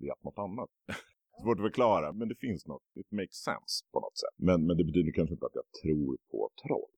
vet 0.05 0.23
något 0.23 0.39
annat. 0.47 0.69
Svårt 1.41 1.59
att 1.59 1.69
förklara, 1.69 2.13
men 2.13 2.27
det 2.27 2.35
finns 2.35 2.67
något. 2.67 2.83
It 2.95 3.11
makes 3.11 3.37
sense 3.47 3.75
på 3.93 3.99
något 3.99 4.17
sätt. 4.17 4.35
Men, 4.37 4.65
men 4.67 4.77
det 4.77 4.83
betyder 4.83 5.11
kanske 5.11 5.33
inte 5.33 5.45
att 5.45 5.59
jag 5.61 5.69
tror 5.81 6.17
på 6.31 6.49
troll. 6.63 6.91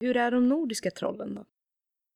Hur 0.00 0.16
är 0.16 0.30
de 0.30 0.48
nordiska 0.48 0.90
trollen 0.90 1.34
då? 1.34 1.44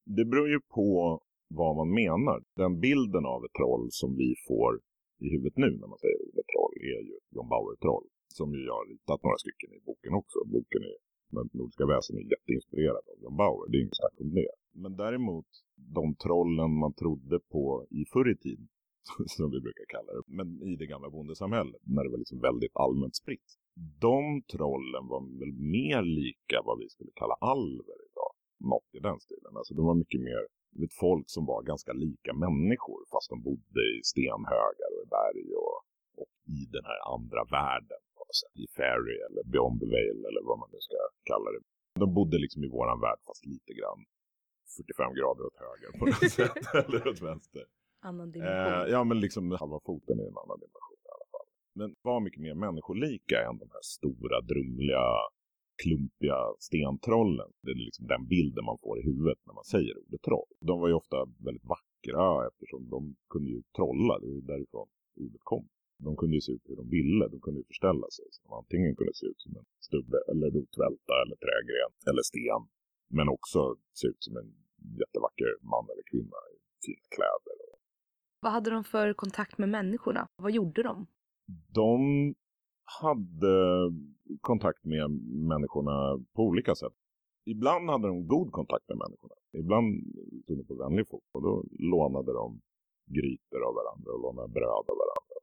Det 0.04 0.24
beror 0.24 0.48
ju 0.48 0.60
på 0.60 1.20
vad 1.48 1.76
man 1.76 1.90
menar. 1.90 2.42
Den 2.56 2.80
bilden 2.80 3.26
av 3.26 3.44
ett 3.44 3.52
troll 3.52 3.88
som 3.90 4.16
vi 4.16 4.34
får 4.48 4.80
i 5.24 5.26
huvudet 5.32 5.56
nu 5.64 5.70
när 5.80 5.88
man 5.92 5.98
säger 6.04 6.18
ordet 6.28 6.46
troll 6.52 6.74
är 6.92 7.00
ju 7.08 7.16
John 7.34 7.48
Bauer-troll. 7.52 8.06
Som 8.38 8.48
ju 8.54 8.60
jag 8.70 8.76
har 8.80 8.86
ritat 8.94 9.22
några 9.22 9.38
stycken 9.44 9.70
i 9.76 9.80
boken 9.88 10.12
också. 10.20 10.38
Boken 10.56 10.82
är, 10.90 10.96
den 11.36 11.48
nordiska 11.58 11.84
väsen 11.92 12.16
är 12.20 12.24
jätteinspirerad 12.34 13.04
av 13.10 13.16
John 13.22 13.36
Bauer, 13.36 13.64
det 13.68 13.76
är 13.76 13.82
inget 13.82 14.00
snack 14.02 14.16
om 14.24 14.30
det. 14.40 14.54
Men 14.82 14.92
däremot, 15.04 15.50
de 15.98 16.04
trollen 16.24 16.70
man 16.82 16.92
trodde 17.02 17.36
på 17.54 17.86
i 17.90 18.02
förr 18.12 18.28
i 18.34 18.36
tiden, 18.36 18.68
som 19.36 19.50
vi 19.54 19.60
brukar 19.66 19.86
kalla 19.94 20.10
det, 20.16 20.22
men 20.38 20.48
i 20.70 20.76
det 20.80 20.86
gamla 20.86 21.10
bondesamhället, 21.10 21.80
när 21.94 22.04
det 22.04 22.10
var 22.10 22.18
liksom 22.18 22.40
väldigt 22.48 22.76
allmänt 22.84 23.16
spritt. 23.22 23.48
De 24.08 24.42
trollen 24.52 25.04
var 25.12 25.20
väl 25.40 25.54
mer 25.78 26.02
lika 26.02 26.58
vad 26.68 26.78
vi 26.78 26.88
skulle 26.88 27.12
kalla 27.14 27.34
alver 27.54 27.98
idag. 28.08 28.32
Något 28.72 28.90
i 28.98 29.00
den 29.08 29.20
stilen. 29.20 29.52
Alltså 29.56 29.74
de 29.74 29.86
var 29.86 29.94
mycket 29.94 30.20
mer 30.20 30.42
ett 30.84 30.98
folk 31.06 31.26
som 31.30 31.46
var 31.46 31.62
ganska 31.62 31.92
lika 31.92 32.32
människor 32.44 33.00
fast 33.12 33.28
de 33.30 33.42
bodde 33.42 33.80
i 33.96 34.00
stenhögar 34.10 34.88
och 34.96 35.02
i 35.06 35.08
berg 35.18 35.54
och, 35.64 35.76
och 36.20 36.30
i 36.56 36.60
den 36.76 36.84
här 36.90 37.00
andra 37.14 37.44
världen 37.58 38.02
sätt. 38.40 38.54
I 38.62 38.66
Fairy 38.76 39.16
eller 39.26 39.42
Beyond 39.52 39.76
the 39.82 39.88
Veil 39.94 40.18
eller 40.28 40.42
vad 40.50 40.58
man 40.62 40.68
nu 40.72 40.80
ska 40.88 40.96
kalla 41.30 41.48
det. 41.54 41.62
De 42.04 42.14
bodde 42.18 42.36
liksom 42.44 42.60
i 42.64 42.68
våran 42.78 43.00
värld 43.06 43.20
fast 43.26 43.42
lite 43.54 43.72
grann 43.78 44.00
45 44.76 45.14
grader 45.18 45.42
åt 45.48 45.58
höger 45.66 45.90
på 45.98 46.04
något 46.06 46.30
sätt. 46.38 46.62
eller 46.84 47.08
åt 47.12 47.22
vänster. 47.30 47.64
Annan 48.10 48.28
dimension. 48.32 48.80
Eh, 48.82 48.86
ja, 48.94 49.00
men 49.08 49.20
liksom 49.20 49.42
halva 49.62 49.80
foten 49.88 50.16
är 50.22 50.28
en 50.32 50.38
annan 50.44 50.58
dimension 50.64 51.00
i 51.08 51.10
alla 51.16 51.28
fall. 51.34 51.48
Men 51.78 51.88
var 52.08 52.20
mycket 52.26 52.42
mer 52.46 52.54
människolika 52.54 53.36
än 53.46 53.56
de 53.62 53.68
här 53.76 53.84
stora, 53.96 54.36
drumliga, 54.50 55.04
klumpiga 55.82 56.38
stentrollen. 56.58 57.50
Det 57.62 57.70
är 57.70 57.74
liksom 57.88 58.06
den 58.06 58.26
bilden 58.26 58.64
man 58.64 58.78
får 58.84 58.98
i 59.00 59.02
huvudet 59.10 59.38
när 59.46 59.54
man 59.54 59.64
säger 59.64 59.94
ordet 60.04 60.22
troll. 60.22 60.50
De 60.60 60.80
var 60.80 60.88
ju 60.88 60.94
ofta 60.94 61.16
väldigt 61.46 61.68
vackra 61.76 62.46
eftersom 62.48 62.82
de 62.94 63.16
kunde 63.32 63.50
ju 63.50 63.62
trolla. 63.76 64.18
Det 64.18 64.26
var 64.26 64.34
ju 64.34 64.40
därifrån 64.40 64.88
ordet 65.24 65.44
kom. 65.52 65.68
De 66.06 66.16
kunde 66.16 66.34
ju 66.36 66.40
se 66.40 66.52
ut 66.52 66.64
hur 66.68 66.76
de 66.76 66.86
ville. 66.98 67.24
De 67.28 67.40
kunde 67.40 67.60
ju 67.60 67.66
förställa 67.72 68.06
sig. 68.16 68.24
Så 68.30 68.40
de 68.44 68.52
antingen 68.60 68.96
kunde 68.96 69.14
se 69.14 69.26
ut 69.26 69.40
som 69.44 69.56
en 69.56 69.66
stubbe 69.86 70.18
eller 70.30 70.46
rotvälta 70.56 71.14
eller 71.22 71.36
trägren 71.44 71.92
eller 72.08 72.22
sten. 72.30 72.62
Men 73.16 73.28
också 73.36 73.60
se 74.00 74.06
ut 74.12 74.22
som 74.26 74.36
en 74.36 74.48
jättevacker 75.02 75.50
man 75.72 75.84
eller 75.92 76.04
kvinna 76.12 76.38
i 76.52 76.56
fina 76.86 77.06
kläder. 77.16 77.56
Vad 78.40 78.52
hade 78.52 78.70
de 78.70 78.84
för 78.84 79.12
kontakt 79.12 79.58
med 79.58 79.68
människorna? 79.68 80.28
Vad 80.36 80.52
gjorde 80.52 80.82
de? 80.82 81.06
de 81.74 82.34
hade 83.00 83.56
kontakt 84.40 84.84
med 84.84 85.10
människorna 85.52 86.24
på 86.34 86.42
olika 86.42 86.74
sätt. 86.74 86.96
Ibland 87.44 87.90
hade 87.90 88.06
de 88.08 88.26
god 88.26 88.52
kontakt 88.52 88.88
med 88.88 88.98
människorna. 89.04 89.34
Ibland 89.62 89.88
stod 90.44 90.58
de 90.58 90.64
på 90.64 90.74
vänlig 90.74 91.08
fot 91.08 91.28
och 91.34 91.42
då 91.42 91.64
lånade 91.92 92.32
de 92.32 92.60
grytor 93.16 93.60
av 93.68 93.74
varandra 93.80 94.08
och 94.14 94.20
lånade 94.24 94.48
bröd 94.48 94.86
av 94.92 94.96
varandra. 95.04 95.36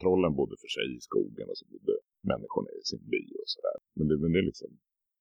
Trollen 0.00 0.32
bodde 0.38 0.56
för 0.62 0.70
sig 0.76 0.86
i 0.96 1.00
skogen 1.08 1.46
och 1.50 1.58
så 1.60 1.66
bodde 1.72 1.94
människorna 2.32 2.70
i 2.78 2.82
sin 2.90 3.02
by 3.12 3.22
och 3.42 3.48
sådär. 3.54 3.78
Men 3.96 4.04
det, 4.08 4.14
men 4.22 4.30
det 4.32 4.38
är 4.42 4.48
liksom, 4.50 4.70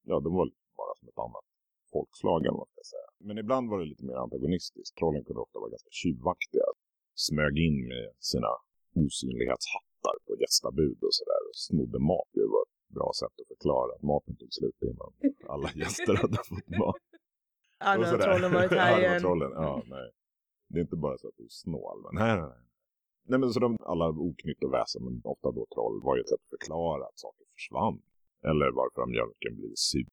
ja 0.10 0.16
de 0.26 0.30
var 0.40 0.48
bara 0.82 0.94
som 1.00 1.08
ett 1.12 1.22
annat 1.26 1.48
folkslag 1.94 2.40
eller 2.42 2.58
vad 2.60 2.68
man 2.68 2.76
ska 2.76 2.84
säga. 2.94 3.10
Men 3.28 3.38
ibland 3.44 3.66
var 3.72 3.78
det 3.80 3.92
lite 3.94 4.06
mer 4.10 4.18
antagonistiskt. 4.26 4.98
Trollen 4.98 5.24
kunde 5.26 5.42
ofta 5.46 5.60
vara 5.60 5.70
ganska 5.76 5.92
tjuvaktiga. 6.00 6.68
Smög 7.28 7.56
in 7.68 7.78
med 7.92 8.06
sina 8.32 8.52
osynlighetshattar 9.02 10.16
på 10.26 10.32
gästabud 10.42 11.00
och 11.08 11.16
sådär 11.20 11.42
och 11.50 11.58
snodde 11.66 12.00
mat. 12.12 12.30
Det 12.34 12.48
var 12.56 12.66
bra 12.88 13.12
sätt 13.20 13.34
att 13.42 13.48
förklara 13.48 13.96
att 13.96 14.02
maten 14.02 14.36
tog 14.36 14.54
slut 14.54 14.82
innan 14.82 15.12
alla 15.54 15.70
gäster 15.76 16.16
hade 16.22 16.38
fått 16.38 16.70
mat. 16.80 16.96
Och 17.80 18.06
har 18.06 18.18
trollen 18.18 18.54
varit 18.54 18.72
här 18.72 19.00
igen. 19.00 19.22
trollen. 19.22 19.52
Ja, 19.52 19.84
nej. 19.86 20.12
Det 20.70 20.78
är 20.80 20.82
inte 20.82 20.96
bara 20.96 21.18
så 21.18 21.28
att 21.28 21.38
du 21.38 21.44
är 21.44 21.50
snål. 21.50 21.98
Men 22.04 22.24
nej, 22.24 22.38
nej, 22.38 22.50
nej. 22.50 22.64
Nej, 23.30 23.40
men 23.40 23.50
så 23.50 23.60
de, 23.60 23.78
alla 23.82 24.10
oknytt 24.10 24.64
och 24.64 24.74
väsen, 24.74 25.04
men 25.04 25.22
ofta 25.24 25.52
då 25.52 25.66
troll, 25.74 26.02
var 26.04 26.16
ju 26.16 26.22
ett 26.22 26.30
sätt 26.30 26.40
att 26.44 26.50
förklara 26.50 27.04
att 27.06 27.20
saker 27.20 27.46
försvann. 27.56 28.02
Eller 28.50 28.72
varför 28.72 29.06
mjölken 29.06 29.56
blivit 29.56 29.80
sur. 29.80 30.08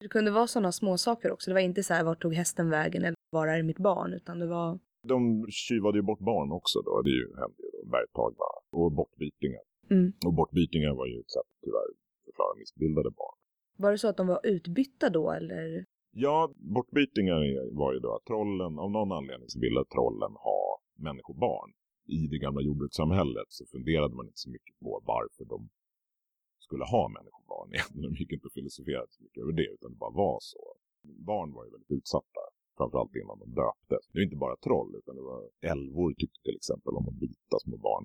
Det 0.00 0.08
kunde 0.08 0.30
vara 0.30 0.46
sådana 0.46 0.72
små 0.72 0.98
saker 0.98 1.32
också. 1.32 1.50
Det 1.50 1.54
var 1.54 1.60
inte 1.60 1.82
så 1.82 1.94
här, 1.94 2.04
vart 2.04 2.22
tog 2.22 2.34
hästen 2.34 2.70
vägen 2.70 3.02
eller 3.04 3.16
var 3.30 3.46
är 3.46 3.62
mitt 3.62 3.78
barn? 3.78 4.12
Utan 4.12 4.38
det 4.38 4.46
var, 4.46 4.78
De 5.02 5.46
tjuvade 5.50 5.98
ju 5.98 6.02
bort 6.02 6.18
barn 6.18 6.52
också 6.52 6.80
då. 6.82 7.02
Det 7.02 7.10
är 7.10 7.20
ju, 7.22 7.28
hände 7.36 7.62
ju 7.62 7.70
då, 7.72 7.90
bergtagna 7.90 8.44
och 8.70 8.92
bortbytingar. 8.92 9.62
Mm. 9.90 10.12
Och 10.26 10.34
bortbytingar 10.34 10.94
var 10.94 11.06
ju 11.06 11.20
ett 11.20 11.30
sätt 11.30 11.48
att 11.54 11.62
tyvärr 11.64 11.88
förklara 12.24 12.54
missbildade 12.58 13.10
barn. 13.10 13.36
var 13.82 13.90
det 13.92 13.98
så 13.98 14.08
att 14.08 14.16
de 14.16 14.26
var 14.26 14.40
utbytta 14.46 15.10
då 15.10 15.30
eller? 15.32 15.84
Ja, 16.10 16.52
bortbytingar 16.56 17.40
var 17.80 17.92
ju 17.94 17.98
då 18.00 18.14
att 18.14 18.24
trollen, 18.24 18.78
av 18.78 18.90
någon 18.90 19.12
anledning 19.12 19.48
så 19.48 19.60
ville 19.60 19.84
trollen 19.94 20.32
ha 20.48 20.80
människobarn. 21.06 21.70
I 22.18 22.26
det 22.32 22.38
gamla 22.38 22.60
jordbrukssamhället 22.62 23.48
så 23.48 23.64
funderade 23.66 24.14
man 24.14 24.26
inte 24.26 24.42
så 24.44 24.50
mycket 24.50 24.78
på 24.78 25.02
varför 25.12 25.44
de 25.44 25.68
skulle 26.58 26.84
ha 26.84 27.08
människobarn. 27.08 27.68
De 28.04 28.14
gick 28.18 28.32
inte 28.32 28.46
och 28.46 28.52
filosoferade 28.52 29.10
så 29.10 29.22
mycket 29.22 29.42
över 29.42 29.52
det, 29.52 29.68
utan 29.76 29.90
det 29.92 29.98
bara 30.04 30.16
var 30.24 30.38
så. 30.40 30.62
Barn 31.30 31.52
var 31.56 31.64
ju 31.64 31.70
väldigt 31.70 31.96
utsatta, 31.98 32.42
framförallt 32.76 33.14
innan 33.20 33.38
de 33.38 33.48
döptes. 33.62 34.02
Det 34.08 34.18
var 34.18 34.24
inte 34.28 34.44
bara 34.46 34.56
troll, 34.56 34.90
utan 35.00 35.16
det 35.16 35.22
var 35.32 35.42
älvor 35.72 36.08
tyckte 36.14 36.40
till 36.42 36.56
exempel 36.60 36.92
om 36.98 37.08
att 37.08 37.20
byta 37.24 37.56
små 37.64 37.76
barn. 37.76 38.04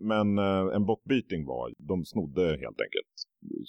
Men 0.00 0.38
eh, 0.38 0.74
en 0.76 0.86
bockbyting 0.86 1.46
var, 1.46 1.74
de 1.78 2.04
snodde 2.04 2.42
helt 2.42 2.80
enkelt 2.80 3.14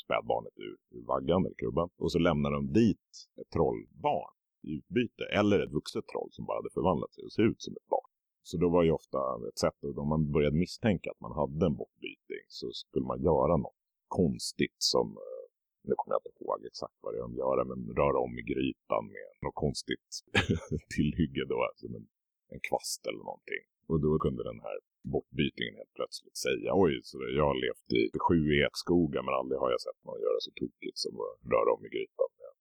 spädbarnet 0.05 0.53
ur, 0.55 0.97
ur 0.97 1.05
vaggan 1.05 1.45
eller 1.45 1.55
krubban 1.55 1.89
och 1.97 2.11
så 2.11 2.19
lämnade 2.19 2.55
de 2.55 2.73
dit 2.73 3.07
ett 3.41 3.49
trollbarn 3.49 4.33
i 4.67 4.69
utbyte 4.77 5.23
eller 5.39 5.59
ett 5.59 5.71
vuxet 5.71 6.07
troll 6.07 6.29
som 6.31 6.45
bara 6.45 6.57
hade 6.57 6.73
förvandlat 6.73 7.13
sig 7.13 7.23
och 7.23 7.31
se 7.31 7.41
ut 7.41 7.61
som 7.61 7.73
ett 7.73 7.87
barn. 7.87 8.09
Så 8.43 8.57
då 8.57 8.69
var 8.69 8.83
ju 8.83 8.91
ofta 8.91 9.19
ett 9.49 9.59
sätt, 9.59 9.79
att 9.83 9.97
om 9.97 10.07
man 10.07 10.31
började 10.31 10.57
misstänka 10.57 11.11
att 11.11 11.19
man 11.19 11.31
hade 11.41 11.65
en 11.65 11.75
bockbyting 11.75 12.45
så 12.47 12.71
skulle 12.71 13.05
man 13.05 13.21
göra 13.21 13.57
något 13.57 13.81
konstigt 14.07 14.79
som, 14.93 15.07
eh, 15.25 15.43
nu 15.87 15.93
kommer 15.97 16.13
jag 16.15 16.21
inte 16.21 16.43
ihåg 16.43 16.65
exakt 16.65 16.97
vad 17.01 17.13
det 17.13 17.17
är 17.17 17.27
de 17.27 17.35
gör, 17.35 17.57
men 17.71 17.79
röra 17.95 18.19
om 18.25 18.33
i 18.39 18.43
grytan 18.51 19.03
med 19.15 19.29
något 19.41 19.59
konstigt 19.65 20.09
tillhygge 20.95 21.43
då, 21.51 21.57
alltså 21.69 21.85
en, 21.87 22.07
en 22.53 22.61
kvast 22.69 23.01
eller 23.07 23.23
någonting. 23.29 23.63
Och 23.89 23.99
då 24.05 24.19
kunde 24.25 24.43
den 24.43 24.59
här 24.67 24.77
bortbytingen 25.13 25.75
helt 25.81 25.93
plötsligt 25.99 26.37
säga 26.47 26.69
oj, 26.83 26.93
så 27.09 27.13
det- 27.21 27.35
jag 27.41 27.45
har 27.51 27.57
levt 27.65 27.87
i 27.99 28.01
sju 28.25 28.39
ekskogar 28.65 29.21
men 29.25 29.33
aldrig 29.39 29.57
har 29.63 29.69
jag 29.75 29.81
sett 29.87 29.99
någon 30.05 30.19
göra 30.27 30.39
så 30.45 30.51
tokigt 30.61 30.97
som 31.03 31.13
att 31.25 31.33
röra 31.53 31.69
om 31.75 31.81
i 31.87 31.89
grytan 31.95 32.29
med, 32.39 32.51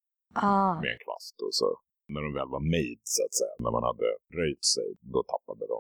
Ah. 0.51 0.75
med 0.83 0.91
en 0.95 1.01
kvast. 1.07 1.37
Och 1.47 1.55
så 1.61 1.69
när 2.13 2.21
de 2.27 2.31
väl 2.39 2.49
var 2.57 2.63
made 2.75 3.01
så 3.17 3.21
att 3.27 3.35
säga, 3.41 3.55
när 3.65 3.73
man 3.77 3.85
hade 3.91 4.09
röjt 4.41 4.65
sig, 4.77 4.89
då 5.15 5.21
tappade 5.33 5.65
de 5.75 5.79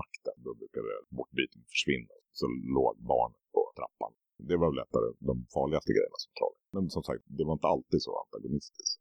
makten. 0.00 0.36
Då 0.46 0.50
brukade 0.60 0.88
bortbytingen 1.18 1.68
försvinna. 1.74 2.14
Så 2.40 2.46
låg 2.76 2.94
barnet 3.12 3.42
på 3.54 3.62
trappan. 3.78 4.12
Det 4.48 4.56
var 4.60 4.66
väl 4.70 4.78
lättare 4.82 5.08
de 5.30 5.34
farligaste 5.56 5.90
grejerna 5.96 6.18
som 6.24 6.32
troll. 6.38 6.56
Men 6.74 6.82
som 6.96 7.02
sagt, 7.08 7.22
det 7.38 7.44
var 7.48 7.52
inte 7.58 7.68
alltid 7.74 8.00
så 8.06 8.12
antagonistiskt. 8.24 9.00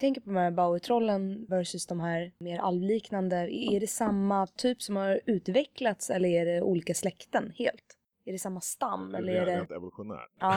Tänker 0.00 0.20
på 0.20 0.30
de 0.30 0.36
här 0.36 0.50
Bowie-trollen 0.50 1.46
versus 1.48 1.86
de 1.86 2.00
här 2.00 2.32
mer 2.38 2.58
alvliknande. 2.58 3.36
Är 3.36 3.80
det 3.80 3.86
samma 3.86 4.46
typ 4.46 4.82
som 4.82 4.96
har 4.96 5.20
utvecklats 5.26 6.10
eller 6.10 6.28
är 6.28 6.46
det 6.46 6.62
olika 6.62 6.94
släkten 6.94 7.52
helt? 7.56 7.96
Är 8.24 8.32
det 8.32 8.38
samma 8.38 8.60
stam 8.60 9.14
eller 9.14 9.32
är 9.32 9.46
Rent 9.46 9.68
det 9.68 9.74
evolutionärt. 9.74 10.30
Ja. 10.40 10.56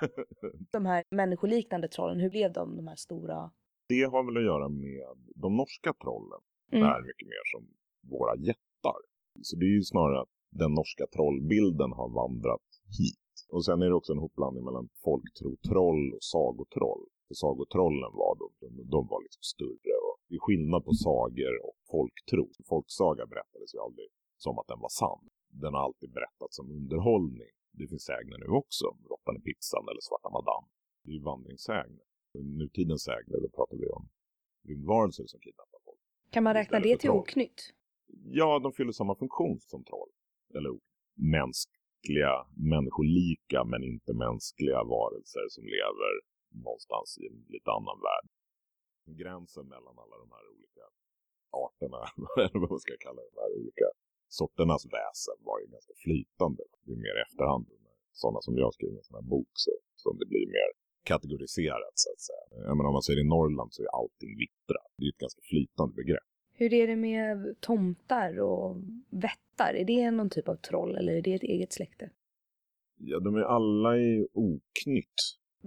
de 0.72 0.86
här 0.86 1.04
människoliknande 1.10 1.88
trollen? 1.88 2.20
Hur 2.20 2.30
blev 2.30 2.52
de, 2.52 2.76
de 2.76 2.86
här 2.86 2.96
stora? 2.96 3.50
det 3.88 4.02
har 4.02 4.22
väl 4.26 4.36
att 4.36 4.50
göra 4.52 4.68
med 4.68 5.06
de 5.34 5.56
norska 5.56 5.92
trollen. 6.02 6.40
Mm. 6.72 6.86
är 6.86 7.02
mycket 7.02 7.28
mer 7.34 7.44
som 7.52 7.62
våra 8.10 8.36
jättar. 8.36 8.98
Så 9.42 9.56
det 9.56 9.64
är 9.64 9.74
ju 9.78 9.82
snarare 9.82 10.20
att 10.20 10.34
den 10.50 10.72
norska 10.74 11.06
trollbilden 11.14 11.92
har 11.92 12.08
vandrat 12.22 12.68
hit. 12.98 13.28
Och 13.48 13.64
sen 13.64 13.82
är 13.82 13.86
det 13.86 13.94
också 13.94 14.12
en 14.12 14.18
hopblandning 14.18 14.64
mellan 14.64 14.88
folktro-troll 15.04 16.12
och 16.16 16.22
sagotroll. 16.34 17.04
För 17.34 17.46
sagotrollen 17.46 18.12
var 18.22 18.32
de, 18.40 18.46
de, 18.60 18.68
de 18.96 19.00
var 19.12 19.20
liksom 19.26 19.44
större. 19.54 19.94
Och 20.06 20.16
det 20.28 20.34
är 20.38 20.42
skillnad 20.48 20.80
på 20.88 20.92
sagor 21.06 21.54
och 21.66 21.76
folktro. 21.92 22.44
Folksaga 22.72 23.24
berättades 23.32 23.70
ju 23.74 23.78
aldrig 23.86 24.08
som 24.44 24.54
att 24.60 24.68
den 24.72 24.80
var 24.86 24.92
sann. 25.00 25.24
Den 25.62 25.74
har 25.74 25.82
alltid 25.88 26.10
berättats 26.18 26.54
som 26.58 26.66
underhållning. 26.78 27.52
Det 27.78 27.86
finns 27.90 28.04
sägner 28.10 28.38
nu 28.44 28.48
också, 28.62 28.86
Råttan 29.10 29.36
i 29.40 29.42
pizzan 29.48 29.84
eller 29.90 30.02
Svarta 30.08 30.28
madam. 30.38 30.64
Det 31.02 31.10
är 31.10 31.16
ju 31.18 31.22
vandringssägner. 31.32 32.06
Nutidens 32.60 33.02
sägner, 33.08 33.38
då 33.44 33.48
pratar 33.58 33.76
vi 33.82 33.86
om 33.98 34.04
rymdvarelser 34.68 35.24
som 35.32 35.40
kidnappar 35.46 35.80
folk. 35.86 36.02
Kan 36.34 36.42
man 36.46 36.54
räkna 36.60 36.78
det 36.86 36.96
till 37.02 37.10
troll. 37.10 37.18
oknytt? 37.18 37.60
Ja, 38.40 38.58
de 38.64 38.72
fyller 38.72 38.92
samma 38.92 39.14
funktion 39.22 39.56
som 39.60 39.84
troll. 39.84 40.10
Eller 40.56 40.72
mänskliga, 41.36 42.32
människolika 42.74 43.58
men 43.72 43.80
inte 43.92 44.12
mänskliga 44.26 44.80
varelser 44.94 45.46
som 45.54 45.64
lever 45.76 46.12
någonstans 46.66 47.18
i 47.20 47.26
en 47.30 47.38
lite 47.54 47.70
annan 47.78 47.98
värld. 48.08 48.26
Gränsen 49.20 49.66
mellan 49.74 49.94
alla 50.02 50.16
de 50.24 50.28
här 50.36 50.44
olika 50.54 50.84
arterna, 51.64 52.02
eller 52.44 52.58
vad 52.62 52.70
man 52.70 52.84
ska 52.86 52.94
kalla 53.06 53.20
de 53.30 53.34
här 53.42 53.50
olika 53.60 53.86
sorternas 54.38 54.84
väsen 54.96 55.38
var 55.48 55.56
ju 55.60 55.66
ganska 55.66 55.94
flytande. 56.04 56.62
Det 56.84 56.92
är 56.92 57.00
mer 57.06 57.16
i 57.20 57.22
efterhand, 57.28 57.66
sådana 58.12 58.40
som 58.46 58.54
jag 58.62 58.74
skriver 58.74 58.96
en 58.96 59.08
sån 59.08 59.18
här 59.20 59.28
bok, 59.34 59.52
så, 59.52 59.72
som 59.94 60.18
det 60.18 60.26
blir 60.26 60.46
mer 60.46 60.70
kategoriserat 61.12 61.94
så 61.94 62.08
att 62.12 62.20
säga. 62.28 62.44
Jag 62.68 62.76
menar, 62.76 62.88
om 62.88 62.96
man 62.98 63.02
säger 63.02 63.20
i 63.20 63.28
Norrland 63.34 63.70
så 63.74 63.82
är 63.82 63.90
allting 64.00 64.32
vittra. 64.44 64.80
Det 64.98 65.04
är 65.04 65.08
ett 65.08 65.24
ganska 65.26 65.42
flytande 65.50 65.94
begrepp. 65.94 66.28
Hur 66.56 66.72
är 66.72 66.86
det 66.86 66.96
med 66.96 67.60
tomtar 67.60 68.40
och 68.40 68.76
vättar? 69.10 69.74
Är 69.74 69.84
det 69.84 70.10
någon 70.10 70.30
typ 70.30 70.48
av 70.48 70.56
troll 70.56 70.96
eller 70.96 71.12
är 71.12 71.22
det 71.22 71.34
ett 71.34 71.42
eget 71.42 71.72
släkte? 71.72 72.10
Ja, 72.96 73.20
de 73.20 73.34
är 73.34 73.42
alla 73.42 73.98
i 73.98 74.28
oknytt. 74.32 75.18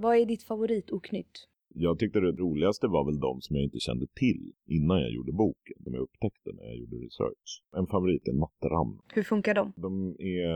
Vad 0.04 0.18
är 0.18 0.26
ditt 0.26 0.43
favoritoknytt? 0.43 1.36
Jag 1.76 2.00
tyckte 2.00 2.20
det 2.20 2.32
roligaste 2.32 2.88
var 2.88 3.06
väl 3.06 3.20
de 3.20 3.41
som 3.41 3.56
jag 3.56 3.64
inte 3.64 3.80
kände 3.80 4.08
till 4.24 4.54
innan 4.66 5.02
jag 5.02 5.12
gjorde 5.12 5.32
boken. 5.32 5.78
De 5.80 5.93
jag 5.93 6.04
upptäckte 6.08 6.50
när 6.54 6.64
jag 6.64 6.78
gjorde 6.78 6.95
research. 6.95 7.50
En 7.78 7.88
favorit 7.88 8.28
är 8.28 8.34
Natteram. 8.34 8.91
Hur 9.16 9.24
funkar 9.24 9.54
de? 9.54 9.74
De 9.76 9.91
är 10.20 10.56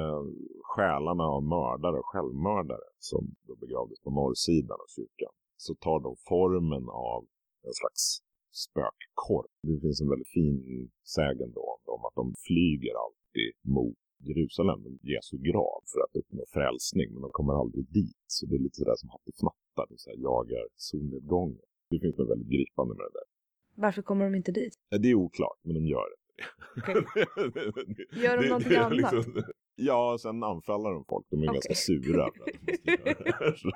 själarna 0.72 1.24
av 1.24 1.44
mördare 1.44 1.98
och 2.00 2.10
självmördare 2.14 2.88
som 3.00 3.36
begravdes 3.62 4.00
på 4.00 4.10
norrsidan 4.12 4.78
av 4.84 4.90
kyrkan. 4.98 5.34
Så 5.58 5.76
tar 5.76 6.00
de 6.08 6.16
formen 6.32 6.86
av 6.90 7.22
en 7.68 7.76
slags 7.80 8.04
spökkorp. 8.64 9.52
Det 9.68 9.80
finns 9.84 10.02
en 10.02 10.10
väldigt 10.10 10.34
fin 10.38 10.56
sägen 11.16 11.52
då 11.58 11.66
om 11.96 12.02
att 12.08 12.16
de 12.22 12.26
flyger 12.48 12.94
alltid 13.06 13.52
mot 13.78 14.02
Jerusalem, 14.30 14.80
Jesu 15.02 15.38
grav, 15.38 15.80
för 15.92 16.00
att 16.06 16.16
uppnå 16.16 16.44
frälsning. 16.54 17.08
Men 17.14 17.22
de 17.22 17.32
kommer 17.32 17.54
aldrig 17.62 17.86
dit. 17.90 18.18
Så 18.28 18.46
det 18.46 18.56
är 18.56 18.60
lite 18.60 18.76
sådär 18.82 18.96
som 18.98 19.10
Hattifnattar, 19.10 19.86
de 19.90 19.98
så 19.98 20.10
här 20.10 20.18
jagar 20.18 20.64
solnedgången. 20.76 21.58
Det 21.90 22.00
finns 22.00 22.18
något 22.18 22.30
väldigt 22.30 22.48
gripande 22.56 22.94
med 22.96 23.06
det 23.06 23.14
där. 23.20 23.28
Varför 23.76 24.02
kommer 24.02 24.24
de 24.26 24.36
inte 24.36 24.52
dit? 24.52 24.74
Det 25.02 25.10
är 25.10 25.16
oklart, 25.16 25.60
men 25.64 25.74
de 25.74 25.86
gör 25.86 26.06
det. 26.12 26.18
Gör 28.24 28.38
de 28.42 28.48
någonting 28.50 28.76
annat? 28.76 28.98
liksom- 28.98 29.44
Ja, 29.76 30.18
sen 30.22 30.44
anfaller 30.44 30.90
de 30.92 31.06
folk. 31.10 31.26
De 31.30 31.44
är 31.44 31.48
Okej. 31.48 31.54
ganska 31.54 31.74
sura 31.74 32.30
för 32.38 32.44
att 32.44 32.54
de 32.66 32.72
måste 32.72 32.92
göra 32.92 33.04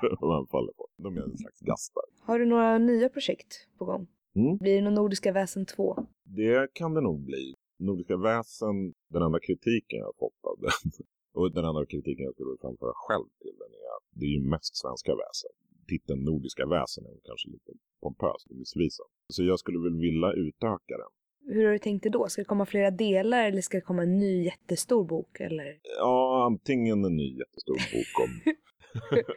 det 0.08 0.16
de 0.20 0.30
anfaller 0.30 0.72
folk. 0.76 0.90
De 0.96 1.16
är 1.16 1.22
en 1.22 1.38
slags 1.38 1.60
gastar. 1.60 2.02
Har 2.20 2.38
du 2.38 2.46
några 2.46 2.78
nya 2.78 3.08
projekt 3.08 3.68
på 3.78 3.84
gång? 3.84 4.06
Mm. 4.34 4.56
Blir 4.56 4.74
det 4.74 4.80
någon 4.80 4.94
Nordiska 4.94 5.32
väsen 5.32 5.66
2? 5.66 6.06
Det 6.24 6.68
kan 6.72 6.94
det 6.94 7.00
nog 7.00 7.20
bli. 7.20 7.54
Nordiska 7.78 8.16
väsen, 8.16 8.76
den 9.14 9.22
enda 9.22 9.40
kritiken 9.40 9.98
jag 9.98 10.06
har 10.06 10.18
fått 10.24 10.40
av 10.50 10.56
den 10.60 10.90
och 11.38 11.52
den 11.52 11.64
enda 11.64 11.86
kritiken 11.86 12.24
jag 12.24 12.34
skulle 12.34 12.56
framföra 12.60 12.92
själv 12.94 13.28
till 13.42 13.56
den 13.62 13.70
är 13.82 13.86
att 13.96 14.04
det 14.18 14.26
är 14.26 14.34
ju 14.38 14.42
mest 14.54 14.76
svenska 14.76 15.12
väsen. 15.22 15.50
Titeln 15.88 16.20
Nordiska 16.24 16.66
väsen 16.66 17.06
är 17.06 17.16
kanske 17.28 17.48
lite 17.48 17.70
pompös 18.02 18.40
och 18.50 18.56
missvisande. 18.56 19.10
Så 19.34 19.42
jag 19.44 19.58
skulle 19.58 19.78
väl 19.78 19.96
vilja 20.00 20.32
utöka 20.32 20.94
den. 21.02 21.12
Hur 21.54 21.64
har 21.64 21.72
du 21.72 21.78
tänkt 21.78 22.02
det 22.02 22.08
då? 22.10 22.28
Ska 22.28 22.40
det 22.42 22.46
komma 22.46 22.66
flera 22.66 22.90
delar 22.90 23.44
eller 23.48 23.62
ska 23.62 23.76
det 23.76 23.80
komma 23.90 24.02
en 24.02 24.18
ny 24.18 24.44
jättestor 24.44 25.04
bok? 25.04 25.40
Eller 25.40 25.78
Ja, 25.98 26.44
antingen 26.46 27.04
en 27.04 27.16
ny 27.16 27.38
jättestor 27.38 27.74
bok 27.92 28.12
om, 28.24 28.54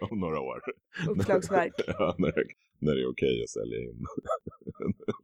om 0.11 0.19
några 0.19 0.39
år. 0.39 0.61
uppslagsverk? 1.09 1.73
ja, 1.87 2.15
när, 2.17 2.43
när 2.79 2.95
det 2.95 3.01
är 3.01 3.09
okej 3.11 3.43
att 3.43 3.49
sälja 3.49 3.77
in 3.79 4.05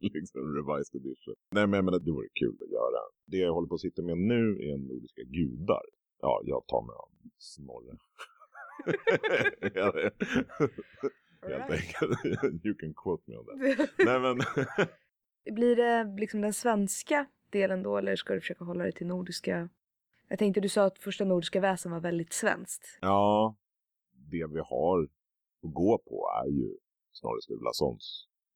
liksom 0.00 0.54
revised 0.54 0.94
edition. 1.00 1.34
Nej, 1.50 1.66
men 1.66 1.72
jag 1.78 1.84
menar, 1.84 1.98
det 1.98 2.10
vore 2.10 2.28
kul 2.40 2.56
att 2.64 2.70
göra. 2.70 3.00
Det 3.26 3.36
jag 3.36 3.52
håller 3.52 3.68
på 3.68 3.74
att 3.74 3.80
sitta 3.80 4.02
med 4.02 4.18
nu 4.18 4.42
är 4.68 4.78
Nordiska 4.78 5.22
gudar. 5.22 5.82
ja, 6.20 6.42
jag 6.44 6.66
tar 6.66 6.82
mig 6.82 6.94
av 6.94 7.08
Snorre. 7.38 7.98
Helt 11.42 11.70
enkelt. 11.70 12.64
You 12.64 12.74
can 12.74 12.94
quote 12.94 13.22
me 13.26 13.36
on 13.36 13.46
that. 13.46 13.88
Nej 13.98 14.20
men, 14.20 14.38
Blir 15.54 15.76
det 15.76 16.20
liksom 16.20 16.40
den 16.40 16.52
svenska 16.52 17.26
delen 17.50 17.82
då 17.82 17.96
eller 17.96 18.16
ska 18.16 18.34
du 18.34 18.40
försöka 18.40 18.64
hålla 18.64 18.82
dig 18.82 18.92
till 18.92 19.06
nordiska? 19.06 19.68
Jag 20.28 20.38
tänkte 20.38 20.60
du 20.60 20.68
sa 20.68 20.84
att 20.84 20.98
första 20.98 21.24
nordiska 21.24 21.60
väsen 21.60 21.92
var 21.92 22.00
väldigt 22.00 22.32
svenskt. 22.32 22.98
ja, 23.00 23.56
det 24.12 24.46
vi 24.46 24.60
har 24.64 25.02
att 25.02 25.72
gå 25.72 25.98
på 25.98 26.28
är 26.44 26.50
ju 26.50 26.76
Snorre 27.20 27.40
Sturlasons 27.42 28.04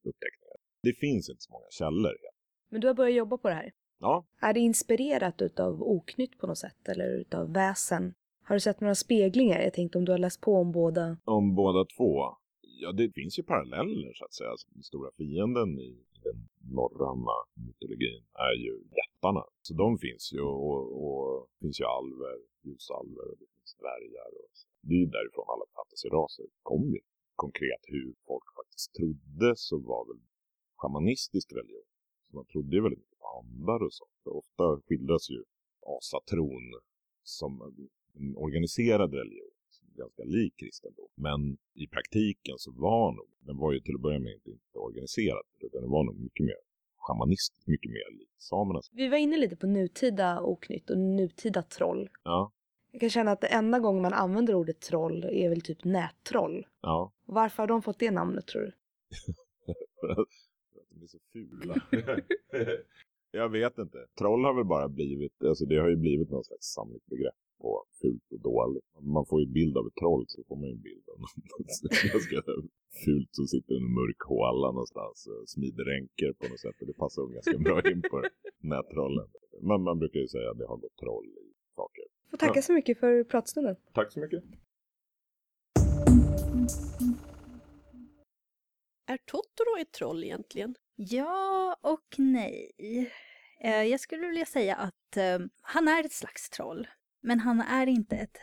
uppteckningar. 0.09 0.57
Det 0.87 0.93
finns 1.05 1.29
inte 1.29 1.41
så 1.47 1.51
många 1.55 1.69
källor. 1.79 2.15
Men 2.69 2.81
du 2.81 2.87
har 2.87 2.93
börjat 2.93 3.15
jobba 3.15 3.37
på 3.37 3.47
det 3.49 3.53
här. 3.55 3.71
Ja, 3.99 4.25
Är 4.41 4.53
det 4.53 4.59
inspirerat 4.59 5.41
utav 5.41 5.83
oknytt 5.83 6.37
på 6.39 6.47
något 6.47 6.57
sätt 6.57 6.89
eller 6.91 7.07
utav 7.21 7.53
väsen? 7.53 8.13
Har 8.47 8.55
du 8.55 8.59
sett 8.59 8.81
några 8.81 8.95
speglingar? 8.95 9.59
Jag 9.59 9.73
tänkte 9.73 9.97
om 9.97 10.05
du 10.05 10.11
har 10.11 10.19
läst 10.19 10.41
på 10.41 10.53
om 10.55 10.71
båda. 10.71 11.17
om 11.25 11.55
båda 11.55 11.85
två. 11.97 12.11
Ja, 12.83 12.91
det 12.91 13.11
finns 13.19 13.39
ju 13.39 13.43
paralleller 13.43 14.11
så 14.13 14.25
att 14.25 14.33
säga. 14.33 14.49
Alltså, 14.49 14.67
Den 14.75 14.83
stora 14.83 15.09
fienden 15.17 15.69
i 15.79 15.91
den 16.23 16.37
norröna 16.77 17.35
mytologin 17.65 18.23
är 18.47 18.55
ju 18.65 18.73
jättarna. 19.01 19.43
Så 19.61 19.73
de 19.73 19.97
finns 20.05 20.33
ju 20.33 20.41
och, 20.41 20.81
och 21.03 21.47
finns 21.61 21.79
ju 21.81 21.85
alver, 21.85 22.35
ljusalver 22.65 23.25
och 23.31 23.37
det 23.41 23.47
finns 23.55 23.71
dvärgar. 23.81 24.29
Och 24.41 24.49
så. 24.59 24.67
Det 24.87 24.93
är 24.93 25.01
ju 25.05 25.09
därifrån 25.17 25.45
alla 25.53 25.65
fantasyraser 25.77 26.45
kommer 26.69 26.93
ju. 26.97 27.01
Konkret 27.35 27.83
hur 27.87 28.13
folk 28.27 28.43
faktiskt 28.59 28.93
trodde 28.93 29.55
så 29.55 29.77
var 29.77 30.05
väl 30.07 30.21
shamanistisk 30.75 31.51
religion. 31.51 31.89
Så 32.27 32.35
man 32.35 32.45
trodde 32.45 32.75
ju 32.75 32.81
väldigt 32.81 32.99
mycket 32.99 33.19
på 33.19 33.27
andar 33.39 33.79
och 33.85 33.93
sånt. 33.93 34.17
För 34.23 34.31
ofta 34.41 34.81
skildras 34.85 35.29
ju 35.29 35.43
asatron 35.97 36.65
som 37.23 37.51
en 38.15 38.37
organiserad 38.37 39.13
religion 39.13 39.51
ganska 39.97 40.23
lik 40.23 40.53
kristendom. 40.57 41.09
Men 41.15 41.57
i 41.73 41.87
praktiken 41.87 42.55
så 42.57 42.71
var 42.71 43.11
nog, 43.11 43.29
den 43.39 43.57
var 43.57 43.71
ju 43.73 43.79
till 43.79 43.95
att 43.95 44.01
börja 44.01 44.19
med 44.19 44.33
inte, 44.33 44.49
inte 44.49 44.79
organiserad, 44.79 45.45
utan 45.59 45.81
den 45.81 45.89
var 45.89 46.03
nog 46.03 46.19
mycket 46.19 46.45
mer 46.45 46.59
shamanistisk, 46.97 47.67
mycket 47.67 47.91
mer 47.91 48.17
lik 48.19 48.29
samernas. 48.37 48.89
Vi 48.91 49.07
var 49.07 49.17
inne 49.17 49.37
lite 49.37 49.55
på 49.55 49.67
nutida 49.67 50.41
oknytt 50.41 50.89
och 50.89 50.97
nutida 50.97 51.63
troll. 51.63 52.09
Ja, 52.23 52.51
Jag 52.91 52.99
kan 52.99 53.09
känna 53.09 53.31
att 53.31 53.41
det 53.41 53.47
enda 53.47 53.79
gången 53.79 54.01
man 54.01 54.13
använder 54.13 54.55
ordet 54.55 54.79
troll 54.79 55.23
är 55.23 55.49
väl 55.49 55.61
typ 55.61 55.83
nättroll. 55.83 56.67
ja. 56.81 57.11
Varför 57.25 57.63
har 57.63 57.67
de 57.67 57.81
fått 57.81 57.99
det 57.99 58.11
namnet 58.11 58.47
tror 58.47 58.61
du? 58.61 58.71
För 59.99 60.09
att 60.21 60.27
de 60.89 61.03
är 61.03 61.07
så 61.07 61.19
fula. 61.33 61.75
Jag 63.31 63.49
vet 63.49 63.77
inte. 63.77 63.97
Troll 64.17 64.45
har 64.45 64.53
väl 64.53 64.65
bara 64.65 64.89
blivit, 64.89 65.43
alltså 65.43 65.65
det 65.65 65.77
har 65.77 65.89
ju 65.89 65.95
blivit 65.95 66.29
någon 66.29 66.43
slags 66.43 66.65
samlingsbegrepp 66.65 67.39
på 67.61 67.85
fult 68.01 68.31
och 68.31 68.39
dåligt. 68.39 68.85
Man 69.01 69.25
får 69.25 69.41
ju 69.41 69.45
en 69.47 69.53
bild 69.53 69.77
av 69.77 69.87
ett 69.87 69.95
troll 69.95 70.25
så 70.27 70.43
får 70.47 70.55
man 70.55 70.65
ju 70.69 70.75
en 70.75 70.81
bild 70.81 71.05
av 71.09 71.19
något 71.19 71.33
ganska 72.13 72.39
fult 73.05 73.31
som 73.31 73.47
sitter 73.47 73.73
i 73.73 73.77
en 73.77 73.93
mörk 73.99 74.21
håla 74.31 74.71
någonstans 74.71 75.27
och 75.31 75.49
smider 75.49 75.83
ränker 75.93 76.33
på 76.39 76.47
något 76.49 76.59
sätt. 76.59 76.81
Och 76.81 76.87
det 76.87 76.93
passar 76.93 77.33
ganska 77.37 77.57
bra 77.57 77.91
in 77.91 78.01
på 78.11 78.17
nättrollen. 78.73 79.27
Men 79.61 79.81
man 79.81 79.99
brukar 79.99 80.19
ju 80.19 80.27
säga 80.27 80.51
att 80.51 80.57
det 80.57 80.67
har 80.67 80.77
gått 80.77 80.97
troll 81.03 81.29
i 81.45 81.47
saker. 81.75 82.05
Får 82.31 82.37
tacka 82.37 82.61
så 82.61 82.73
mycket 82.73 82.99
för 82.99 83.23
pratstunden. 83.23 83.75
Tack 83.93 84.11
så 84.11 84.19
mycket. 84.19 84.43
Är 89.07 89.17
Totoro 89.17 89.77
ett 89.81 89.91
troll 89.91 90.23
egentligen? 90.23 90.75
Ja 90.95 91.77
och 91.81 92.15
nej. 92.17 92.71
Eh, 93.59 93.83
Jag 93.83 93.99
skulle 93.99 94.27
vilja 94.27 94.45
säga 94.45 94.75
att 94.75 95.17
eh, 95.17 95.39
han 95.61 95.87
är 95.87 96.03
ett 96.05 96.13
slags 96.13 96.49
troll. 96.49 96.87
Men 97.21 97.39
han 97.39 97.61
är 97.61 97.87
inte 97.87 98.15
ett 98.15 98.37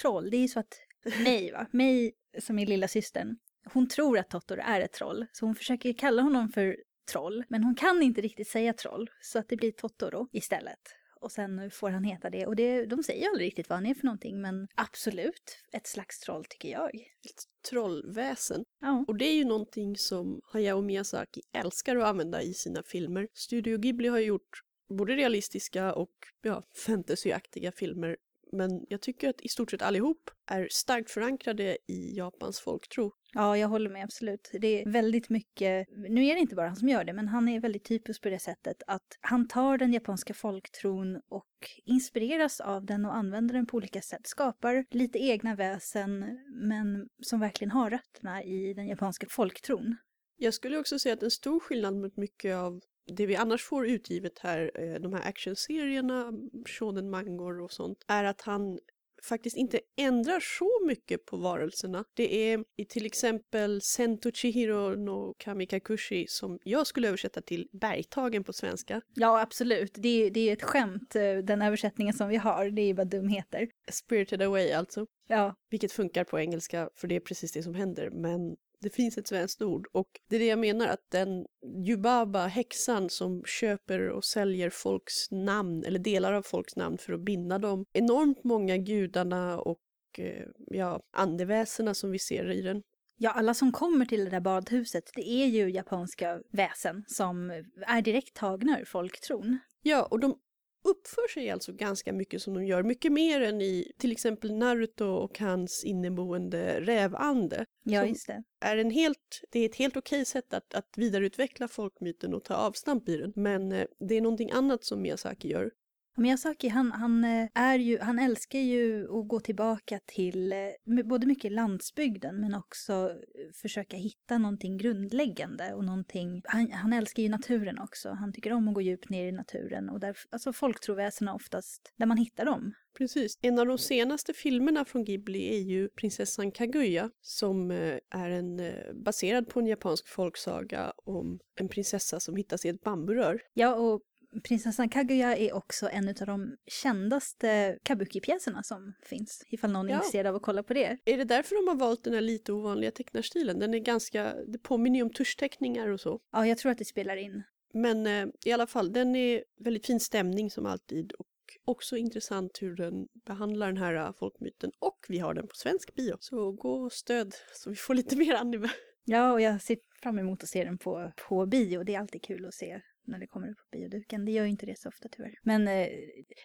troll. 0.00 0.30
Det 0.30 0.36
är 0.36 0.40
ju 0.40 0.48
så 0.48 0.60
att 0.60 0.80
mig, 1.24 1.52
va? 1.52 1.66
Mig 1.70 2.12
som 2.38 2.58
är 2.58 2.66
lilla 2.66 2.88
systern, 2.88 3.36
hon 3.72 3.88
tror 3.88 4.18
att 4.18 4.30
Totoro 4.30 4.60
är 4.64 4.80
ett 4.80 4.92
troll. 4.92 5.26
Så 5.32 5.46
hon 5.46 5.54
försöker 5.54 5.92
kalla 5.92 6.22
honom 6.22 6.48
för 6.48 6.76
troll. 7.12 7.44
Men 7.48 7.64
hon 7.64 7.74
kan 7.74 8.02
inte 8.02 8.20
riktigt 8.20 8.48
säga 8.48 8.72
troll. 8.72 9.10
Så 9.20 9.38
att 9.38 9.48
det 9.48 9.56
blir 9.56 9.72
Totoro 9.72 10.28
istället. 10.32 10.80
Och 11.26 11.32
sen 11.32 11.70
får 11.70 11.90
han 11.90 12.04
heta 12.04 12.30
det. 12.30 12.46
Och 12.46 12.56
det, 12.56 12.86
de 12.86 13.02
säger 13.02 13.22
ju 13.22 13.28
aldrig 13.28 13.46
riktigt 13.46 13.68
vad 13.68 13.76
han 13.76 13.86
är 13.86 13.94
för 13.94 14.04
någonting. 14.04 14.40
Men 14.40 14.68
absolut 14.74 15.58
ett 15.72 15.86
slags 15.86 16.20
troll 16.20 16.44
tycker 16.44 16.68
jag. 16.68 16.94
Ett 16.94 17.44
trollväsen. 17.70 18.64
Ja. 18.80 19.04
Och 19.08 19.16
det 19.16 19.24
är 19.24 19.34
ju 19.34 19.44
någonting 19.44 19.96
som 19.96 20.40
Hayao 20.44 20.82
Miyazaki 20.82 21.40
älskar 21.52 21.96
att 21.96 22.04
använda 22.04 22.42
i 22.42 22.54
sina 22.54 22.82
filmer. 22.82 23.28
Studio 23.34 23.78
Ghibli 23.78 24.08
har 24.08 24.18
gjort 24.18 24.62
både 24.88 25.16
realistiska 25.16 25.94
och 25.94 26.14
ja, 26.42 26.62
fantasyaktiga 26.86 27.72
filmer. 27.72 28.16
Men 28.52 28.86
jag 28.88 29.00
tycker 29.00 29.28
att 29.28 29.40
i 29.40 29.48
stort 29.48 29.70
sett 29.70 29.82
allihop 29.82 30.30
är 30.50 30.68
starkt 30.70 31.10
förankrade 31.10 31.78
i 31.88 32.16
Japans 32.16 32.60
folktro. 32.60 33.12
Ja, 33.38 33.56
jag 33.56 33.68
håller 33.68 33.90
med 33.90 34.04
absolut. 34.04 34.50
Det 34.52 34.82
är 34.82 34.90
väldigt 34.90 35.28
mycket, 35.28 35.88
nu 35.90 36.26
är 36.26 36.34
det 36.34 36.40
inte 36.40 36.54
bara 36.54 36.66
han 36.66 36.76
som 36.76 36.88
gör 36.88 37.04
det, 37.04 37.12
men 37.12 37.28
han 37.28 37.48
är 37.48 37.60
väldigt 37.60 37.84
typisk 37.84 38.22
på 38.22 38.28
det 38.28 38.38
sättet 38.38 38.82
att 38.86 39.18
han 39.20 39.48
tar 39.48 39.78
den 39.78 39.92
japanska 39.92 40.34
folktron 40.34 41.20
och 41.28 41.50
inspireras 41.84 42.60
av 42.60 42.84
den 42.84 43.04
och 43.04 43.16
använder 43.16 43.54
den 43.54 43.66
på 43.66 43.76
olika 43.76 44.00
sätt. 44.00 44.26
Skapar 44.26 44.84
lite 44.90 45.18
egna 45.18 45.54
väsen, 45.54 46.38
men 46.68 47.08
som 47.22 47.40
verkligen 47.40 47.70
har 47.70 47.90
rötterna 47.90 48.42
i 48.42 48.74
den 48.74 48.86
japanska 48.86 49.26
folktron. 49.30 49.96
Jag 50.36 50.54
skulle 50.54 50.78
också 50.78 50.98
säga 50.98 51.12
att 51.12 51.22
en 51.22 51.30
stor 51.30 51.60
skillnad 51.60 51.96
mot 51.96 52.16
mycket 52.16 52.54
av 52.54 52.80
det 53.16 53.26
vi 53.26 53.36
annars 53.36 53.64
får 53.64 53.86
utgivet 53.86 54.38
här, 54.38 54.70
eh, 54.74 55.00
de 55.00 55.12
här 55.12 55.28
actionserierna, 55.28 56.32
shonen 56.66 57.10
mangor 57.10 57.60
och 57.60 57.72
sånt, 57.72 58.04
är 58.08 58.24
att 58.24 58.40
han 58.40 58.78
faktiskt 59.26 59.56
inte 59.56 59.80
ändrar 59.96 60.40
så 60.40 60.86
mycket 60.86 61.26
på 61.26 61.36
varelserna. 61.36 62.04
Det 62.14 62.52
är 62.52 62.64
i 62.76 62.84
till 62.84 63.06
exempel 63.06 63.82
Sento 63.82 64.30
Chihiro 64.30 64.94
no 64.94 65.34
Kamikakushi 65.38 66.26
som 66.28 66.58
jag 66.64 66.86
skulle 66.86 67.08
översätta 67.08 67.40
till 67.42 67.68
bergtagen 67.72 68.44
på 68.44 68.52
svenska. 68.52 69.00
Ja, 69.14 69.40
absolut. 69.40 69.92
Det 69.94 70.08
är, 70.08 70.30
det 70.30 70.48
är 70.48 70.52
ett 70.52 70.62
skämt, 70.62 71.16
eh, 71.16 71.36
den 71.36 71.62
översättningen 71.62 72.14
som 72.14 72.28
vi 72.28 72.36
har. 72.36 72.70
Det 72.70 72.82
är 72.82 72.86
ju 72.86 72.94
bara 72.94 73.04
dumheter. 73.04 73.68
Spirited 73.90 74.42
Away 74.42 74.72
alltså. 74.72 75.06
Ja, 75.28 75.54
Vilket 75.70 75.92
funkar 75.92 76.24
på 76.24 76.40
engelska 76.40 76.90
för 76.94 77.08
det 77.08 77.16
är 77.16 77.20
precis 77.20 77.52
det 77.52 77.62
som 77.62 77.74
händer. 77.74 78.10
Men 78.10 78.56
det 78.80 78.90
finns 78.90 79.18
ett 79.18 79.26
svenskt 79.26 79.62
ord 79.62 79.86
och 79.92 80.08
det 80.28 80.36
är 80.36 80.40
det 80.40 80.46
jag 80.46 80.58
menar 80.58 80.88
att 80.88 81.10
den 81.10 81.46
Yubaba, 81.86 82.46
häxan 82.46 83.10
som 83.10 83.42
köper 83.44 84.08
och 84.08 84.24
säljer 84.24 84.70
folks 84.70 85.30
namn 85.30 85.84
eller 85.84 85.98
delar 85.98 86.32
av 86.32 86.42
folks 86.42 86.76
namn 86.76 86.98
för 86.98 87.12
att 87.12 87.20
binda 87.20 87.58
dem. 87.58 87.84
Enormt 87.92 88.44
många 88.44 88.76
gudarna 88.76 89.58
och 89.58 89.80
eh, 90.18 90.46
ja, 90.66 91.00
andeväsena 91.12 91.94
som 91.94 92.10
vi 92.10 92.18
ser 92.18 92.50
i 92.50 92.62
den. 92.62 92.82
Ja, 93.18 93.30
alla 93.30 93.54
som 93.54 93.72
kommer 93.72 94.04
till 94.04 94.24
det 94.24 94.30
där 94.30 94.40
badhuset, 94.40 95.10
det 95.14 95.28
är 95.28 95.46
ju 95.46 95.70
japanska 95.70 96.40
väsen 96.52 97.04
som 97.06 97.50
är 97.86 98.02
direkt 98.02 98.36
tagna 98.36 98.80
ur 98.80 98.84
folktron. 98.84 99.58
Ja, 99.82 100.04
och 100.04 100.20
de 100.20 100.38
uppför 100.86 101.28
sig 101.28 101.50
alltså 101.50 101.72
ganska 101.72 102.12
mycket 102.12 102.42
som 102.42 102.54
de 102.54 102.66
gör, 102.66 102.82
mycket 102.82 103.12
mer 103.12 103.40
än 103.40 103.60
i 103.60 103.92
till 103.98 104.12
exempel 104.12 104.54
Naruto 104.54 105.04
och 105.04 105.38
hans 105.38 105.84
inneboende 105.84 106.80
rävande. 106.80 107.66
Ja, 107.82 108.06
just 108.06 108.26
det. 108.26 108.42
är 108.60 108.76
en 108.76 108.90
helt, 108.90 109.42
det 109.50 109.60
är 109.60 109.66
ett 109.66 109.76
helt 109.76 109.96
okej 109.96 110.24
sätt 110.24 110.54
att, 110.54 110.74
att 110.74 110.88
vidareutveckla 110.96 111.68
folkmyten 111.68 112.34
och 112.34 112.44
ta 112.44 112.54
avstamp 112.54 113.08
i 113.08 113.16
den. 113.16 113.32
Men 113.36 113.72
eh, 113.72 113.86
det 114.08 114.14
är 114.14 114.20
någonting 114.20 114.50
annat 114.50 114.84
som 114.84 115.02
Miyazaki 115.02 115.48
gör. 115.48 115.70
Miyazaki, 116.18 116.68
han, 116.68 116.92
han, 116.92 117.24
eh, 117.24 117.48
är 117.54 117.78
ju, 117.78 117.98
han 117.98 118.18
älskar 118.18 118.58
ju 118.58 119.04
att 119.04 119.28
gå 119.28 119.40
tillbaka 119.40 120.00
till 120.06 120.52
eh, 120.52 121.04
både 121.04 121.26
mycket 121.26 121.52
landsbygden 121.52 122.40
men 122.40 122.54
också 122.54 122.92
eh, 122.92 123.52
försöka 123.54 123.96
hitta 123.96 124.38
någonting 124.38 124.78
grundläggande 124.78 125.74
och 125.74 125.84
någonting, 125.84 126.42
han, 126.44 126.72
han 126.72 126.92
älskar 126.92 127.22
ju 127.22 127.28
naturen 127.28 127.78
också. 127.78 128.10
Han 128.10 128.32
tycker 128.32 128.52
om 128.52 128.68
att 128.68 128.74
gå 128.74 128.80
djupt 128.80 129.10
ner 129.10 129.26
i 129.26 129.32
naturen 129.32 129.88
och 129.88 130.00
där, 130.00 130.16
alltså 130.30 130.52
folktroväsena 130.52 131.34
oftast, 131.34 131.92
där 131.96 132.06
man 132.06 132.16
hittar 132.16 132.44
dem. 132.44 132.74
Precis. 132.98 133.38
En 133.42 133.58
av 133.58 133.66
de 133.66 133.78
senaste 133.78 134.32
filmerna 134.32 134.84
från 134.84 135.04
Ghibli 135.04 135.56
är 135.56 135.60
ju 135.60 135.88
Prinsessan 135.88 136.50
Kaguya 136.52 137.10
som 137.20 137.70
är 138.10 138.30
en, 138.30 138.60
baserad 139.04 139.48
på 139.48 139.60
en 139.60 139.66
japansk 139.66 140.08
folksaga 140.08 140.92
om 141.04 141.38
en 141.60 141.68
prinsessa 141.68 142.20
som 142.20 142.36
hittas 142.36 142.64
i 142.64 142.68
ett 142.68 142.80
bamburör. 142.80 143.40
Ja, 143.54 143.74
och 143.74 144.02
Prinsessan 144.44 144.88
Kaguya 144.88 145.36
är 145.36 145.52
också 145.52 145.88
en 145.92 146.08
av 146.08 146.14
de 146.14 146.56
kändaste 146.66 147.78
kabuki-pjäserna 147.82 148.62
som 148.62 148.92
finns, 149.02 149.44
ifall 149.48 149.72
någon 149.72 149.86
är 149.86 149.90
Ja. 149.90 149.96
intresserad 149.96 150.26
av 150.26 150.36
att 150.36 150.42
kolla 150.42 150.62
på 150.62 150.74
det. 150.74 150.98
Är 151.04 151.16
det 151.18 151.24
därför 151.24 151.54
de 151.54 151.68
har 151.68 151.74
valt 151.74 152.04
den 152.04 152.14
här 152.14 152.20
lite 152.20 152.52
ovanliga 152.52 152.90
tecknarstilen? 152.90 153.58
Den 153.58 153.74
är 153.74 153.78
ganska, 153.78 154.34
det 154.46 154.58
påminner 154.58 154.96
ju 154.98 155.02
om 155.02 155.10
tuschteckningar 155.12 155.88
och 155.88 156.00
så. 156.00 156.20
Ja, 156.32 156.46
jag 156.46 156.58
tror 156.58 156.72
att 156.72 156.78
det 156.78 156.84
spelar 156.84 157.16
in. 157.16 157.42
Men 157.74 158.06
eh, 158.06 158.26
i 158.44 158.52
alla 158.52 158.66
fall, 158.66 158.92
den 158.92 159.16
är 159.16 159.44
väldigt 159.60 159.86
fin 159.86 160.00
stämning 160.00 160.50
som 160.50 160.66
alltid 160.66 161.12
och 161.12 161.26
också 161.64 161.96
intressant 161.96 162.58
hur 162.62 162.76
den 162.76 163.08
behandlar 163.26 163.66
den 163.66 163.76
här 163.76 163.94
eh, 163.94 164.12
folkmyten. 164.12 164.70
Och 164.78 164.98
vi 165.08 165.18
har 165.18 165.34
den 165.34 165.48
på 165.48 165.54
svensk 165.54 165.94
bio, 165.94 166.16
så 166.20 166.52
gå 166.52 166.72
och 166.72 166.92
stöd 166.92 167.34
så 167.54 167.70
vi 167.70 167.76
får 167.76 167.94
lite 167.94 168.16
mer 168.16 168.34
anime. 168.34 168.68
Ja, 169.04 169.32
och 169.32 169.40
jag 169.40 169.62
ser 169.62 169.76
fram 170.02 170.18
emot 170.18 170.42
att 170.42 170.48
se 170.48 170.64
den 170.64 170.78
på, 170.78 171.12
på 171.28 171.46
bio. 171.46 171.82
Det 171.84 171.94
är 171.94 172.00
alltid 172.00 172.22
kul 172.22 172.46
att 172.46 172.54
se 172.54 172.80
när 173.06 173.18
det 173.18 173.26
kommer 173.26 173.50
upp 173.50 173.58
på 173.58 173.76
bioduken. 173.78 174.24
Det 174.24 174.32
gör 174.32 174.44
ju 174.44 174.50
inte 174.50 174.66
det 174.66 174.78
så 174.78 174.88
ofta 174.88 175.08
tyvärr. 175.08 175.34
Men 175.42 175.68
eh, 175.68 175.88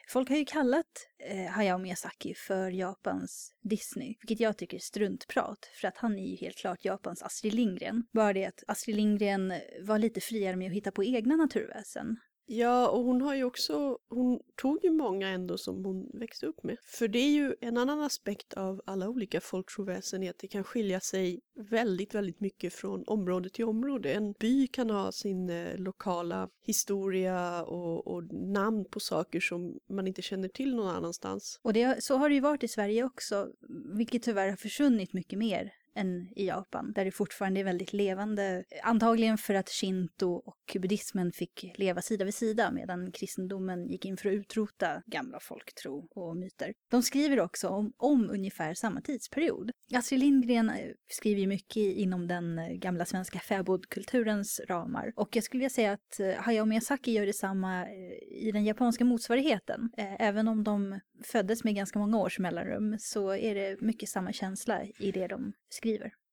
folk 0.10 0.30
har 0.30 0.38
ju 0.38 0.46
kallat 0.46 1.08
eh, 1.30 1.52
Hayao 1.52 1.78
Miyazaki 1.78 2.34
för 2.36 2.72
Japans 2.72 3.54
Disney, 3.62 4.16
vilket 4.22 4.40
jag 4.40 4.58
tycker 4.58 4.78
är 4.78 4.82
struntprat, 4.82 5.72
för 5.82 5.88
att 5.88 5.98
han 5.98 6.20
är 6.20 6.28
ju 6.28 6.36
helt 6.36 6.58
klart 6.58 6.86
Japans 6.86 7.24
Astrid 7.24 7.54
Lindgren. 7.54 8.04
Bara 8.14 8.34
det 8.34 8.46
att 8.46 8.64
Astrid 8.68 8.96
Lindgren 8.96 9.54
var 9.82 10.00
lite 10.00 10.22
friare 10.22 10.56
med 10.56 10.68
att 10.68 10.76
hitta 10.76 10.92
på 10.92 11.04
egna 11.04 11.36
naturväsen. 11.36 12.18
Ja, 12.46 12.90
och 12.90 13.04
hon 13.04 13.22
har 13.22 13.36
ju 13.36 13.44
också, 13.44 13.98
hon 14.10 14.40
tog 14.56 14.84
ju 14.84 14.92
många 14.92 15.30
ändå 15.30 15.58
som 15.58 15.86
hon 15.86 16.10
växte 16.14 16.46
upp 16.46 16.64
med. 16.64 16.78
För 16.84 17.08
det 17.08 17.20
är 17.20 17.32
ju 17.32 17.56
en 17.62 17.78
annan 17.78 18.02
aspekt 18.02 18.54
av 18.54 18.82
alla 18.86 19.10
olika 19.10 19.42
folktroväsen 19.42 20.24
är 20.24 20.30
att 20.30 20.40
det 20.40 20.48
kan 20.48 20.64
skilja 20.64 21.00
sig 21.00 21.40
väldigt, 21.56 22.16
väldigt 22.16 22.40
mycket 22.40 22.74
från 22.74 23.04
område 23.08 23.50
till 23.50 23.66
område. 23.66 24.14
En 24.14 24.34
by 24.40 24.68
kan 24.68 24.90
ha 24.90 25.12
sin 25.12 25.50
eh, 25.50 25.78
lokala 25.78 26.50
historia 26.66 27.64
och, 27.64 28.08
och 28.08 28.24
namn 28.34 28.86
på 28.86 29.00
saker 29.00 29.40
som 29.40 29.80
man 29.90 30.08
inte 30.08 30.22
känner 30.22 30.48
till 30.48 30.76
någon 30.76 30.96
annanstans. 30.96 31.60
Och 31.62 31.74
det, 31.74 32.04
så 32.04 32.18
har 32.18 32.30
det 32.30 32.36
ju 32.36 32.42
varit 32.42 32.64
i 32.64 32.68
Sverige 32.68 33.04
också, 33.04 33.48
vilket 33.98 34.24
tyvärr 34.24 34.50
har 34.50 34.58
försvunnit 34.58 35.14
mycket 35.14 35.40
mer 35.40 35.72
än 35.96 36.28
i 36.36 36.48
Japan, 36.48 36.94
där 36.94 37.06
det 37.06 37.12
fortfarande 37.12 37.60
är 37.60 37.64
väldigt 37.64 37.94
levande. 37.94 38.64
Antagligen 38.84 39.38
för 39.38 39.54
att 39.54 39.70
shinto 39.70 40.32
och 40.32 40.78
buddhismen 40.80 41.32
fick 41.32 41.74
leva 41.78 42.02
sida 42.02 42.26
vid 42.26 42.34
sida 42.34 42.72
medan 42.72 43.12
kristendomen 43.12 43.88
gick 43.88 44.06
in 44.06 44.18
för 44.18 44.30
att 44.30 44.36
utrota 44.36 45.02
gamla 45.06 45.40
folktro 45.40 46.08
och 46.16 46.38
myter. 46.38 46.74
De 46.92 47.04
skriver 47.04 47.40
också 47.40 47.68
om, 47.68 47.94
om 47.98 48.30
ungefär 48.30 48.74
samma 48.74 49.02
tidsperiod. 49.02 49.72
Astrid 49.94 50.20
Lindgren 50.20 50.70
eh, 50.70 50.76
skriver 51.08 51.42
ju 51.42 51.48
mycket 51.48 51.78
inom 51.78 52.28
den 52.28 52.60
eh, 52.60 52.68
gamla 52.68 53.06
svenska 53.06 53.40
fäbodkulturens 53.40 54.62
ramar 54.68 55.14
och 55.16 55.36
jag 55.36 55.44
skulle 55.44 55.60
vilja 55.60 55.70
säga 55.70 55.92
att 55.92 56.20
eh, 56.20 56.44
Hayao 56.44 56.66
Miyazaki 56.66 57.12
gör 57.12 57.26
detsamma 57.26 57.90
i 58.32 58.52
den 58.54 58.66
japanska 58.66 59.06
motsvarigheten. 59.06 59.90
Även 59.98 60.48
om 60.48 60.64
de 60.64 61.00
föddes 61.24 61.64
med 61.64 61.76
ganska 61.76 62.00
många 62.00 62.18
års 62.18 62.40
mellanrum 62.40 62.96
så 63.00 63.36
är 63.36 63.56
det 63.56 63.82
mycket 63.82 64.10
samma 64.10 64.34
känsla 64.34 64.84
i 65.00 65.12
det 65.12 65.28
de 65.28 65.54
skriver. 65.70 65.81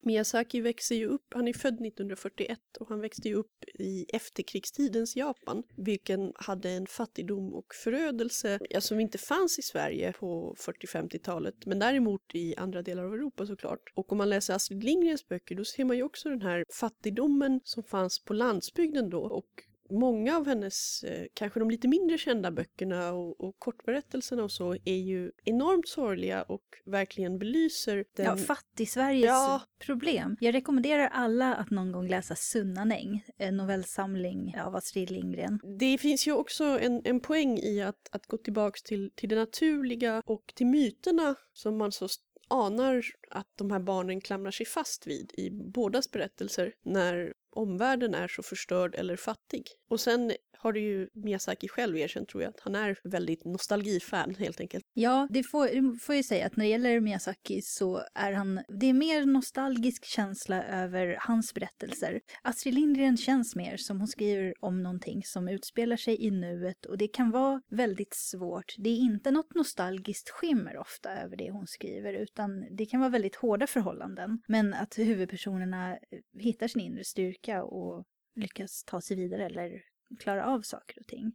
Miyazaki 0.01 0.61
växer 0.61 0.95
ju 0.95 1.07
upp, 1.07 1.35
han 1.35 1.49
är 1.49 1.53
född 1.53 1.75
1941 1.75 2.59
och 2.81 2.89
han 2.89 3.01
växte 3.01 3.29
ju 3.29 3.35
upp 3.35 3.65
i 3.75 4.07
efterkrigstidens 4.09 5.17
Japan, 5.17 5.63
vilken 5.77 6.33
hade 6.35 6.71
en 6.71 6.87
fattigdom 6.87 7.55
och 7.55 7.75
förödelse 7.75 8.59
ja, 8.71 8.81
som 8.81 9.01
inte 9.01 9.19
fanns 9.19 9.59
i 9.59 9.63
Sverige 9.63 10.13
på 10.13 10.55
40-50-talet, 10.59 11.67
men 11.67 11.79
däremot 11.79 12.35
i 12.35 12.57
andra 12.57 12.83
delar 12.83 13.05
av 13.05 13.15
Europa 13.15 13.47
såklart. 13.47 13.93
Och 13.95 14.13
om 14.13 14.19
man 14.19 14.31
läser 14.31 14.55
Astrid 14.55 14.85
Lindgrens 14.85 15.29
böcker 15.29 15.55
då 15.55 15.65
ser 15.65 15.85
man 15.85 15.97
ju 15.97 16.03
också 16.03 16.29
den 16.29 16.43
här 16.43 16.65
fattigdomen 16.81 17.61
som 17.65 17.83
fanns 17.83 18.25
på 18.25 18.33
landsbygden 18.33 19.11
då 19.11 19.21
och 19.21 19.68
många 19.91 20.37
av 20.37 20.47
hennes, 20.47 21.05
eh, 21.05 21.27
kanske 21.35 21.61
de 21.61 21.71
lite 21.71 21.89
mindre 21.89 22.19
kända 22.19 22.51
böckerna 22.51 23.13
och, 23.13 23.41
och 23.41 23.59
kortberättelserna 23.59 24.45
och 24.45 24.53
så 24.53 24.77
är 24.85 24.97
ju 24.97 25.33
enormt 25.45 25.89
sorgliga 25.89 26.43
och 26.43 26.63
verkligen 26.85 27.39
belyser 27.39 28.05
den... 28.17 28.27
Ja, 28.27 28.37
fattig-Sveriges 28.37 29.27
ja. 29.27 29.63
problem. 29.79 30.37
Jag 30.41 30.55
rekommenderar 30.55 31.09
alla 31.09 31.55
att 31.55 31.71
någon 31.71 31.93
gång 31.93 32.09
läsa 32.09 32.35
Sunnanäng, 32.35 33.25
en 33.37 33.57
novellsamling 33.57 34.57
av 34.65 34.77
Astrid 34.77 35.11
Lindgren. 35.11 35.61
Det 35.79 35.99
finns 35.99 36.27
ju 36.27 36.33
också 36.33 36.65
en, 36.65 37.03
en 37.05 37.21
poäng 37.21 37.59
i 37.59 37.83
att, 37.83 38.09
att 38.13 38.27
gå 38.27 38.37
tillbaks 38.37 38.83
till, 38.83 39.11
till 39.15 39.29
det 39.29 39.37
naturliga 39.37 40.23
och 40.27 40.53
till 40.55 40.67
myterna 40.67 41.35
som 41.53 41.79
man 41.79 41.93
så 41.93 42.09
anar 42.49 43.05
att 43.31 43.47
de 43.57 43.71
här 43.71 43.79
barnen 43.79 44.21
klamrar 44.21 44.51
sig 44.51 44.67
fast 44.67 45.07
vid 45.07 45.33
i 45.35 45.51
bådas 45.51 46.11
berättelser 46.11 46.73
när 46.83 47.35
omvärlden 47.59 48.15
är 48.15 48.29
så 48.29 48.43
förstörd 48.43 48.95
eller 48.95 49.17
fattig. 49.17 49.65
Och 49.89 50.01
sen 50.01 50.33
har 50.59 50.73
du 50.73 50.81
ju 50.81 51.09
Miyazaki 51.13 51.69
själv 51.69 51.97
erkänt 51.97 52.29
tror 52.29 52.43
jag, 52.43 52.51
att 52.51 52.61
han 52.61 52.75
är 52.75 52.99
väldigt 53.05 53.45
nostalgifan 53.45 54.35
helt 54.35 54.61
enkelt. 54.61 54.85
Ja, 54.95 55.29
det 55.31 55.43
får, 55.43 55.67
det 55.67 55.99
får 55.99 56.15
jag 56.15 56.25
säga 56.25 56.47
att 56.47 56.57
när 56.57 56.65
det 56.65 56.71
gäller 56.71 57.01
Miyazaki 57.01 57.63
så 57.63 58.03
är 58.15 58.33
han, 58.33 58.61
det 58.69 58.87
är 58.87 58.93
mer 58.93 59.27
nostalgisk 59.27 60.05
känsla 60.05 60.65
över 60.65 61.19
hans 61.21 61.55
berättelser. 61.55 62.21
Astrid 62.43 62.75
Lindgren 62.75 63.17
känns 63.17 63.57
mer 63.57 63.77
som 63.77 63.99
hon 63.99 64.09
skriver 64.09 64.55
om 64.61 64.83
någonting 64.83 65.23
som 65.25 65.49
utspelar 65.49 65.97
sig 65.97 66.27
i 66.27 66.31
nuet 66.31 66.87
och 66.87 66.99
det 66.99 67.09
kan 67.09 67.31
vara 67.31 67.63
väldigt 67.71 68.15
svårt. 68.15 68.75
Det 68.79 68.91
är 68.91 68.97
inte 68.97 69.31
något 69.31 69.55
nostalgiskt 69.55 70.31
skimmer 70.31 70.79
ofta 70.79 71.13
över 71.13 71.37
det 71.37 71.51
hon 71.51 71.67
skriver 71.67 72.13
utan 72.13 72.77
det 72.77 72.87
kan 72.87 73.01
vara 73.01 73.11
väldigt 73.11 73.37
hårda 73.37 73.67
förhållanden. 73.67 74.43
Men 74.49 74.75
att 74.75 74.99
huvudpersonerna 74.99 75.99
hittar 76.39 76.69
sin 76.69 76.83
inre 76.83 77.05
styrka 77.05 77.65
och 77.65 78.05
lyckas 78.37 78.85
ta 78.85 79.01
sig 79.01 79.17
vidare 79.17 79.47
eller 79.47 79.83
klara 80.21 80.47
av 80.47 80.63
saker 80.63 81.01
och 81.01 81.07
ting. 81.07 81.33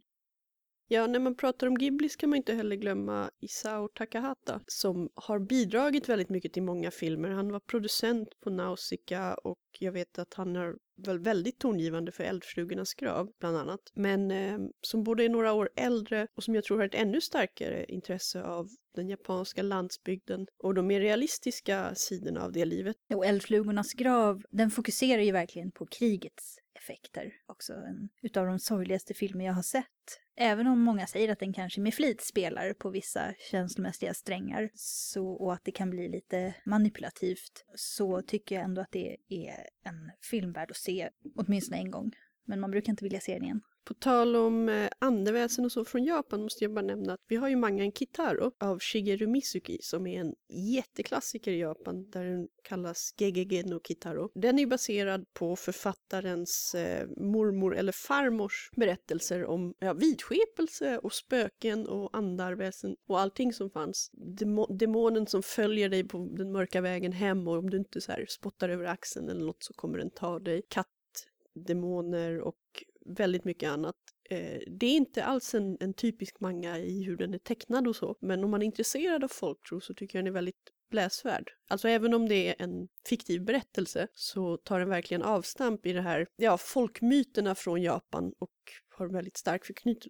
Ja, 0.88 1.06
när 1.06 1.18
man 1.18 1.36
pratar 1.36 1.66
om 1.66 1.74
Ghibli 1.74 2.08
ska 2.08 2.26
man 2.26 2.36
inte 2.36 2.54
heller 2.54 2.76
glömma 2.76 3.30
Isao 3.40 3.88
Takahata 3.88 4.60
som 4.66 5.08
har 5.14 5.38
bidragit 5.38 6.08
väldigt 6.08 6.28
mycket 6.28 6.52
till 6.52 6.62
många 6.62 6.90
filmer. 6.90 7.28
Han 7.28 7.52
var 7.52 7.60
producent 7.60 8.28
på 8.40 8.50
Nausicaa 8.50 9.34
och 9.34 9.58
jag 9.78 9.92
vet 9.92 10.18
att 10.18 10.34
han 10.34 10.56
är 10.56 10.74
väl 11.06 11.18
väldigt 11.18 11.58
tongivande 11.58 12.12
för 12.12 12.24
Eldflugornas 12.24 12.94
grav 12.94 13.32
bland 13.40 13.56
annat. 13.56 13.80
Men 13.94 14.30
eh, 14.30 14.58
som 14.80 15.04
både 15.04 15.24
är 15.24 15.28
några 15.28 15.52
år 15.52 15.70
äldre 15.76 16.26
och 16.36 16.44
som 16.44 16.54
jag 16.54 16.64
tror 16.64 16.78
har 16.78 16.86
ett 16.86 16.94
ännu 16.94 17.20
starkare 17.20 17.84
intresse 17.84 18.42
av 18.42 18.68
den 18.94 19.08
japanska 19.08 19.62
landsbygden 19.62 20.46
och 20.62 20.74
de 20.74 20.86
mer 20.86 21.00
realistiska 21.00 21.94
sidorna 21.94 22.44
av 22.44 22.52
det 22.52 22.64
livet. 22.64 22.96
Och 23.14 23.26
Eldflugornas 23.26 23.92
grav, 23.92 24.42
den 24.50 24.70
fokuserar 24.70 25.22
ju 25.22 25.32
verkligen 25.32 25.70
på 25.72 25.86
krigets 25.86 26.56
effekter. 26.74 27.32
Också 27.46 27.72
en 27.72 28.08
utav 28.22 28.46
de 28.46 28.58
sorgligaste 28.58 29.14
filmer 29.14 29.44
jag 29.44 29.52
har 29.52 29.62
sett. 29.62 30.20
Även 30.36 30.66
om 30.66 30.80
många 30.80 31.06
säger 31.06 31.32
att 31.32 31.38
den 31.38 31.52
kanske 31.52 31.80
med 31.80 31.94
flit 31.94 32.20
spelar 32.20 32.72
på 32.72 32.90
vissa 32.90 33.34
känslomässiga 33.50 34.14
strängar 34.14 34.70
så, 34.74 35.28
och 35.28 35.52
att 35.52 35.64
det 35.64 35.72
kan 35.72 35.90
bli 35.90 36.08
lite 36.08 36.54
manipulativt 36.64 37.64
så 37.74 38.22
tycker 38.22 38.54
jag 38.54 38.64
ändå 38.64 38.80
att 38.80 38.92
det 38.92 39.16
är 39.28 39.66
en 39.84 40.10
film 40.30 40.52
värd 40.52 40.70
att 40.70 40.76
se 40.76 41.10
åtminstone 41.36 41.78
en 41.78 41.90
gång. 41.90 42.12
Men 42.44 42.60
man 42.60 42.70
brukar 42.70 42.90
inte 42.92 43.04
vilja 43.04 43.20
se 43.20 43.34
den 43.34 43.44
igen. 43.44 43.60
På 43.84 43.94
tal 43.94 44.36
om 44.36 44.68
eh, 44.68 44.90
andeväsen 44.98 45.64
och 45.64 45.72
så 45.72 45.84
från 45.84 46.04
Japan 46.04 46.42
måste 46.42 46.64
jag 46.64 46.74
bara 46.74 46.84
nämna 46.84 47.12
att 47.12 47.20
vi 47.28 47.36
har 47.36 47.48
ju 47.48 47.56
Mangan 47.56 47.92
Kitaro 47.92 48.52
av 48.60 48.78
Shigeru 48.78 49.26
Mizuki 49.26 49.78
som 49.80 50.06
är 50.06 50.20
en 50.20 50.34
jätteklassiker 50.48 51.52
i 51.52 51.60
Japan 51.60 52.10
där 52.10 52.24
den 52.24 52.48
kallas 52.62 53.14
Gegege 53.18 53.62
no 53.66 53.80
Kitaro. 53.80 54.30
Den 54.34 54.58
är 54.58 54.66
baserad 54.66 55.24
på 55.32 55.56
författarens 55.56 56.74
eh, 56.74 57.08
mormor 57.16 57.76
eller 57.76 57.92
farmors 57.92 58.70
berättelser 58.76 59.44
om 59.44 59.74
ja, 59.78 59.92
vidskepelse 59.92 60.98
och 60.98 61.12
spöken 61.12 61.86
och 61.88 62.16
andarväsen 62.16 62.96
och 63.08 63.20
allting 63.20 63.52
som 63.52 63.70
fanns. 63.70 64.10
Demo 64.12 64.66
demonen 64.66 65.26
som 65.26 65.42
följer 65.42 65.88
dig 65.88 66.04
på 66.04 66.28
den 66.32 66.52
mörka 66.52 66.80
vägen 66.80 67.12
hem 67.12 67.48
och 67.48 67.58
om 67.58 67.70
du 67.70 67.76
inte 67.76 68.00
så 68.00 68.12
här 68.12 68.26
spottar 68.28 68.68
över 68.68 68.84
axeln 68.84 69.28
eller 69.28 69.44
något 69.44 69.62
så 69.62 69.72
kommer 69.74 69.98
den 69.98 70.10
ta 70.10 70.38
dig. 70.38 70.62
Kattdemoner 70.68 72.40
och 72.40 72.84
väldigt 73.04 73.44
mycket 73.44 73.70
annat. 73.70 73.96
Eh, 74.30 74.60
det 74.66 74.86
är 74.86 74.96
inte 74.96 75.24
alls 75.24 75.54
en, 75.54 75.76
en, 75.80 75.94
typisk 75.94 76.40
manga 76.40 76.78
i 76.78 77.02
hur 77.02 77.16
den 77.16 77.34
är 77.34 77.38
tecknad 77.38 77.88
och 77.88 77.96
så, 77.96 78.16
men 78.20 78.44
om 78.44 78.50
man 78.50 78.62
är 78.62 78.66
intresserad 78.66 79.24
av 79.24 79.28
folktro 79.28 79.80
så 79.80 79.94
tycker 79.94 80.18
jag 80.18 80.24
den 80.24 80.32
är 80.32 80.34
väldigt 80.34 80.70
läsvärd. 80.92 81.50
Alltså 81.68 81.88
även 81.88 82.14
om 82.14 82.28
det 82.28 82.48
är 82.48 82.54
en 82.58 82.88
fiktiv 83.08 83.44
berättelse 83.44 84.08
så 84.14 84.56
tar 84.56 84.78
den 84.78 84.88
verkligen 84.88 85.22
avstamp 85.22 85.86
i 85.86 85.92
det 85.92 86.02
här, 86.02 86.26
ja, 86.36 86.58
folkmyterna 86.58 87.54
från 87.54 87.82
Japan 87.82 88.32
och 88.38 88.50
har 88.88 89.08
väldigt 89.08 89.36
stark 89.36 89.62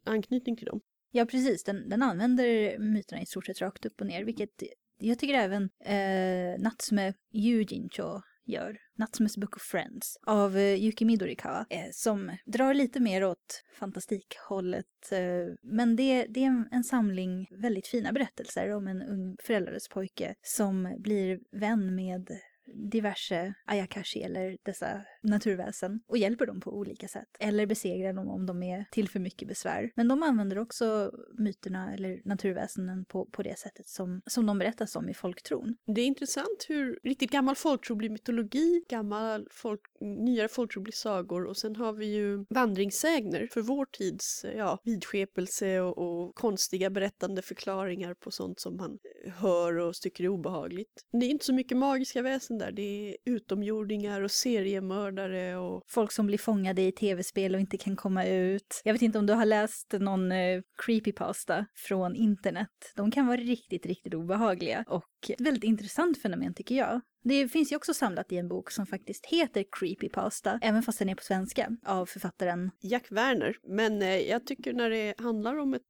anknytning 0.04 0.56
till 0.56 0.66
dem. 0.66 0.80
Ja, 1.10 1.26
precis. 1.26 1.64
Den, 1.64 1.88
den 1.88 2.02
använder 2.02 2.78
myterna 2.78 3.22
i 3.22 3.26
stort 3.26 3.46
sett 3.46 3.60
rakt 3.60 3.86
upp 3.86 4.00
och 4.00 4.06
ner, 4.06 4.24
vilket 4.24 4.62
jag 4.98 5.18
tycker 5.18 5.34
även 5.34 5.70
eh, 5.84 6.62
Natsume 6.62 7.14
Yujincho 7.32 8.20
gör, 8.44 8.78
Natsumes 8.98 9.36
Book 9.36 9.56
of 9.56 9.62
Friends 9.62 10.18
av 10.26 10.56
eh, 10.56 10.84
Yuki 10.84 11.04
Midorikawa, 11.04 11.66
eh, 11.70 11.90
som 11.92 12.36
drar 12.46 12.74
lite 12.74 13.00
mer 13.00 13.24
åt 13.24 13.64
fantastikhållet. 13.78 15.12
Eh, 15.12 15.54
men 15.62 15.96
det, 15.96 16.26
det 16.28 16.40
är 16.40 16.46
en, 16.46 16.68
en, 16.70 16.84
samling 16.84 17.48
väldigt 17.50 17.86
fina 17.86 18.12
berättelser 18.12 18.70
om 18.70 18.88
en 18.88 19.02
ung 19.02 19.36
föräldralös 19.42 19.88
pojke 19.88 20.34
som 20.42 20.96
blir 20.98 21.40
vän 21.52 21.94
med 21.94 22.30
diverse 22.66 23.54
ayakashi 23.64 24.22
eller 24.22 24.58
dessa 24.62 25.04
naturväsen 25.22 26.00
och 26.06 26.18
hjälper 26.18 26.46
dem 26.46 26.60
på 26.60 26.70
olika 26.70 27.08
sätt. 27.08 27.28
Eller 27.40 27.66
besegrar 27.66 28.12
dem 28.12 28.28
om 28.28 28.46
de 28.46 28.62
är 28.62 28.84
till 28.90 29.08
för 29.08 29.20
mycket 29.20 29.48
besvär. 29.48 29.90
Men 29.94 30.08
de 30.08 30.22
använder 30.22 30.58
också 30.58 31.12
myterna 31.38 31.94
eller 31.94 32.20
naturväsenen 32.24 33.04
på, 33.04 33.26
på 33.26 33.42
det 33.42 33.58
sättet 33.58 33.86
som, 33.88 34.22
som 34.26 34.46
de 34.46 34.58
berättas 34.58 34.96
om 34.96 35.08
i 35.08 35.14
folktron. 35.14 35.76
Det 35.86 36.00
är 36.00 36.06
intressant 36.06 36.66
hur 36.68 36.98
riktigt 37.02 37.30
gammal 37.30 37.56
folktro 37.56 37.96
blir 37.96 38.10
mytologi, 38.10 38.84
gammal 38.88 39.48
folk, 39.50 39.80
nyare 40.00 40.48
folktro 40.48 40.82
blir 40.82 40.92
sagor 40.92 41.44
och 41.44 41.56
sen 41.56 41.76
har 41.76 41.92
vi 41.92 42.06
ju 42.06 42.44
vandringssägner 42.50 43.48
för 43.52 43.60
vår 43.60 43.86
tids 43.86 44.44
ja, 44.56 44.78
vidskepelse 44.84 45.80
och, 45.80 45.98
och 45.98 46.34
konstiga 46.34 46.90
berättande 46.90 47.42
förklaringar 47.42 48.14
på 48.14 48.30
sånt 48.30 48.60
som 48.60 48.76
man 48.76 48.98
hör 49.36 49.78
och 49.78 49.94
tycker 49.94 50.24
är 50.24 50.28
obehagligt. 50.28 51.06
Det 51.12 51.26
är 51.26 51.30
inte 51.30 51.44
så 51.44 51.54
mycket 51.54 51.78
magiska 51.78 52.22
väsen 52.22 52.53
där, 52.58 52.72
det 52.72 53.10
är 53.10 53.16
utomjordingar 53.24 54.20
och 54.20 54.30
seriemördare 54.30 55.56
och 55.56 55.82
Folk 55.88 56.12
som 56.12 56.26
blir 56.26 56.38
fångade 56.38 56.82
i 56.82 56.92
tv-spel 56.92 57.54
och 57.54 57.60
inte 57.60 57.76
kan 57.76 57.96
komma 57.96 58.26
ut. 58.26 58.82
Jag 58.84 58.92
vet 58.92 59.02
inte 59.02 59.18
om 59.18 59.26
du 59.26 59.32
har 59.32 59.44
läst 59.44 59.92
någon 59.92 60.32
eh, 60.32 60.62
creepypasta 60.78 61.66
från 61.74 62.16
internet. 62.16 62.92
De 62.96 63.10
kan 63.10 63.26
vara 63.26 63.36
riktigt, 63.36 63.86
riktigt 63.86 64.14
obehagliga 64.14 64.84
och 64.88 65.04
ett 65.28 65.40
väldigt 65.40 65.64
intressant 65.64 66.22
fenomen 66.22 66.54
tycker 66.54 66.74
jag. 66.74 67.00
Det 67.24 67.48
finns 67.48 67.72
ju 67.72 67.76
också 67.76 67.94
samlat 67.94 68.32
i 68.32 68.38
en 68.38 68.48
bok 68.48 68.70
som 68.70 68.86
faktiskt 68.86 69.26
heter 69.26 69.64
Creepypasta, 69.78 70.58
även 70.62 70.82
fast 70.82 70.98
den 70.98 71.08
är 71.08 71.14
på 71.14 71.22
svenska, 71.22 71.70
av 71.86 72.06
författaren 72.06 72.70
Jack 72.80 73.06
Werner. 73.10 73.56
Men 73.62 74.02
eh, 74.02 74.18
jag 74.18 74.46
tycker 74.46 74.72
när 74.72 74.90
det 74.90 75.14
handlar 75.18 75.58
om 75.58 75.74
ett, 75.74 75.82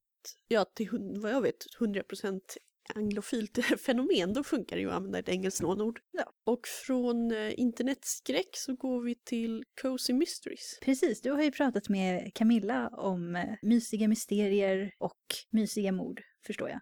ja 0.49 0.65
till 0.65 0.89
vad 1.23 1.33
jag 1.33 1.41
vet, 1.41 1.67
100% 1.81 2.41
anglofilt 2.95 3.59
fenomen, 3.81 4.33
då 4.33 4.45
funkar 4.45 4.77
det 4.77 4.83
ju 4.83 4.89
att 4.89 4.97
använda 4.97 5.19
ett 5.19 5.29
engelskt 5.29 5.63
lånord. 5.63 6.01
Ja. 6.11 6.33
Och 6.45 6.67
från 6.67 7.33
eh, 7.33 7.61
internetskräck 7.61 8.49
så 8.53 8.75
går 8.75 9.03
vi 9.03 9.15
till 9.15 9.65
Cozy 9.83 10.13
Mysteries. 10.13 10.79
Precis, 10.83 11.21
du 11.21 11.31
har 11.33 11.43
ju 11.43 11.51
pratat 11.51 11.89
med 11.89 12.35
Camilla 12.35 12.89
om 12.89 13.37
eh, 13.37 13.55
mysiga 13.63 14.09
mysterier 14.09 14.95
och 14.99 15.23
mysiga 15.51 15.93
mord, 15.93 16.21
förstår 16.47 16.69
jag. 16.69 16.81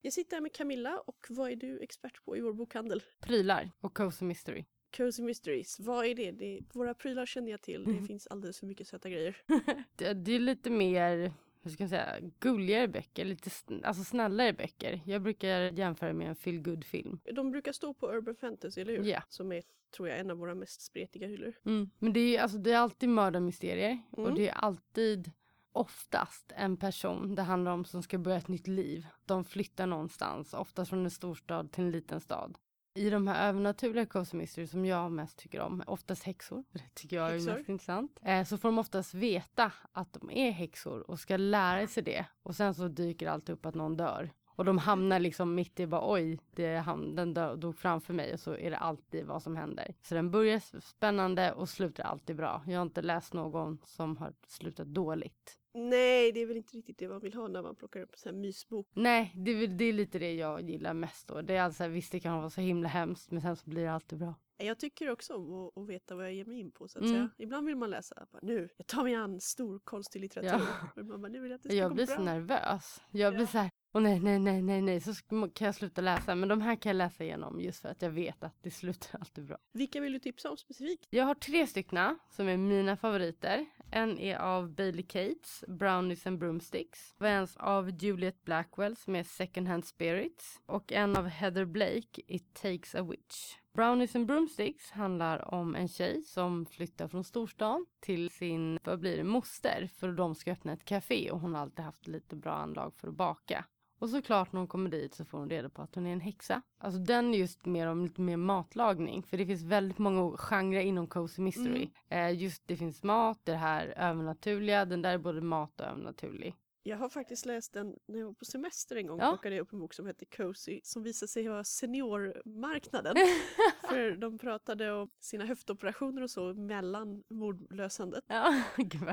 Jag 0.00 0.12
sitter 0.12 0.36
här 0.36 0.40
med 0.40 0.52
Camilla 0.52 0.98
och 1.06 1.26
vad 1.28 1.50
är 1.50 1.56
du 1.56 1.80
expert 1.80 2.24
på 2.24 2.36
i 2.36 2.40
vår 2.40 2.52
bokhandel? 2.52 3.02
Prylar 3.20 3.70
och 3.80 3.96
Cozy 3.96 4.24
Mystery. 4.24 4.64
Cozy 4.96 5.22
Mysteries, 5.22 5.80
vad 5.80 6.06
är 6.06 6.14
det? 6.14 6.32
det 6.32 6.60
våra 6.74 6.94
prylar 6.94 7.26
känner 7.26 7.50
jag 7.50 7.62
till, 7.62 7.84
det 7.84 8.06
finns 8.06 8.26
alldeles 8.26 8.60
för 8.60 8.66
mycket 8.66 8.88
söta 8.88 9.10
grejer. 9.10 9.36
Det, 9.96 10.14
det 10.14 10.32
är 10.32 10.38
lite 10.38 10.70
mer, 10.70 11.32
hur 11.68 11.74
ska 11.74 11.82
jag 11.82 11.90
säga, 11.90 12.16
gulligare 12.40 12.88
böcker, 12.88 13.24
lite 13.24 13.48
sn- 13.50 13.84
alltså 13.84 14.04
snällare 14.04 14.52
böcker. 14.52 15.00
Jag 15.06 15.22
brukar 15.22 15.60
jämföra 15.60 16.12
med 16.12 16.28
en 16.28 16.36
feel 16.36 16.58
good 16.62 16.84
film 16.84 17.20
De 17.34 17.50
brukar 17.50 17.72
stå 17.72 17.94
på 17.94 18.06
Urban 18.12 18.36
Fantasy, 18.36 18.80
eller 18.80 18.96
hur? 18.96 19.04
Ja. 19.04 19.22
Som 19.28 19.52
är, 19.52 19.62
tror 19.96 20.08
jag, 20.08 20.18
en 20.18 20.30
av 20.30 20.36
våra 20.38 20.54
mest 20.54 20.80
spretiga 20.80 21.28
hyllor. 21.28 21.54
Mm. 21.66 21.90
Men 21.98 22.12
det 22.12 22.36
är, 22.36 22.42
alltså, 22.42 22.58
det 22.58 22.72
är 22.72 22.78
alltid 22.78 23.08
mördarmysterier 23.08 23.98
Mm. 24.16 24.30
och 24.30 24.34
det 24.38 24.48
är 24.48 24.54
alltid 24.54 25.32
oftast 25.72 26.52
en 26.56 26.76
person 26.76 27.34
det 27.34 27.42
handlar 27.42 27.72
om 27.72 27.84
som 27.84 28.02
ska 28.02 28.18
börja 28.18 28.36
ett 28.36 28.48
nytt 28.48 28.66
liv. 28.66 29.06
De 29.26 29.44
flyttar 29.44 29.86
någonstans, 29.86 30.54
oftast 30.54 30.88
från 30.88 31.04
en 31.04 31.10
storstad 31.10 31.72
till 31.72 31.84
en 31.84 31.90
liten 31.90 32.20
stad. 32.20 32.58
I 32.94 33.10
de 33.10 33.28
här 33.28 33.48
övernaturliga 33.48 34.06
Cozy 34.06 34.36
Mystery 34.36 34.66
som 34.66 34.84
jag 34.84 35.12
mest 35.12 35.38
tycker 35.38 35.60
om, 35.60 35.82
oftast 35.86 36.22
häxor, 36.22 36.64
det 36.72 36.94
tycker 36.94 37.16
jag 37.16 37.30
Häxor. 37.30 37.50
är 37.52 37.56
mest 37.56 37.68
intressant, 37.68 38.18
eh, 38.22 38.44
så 38.44 38.58
får 38.58 38.68
de 38.68 38.78
oftast 38.78 39.14
veta 39.14 39.72
att 39.92 40.12
de 40.12 40.30
är 40.30 40.50
häxor 40.50 41.10
och 41.10 41.20
ska 41.20 41.36
lära 41.36 41.86
sig 41.86 42.02
det. 42.02 42.26
Och 42.42 42.56
sen 42.56 42.74
så 42.74 42.88
dyker 42.88 43.28
allt 43.28 43.48
upp 43.48 43.66
att 43.66 43.74
någon 43.74 43.96
dör. 43.96 44.30
Och 44.58 44.64
de 44.64 44.78
hamnar 44.78 45.18
liksom 45.20 45.54
mitt 45.54 45.80
i 45.80 45.86
bara 45.86 46.12
oj, 46.12 46.38
det 46.54 46.76
ham- 46.86 47.14
den 47.16 47.34
dog 47.60 47.76
framför 47.76 48.14
mig 48.14 48.32
och 48.32 48.40
så 48.40 48.56
är 48.56 48.70
det 48.70 48.76
alltid 48.78 49.26
vad 49.26 49.42
som 49.42 49.56
händer. 49.56 49.94
Så 50.02 50.14
den 50.14 50.30
börjar 50.30 50.80
spännande 50.80 51.52
och 51.52 51.68
slutar 51.68 52.04
alltid 52.04 52.36
bra. 52.36 52.62
Jag 52.66 52.78
har 52.78 52.82
inte 52.82 53.02
läst 53.02 53.34
någon 53.34 53.78
som 53.84 54.16
har 54.16 54.32
slutat 54.46 54.86
dåligt. 54.86 55.58
Nej, 55.74 56.32
det 56.32 56.40
är 56.40 56.46
väl 56.46 56.56
inte 56.56 56.76
riktigt 56.76 56.98
det 56.98 57.08
man 57.08 57.20
vill 57.20 57.34
ha 57.34 57.48
när 57.48 57.62
man 57.62 57.76
plockar 57.76 58.00
upp 58.00 58.12
en 58.12 58.18
sån 58.18 58.34
här 58.34 58.40
mysbok. 58.40 58.88
Nej, 58.94 59.32
det 59.34 59.50
är, 59.50 59.66
det 59.68 59.84
är 59.84 59.92
lite 59.92 60.18
det 60.18 60.34
jag 60.34 60.60
gillar 60.70 60.94
mest 60.94 61.28
då. 61.28 61.42
Det 61.42 61.56
är 61.56 61.62
alltså, 61.62 61.88
visst 61.88 62.12
det 62.12 62.20
kan 62.20 62.38
vara 62.38 62.50
så 62.50 62.60
himla 62.60 62.88
hemskt 62.88 63.30
men 63.30 63.42
sen 63.42 63.56
så 63.56 63.70
blir 63.70 63.82
det 63.82 63.92
alltid 63.92 64.18
bra. 64.18 64.34
Jag 64.56 64.78
tycker 64.78 65.10
också 65.10 65.34
om 65.34 65.52
att, 65.66 65.78
att 65.78 65.86
veta 65.88 66.14
vad 66.16 66.24
jag 66.24 66.32
ger 66.34 66.44
mig 66.44 66.58
in 66.60 66.70
på 66.70 66.88
så 66.88 66.98
att 66.98 67.04
Mm. 67.04 67.14
säga. 67.16 67.30
Ibland 67.38 67.66
vill 67.66 67.76
man 67.76 67.90
läsa, 67.90 68.26
bara, 68.32 68.38
nu, 68.42 68.68
jag 68.76 68.86
tar 68.86 69.02
mig 69.04 69.14
an 69.14 69.40
stor 69.40 69.78
konstig 69.78 70.20
litteratur. 70.20 70.66
Ja. 70.80 70.88
Men 70.96 71.08
man 71.08 71.20
bara, 71.22 71.28
nu 71.28 71.40
vill 71.40 71.50
jag 71.50 71.56
att 71.58 71.62
det 71.62 71.68
ska 71.68 71.76
Jag 71.76 71.90
gå 71.90 71.94
blir 71.94 72.06
så 72.06 72.22
nervös. 72.22 73.00
Jag 73.10 73.32
blir 73.32 73.42
Ja. 73.42 73.46
så 73.46 73.58
här, 73.58 73.70
åh 73.92 74.02
nej, 74.02 74.20
nej, 74.20 74.38
nej, 74.38 74.62
nej, 74.62 74.82
nej, 74.82 75.00
så 75.00 75.12
kan 75.28 75.66
jag 75.66 75.74
sluta 75.74 76.00
läsa. 76.00 76.34
Men 76.34 76.48
de 76.48 76.60
här 76.60 76.76
kan 76.76 76.90
jag 76.90 76.96
läsa 76.96 77.24
igenom 77.24 77.60
just 77.60 77.80
för 77.80 77.88
att 77.88 78.02
jag 78.02 78.10
vet 78.10 78.44
att 78.44 78.62
det 78.62 78.70
slutar 78.80 79.18
alltid 79.18 79.44
bra. 79.44 79.58
Vilka 79.72 80.00
vill 80.00 80.12
du 80.12 80.18
tipsa 80.18 80.50
om 80.50 80.56
specifikt? 80.56 81.06
Jag 81.10 81.24
har 81.24 81.34
tre 81.34 81.66
stycken 81.66 82.18
som 82.30 82.48
är 82.48 82.56
mina 82.56 82.96
favoriter. 82.96 83.66
En 83.90 84.18
är 84.18 84.36
av 84.36 84.74
Bailey 84.74 85.02
Cates, 85.02 85.64
Brownies 85.68 86.26
and 86.26 86.38
Broomsticks. 86.38 87.14
Och 87.18 87.26
en 87.26 87.48
av 87.56 87.90
Juliet 87.90 88.44
Blackwell 88.44 88.96
som 88.96 89.16
är 89.16 89.22
Second 89.22 89.68
Hand 89.68 89.84
Spirits. 89.84 90.60
Och 90.66 90.92
en 90.92 91.16
av 91.16 91.26
Heather 91.26 91.64
Blake, 91.64 92.22
It 92.26 92.54
Takes 92.54 92.94
a 92.94 93.02
Witch. 93.02 93.54
Brownies 93.74 94.16
and 94.16 94.26
Broomsticks 94.26 94.90
handlar 94.90 95.54
om 95.54 95.74
en 95.74 95.88
tjej 95.88 96.22
som 96.22 96.66
flyttar 96.66 97.08
från 97.08 97.24
storstan 97.24 97.86
till 98.00 98.30
sin, 98.30 98.78
vad 98.84 99.00
blir 99.00 99.16
det, 99.16 99.24
moster 99.24 99.90
för 99.96 100.08
att 100.08 100.16
de 100.16 100.34
ska 100.34 100.52
öppna 100.52 100.72
ett 100.72 100.84
café 100.84 101.30
och 101.30 101.40
hon 101.40 101.54
har 101.54 101.62
alltid 101.62 101.84
haft 101.84 102.06
lite 102.06 102.36
bra 102.36 102.52
anlag 102.52 102.94
för 102.94 103.08
att 103.08 103.14
baka. 103.14 103.64
Och 103.98 104.10
såklart 104.10 104.52
när 104.52 104.60
hon 104.60 104.68
kommer 104.68 104.90
dit 104.90 105.14
så 105.14 105.24
får 105.24 105.38
hon 105.38 105.50
reda 105.50 105.68
på 105.68 105.82
att 105.82 105.94
hon 105.94 106.06
är 106.06 106.12
en 106.12 106.20
häxa. 106.20 106.62
Alltså 106.78 107.00
den 107.00 107.34
är 107.34 107.38
just 107.38 107.66
mer 107.66 107.86
om 107.86 108.02
lite 108.02 108.20
mer 108.20 108.36
matlagning. 108.36 109.22
För 109.22 109.36
det 109.36 109.46
finns 109.46 109.62
väldigt 109.62 109.98
många 109.98 110.36
genrer 110.36 110.80
inom 110.80 111.06
Cozy 111.06 111.42
Mystery. 111.42 111.90
Eh, 112.08 112.42
just 112.42 112.62
det 112.66 112.76
finns 112.76 113.02
mat, 113.02 113.40
det 113.44 113.54
här 113.54 113.86
övernaturliga. 113.96 114.84
Den 114.84 115.02
där 115.02 115.14
är 115.14 115.18
både 115.18 115.40
mat 115.40 115.80
och 115.80 115.86
övernaturlig. 115.86 116.54
Jag 116.82 116.96
har 116.96 117.08
faktiskt 117.08 117.46
läst 117.46 117.72
den 117.72 117.96
när 118.06 118.18
jag 118.18 118.26
var 118.26 118.32
på 118.32 118.44
semester 118.44 118.96
en 118.96 119.06
gång. 119.06 119.18
Ja. 119.18 119.30
Plockade 119.30 119.54
jag 119.54 119.62
upp 119.62 119.72
en 119.72 119.78
bok 119.78 119.94
som 119.94 120.06
hette 120.06 120.24
Cozy 120.24 120.80
som 120.82 121.02
visade 121.02 121.28
sig 121.28 121.48
vara 121.48 121.64
seniormarknaden. 121.64 123.16
För 123.90 124.16
de 124.16 124.38
pratade 124.38 124.92
om 124.92 125.10
sina 125.20 125.44
höftoperationer 125.44 126.22
och 126.22 126.30
så 126.30 126.54
mellan 126.54 127.22
mordlösandet. 127.28 128.24
Ja, 128.26 128.62
gud. 128.76 129.08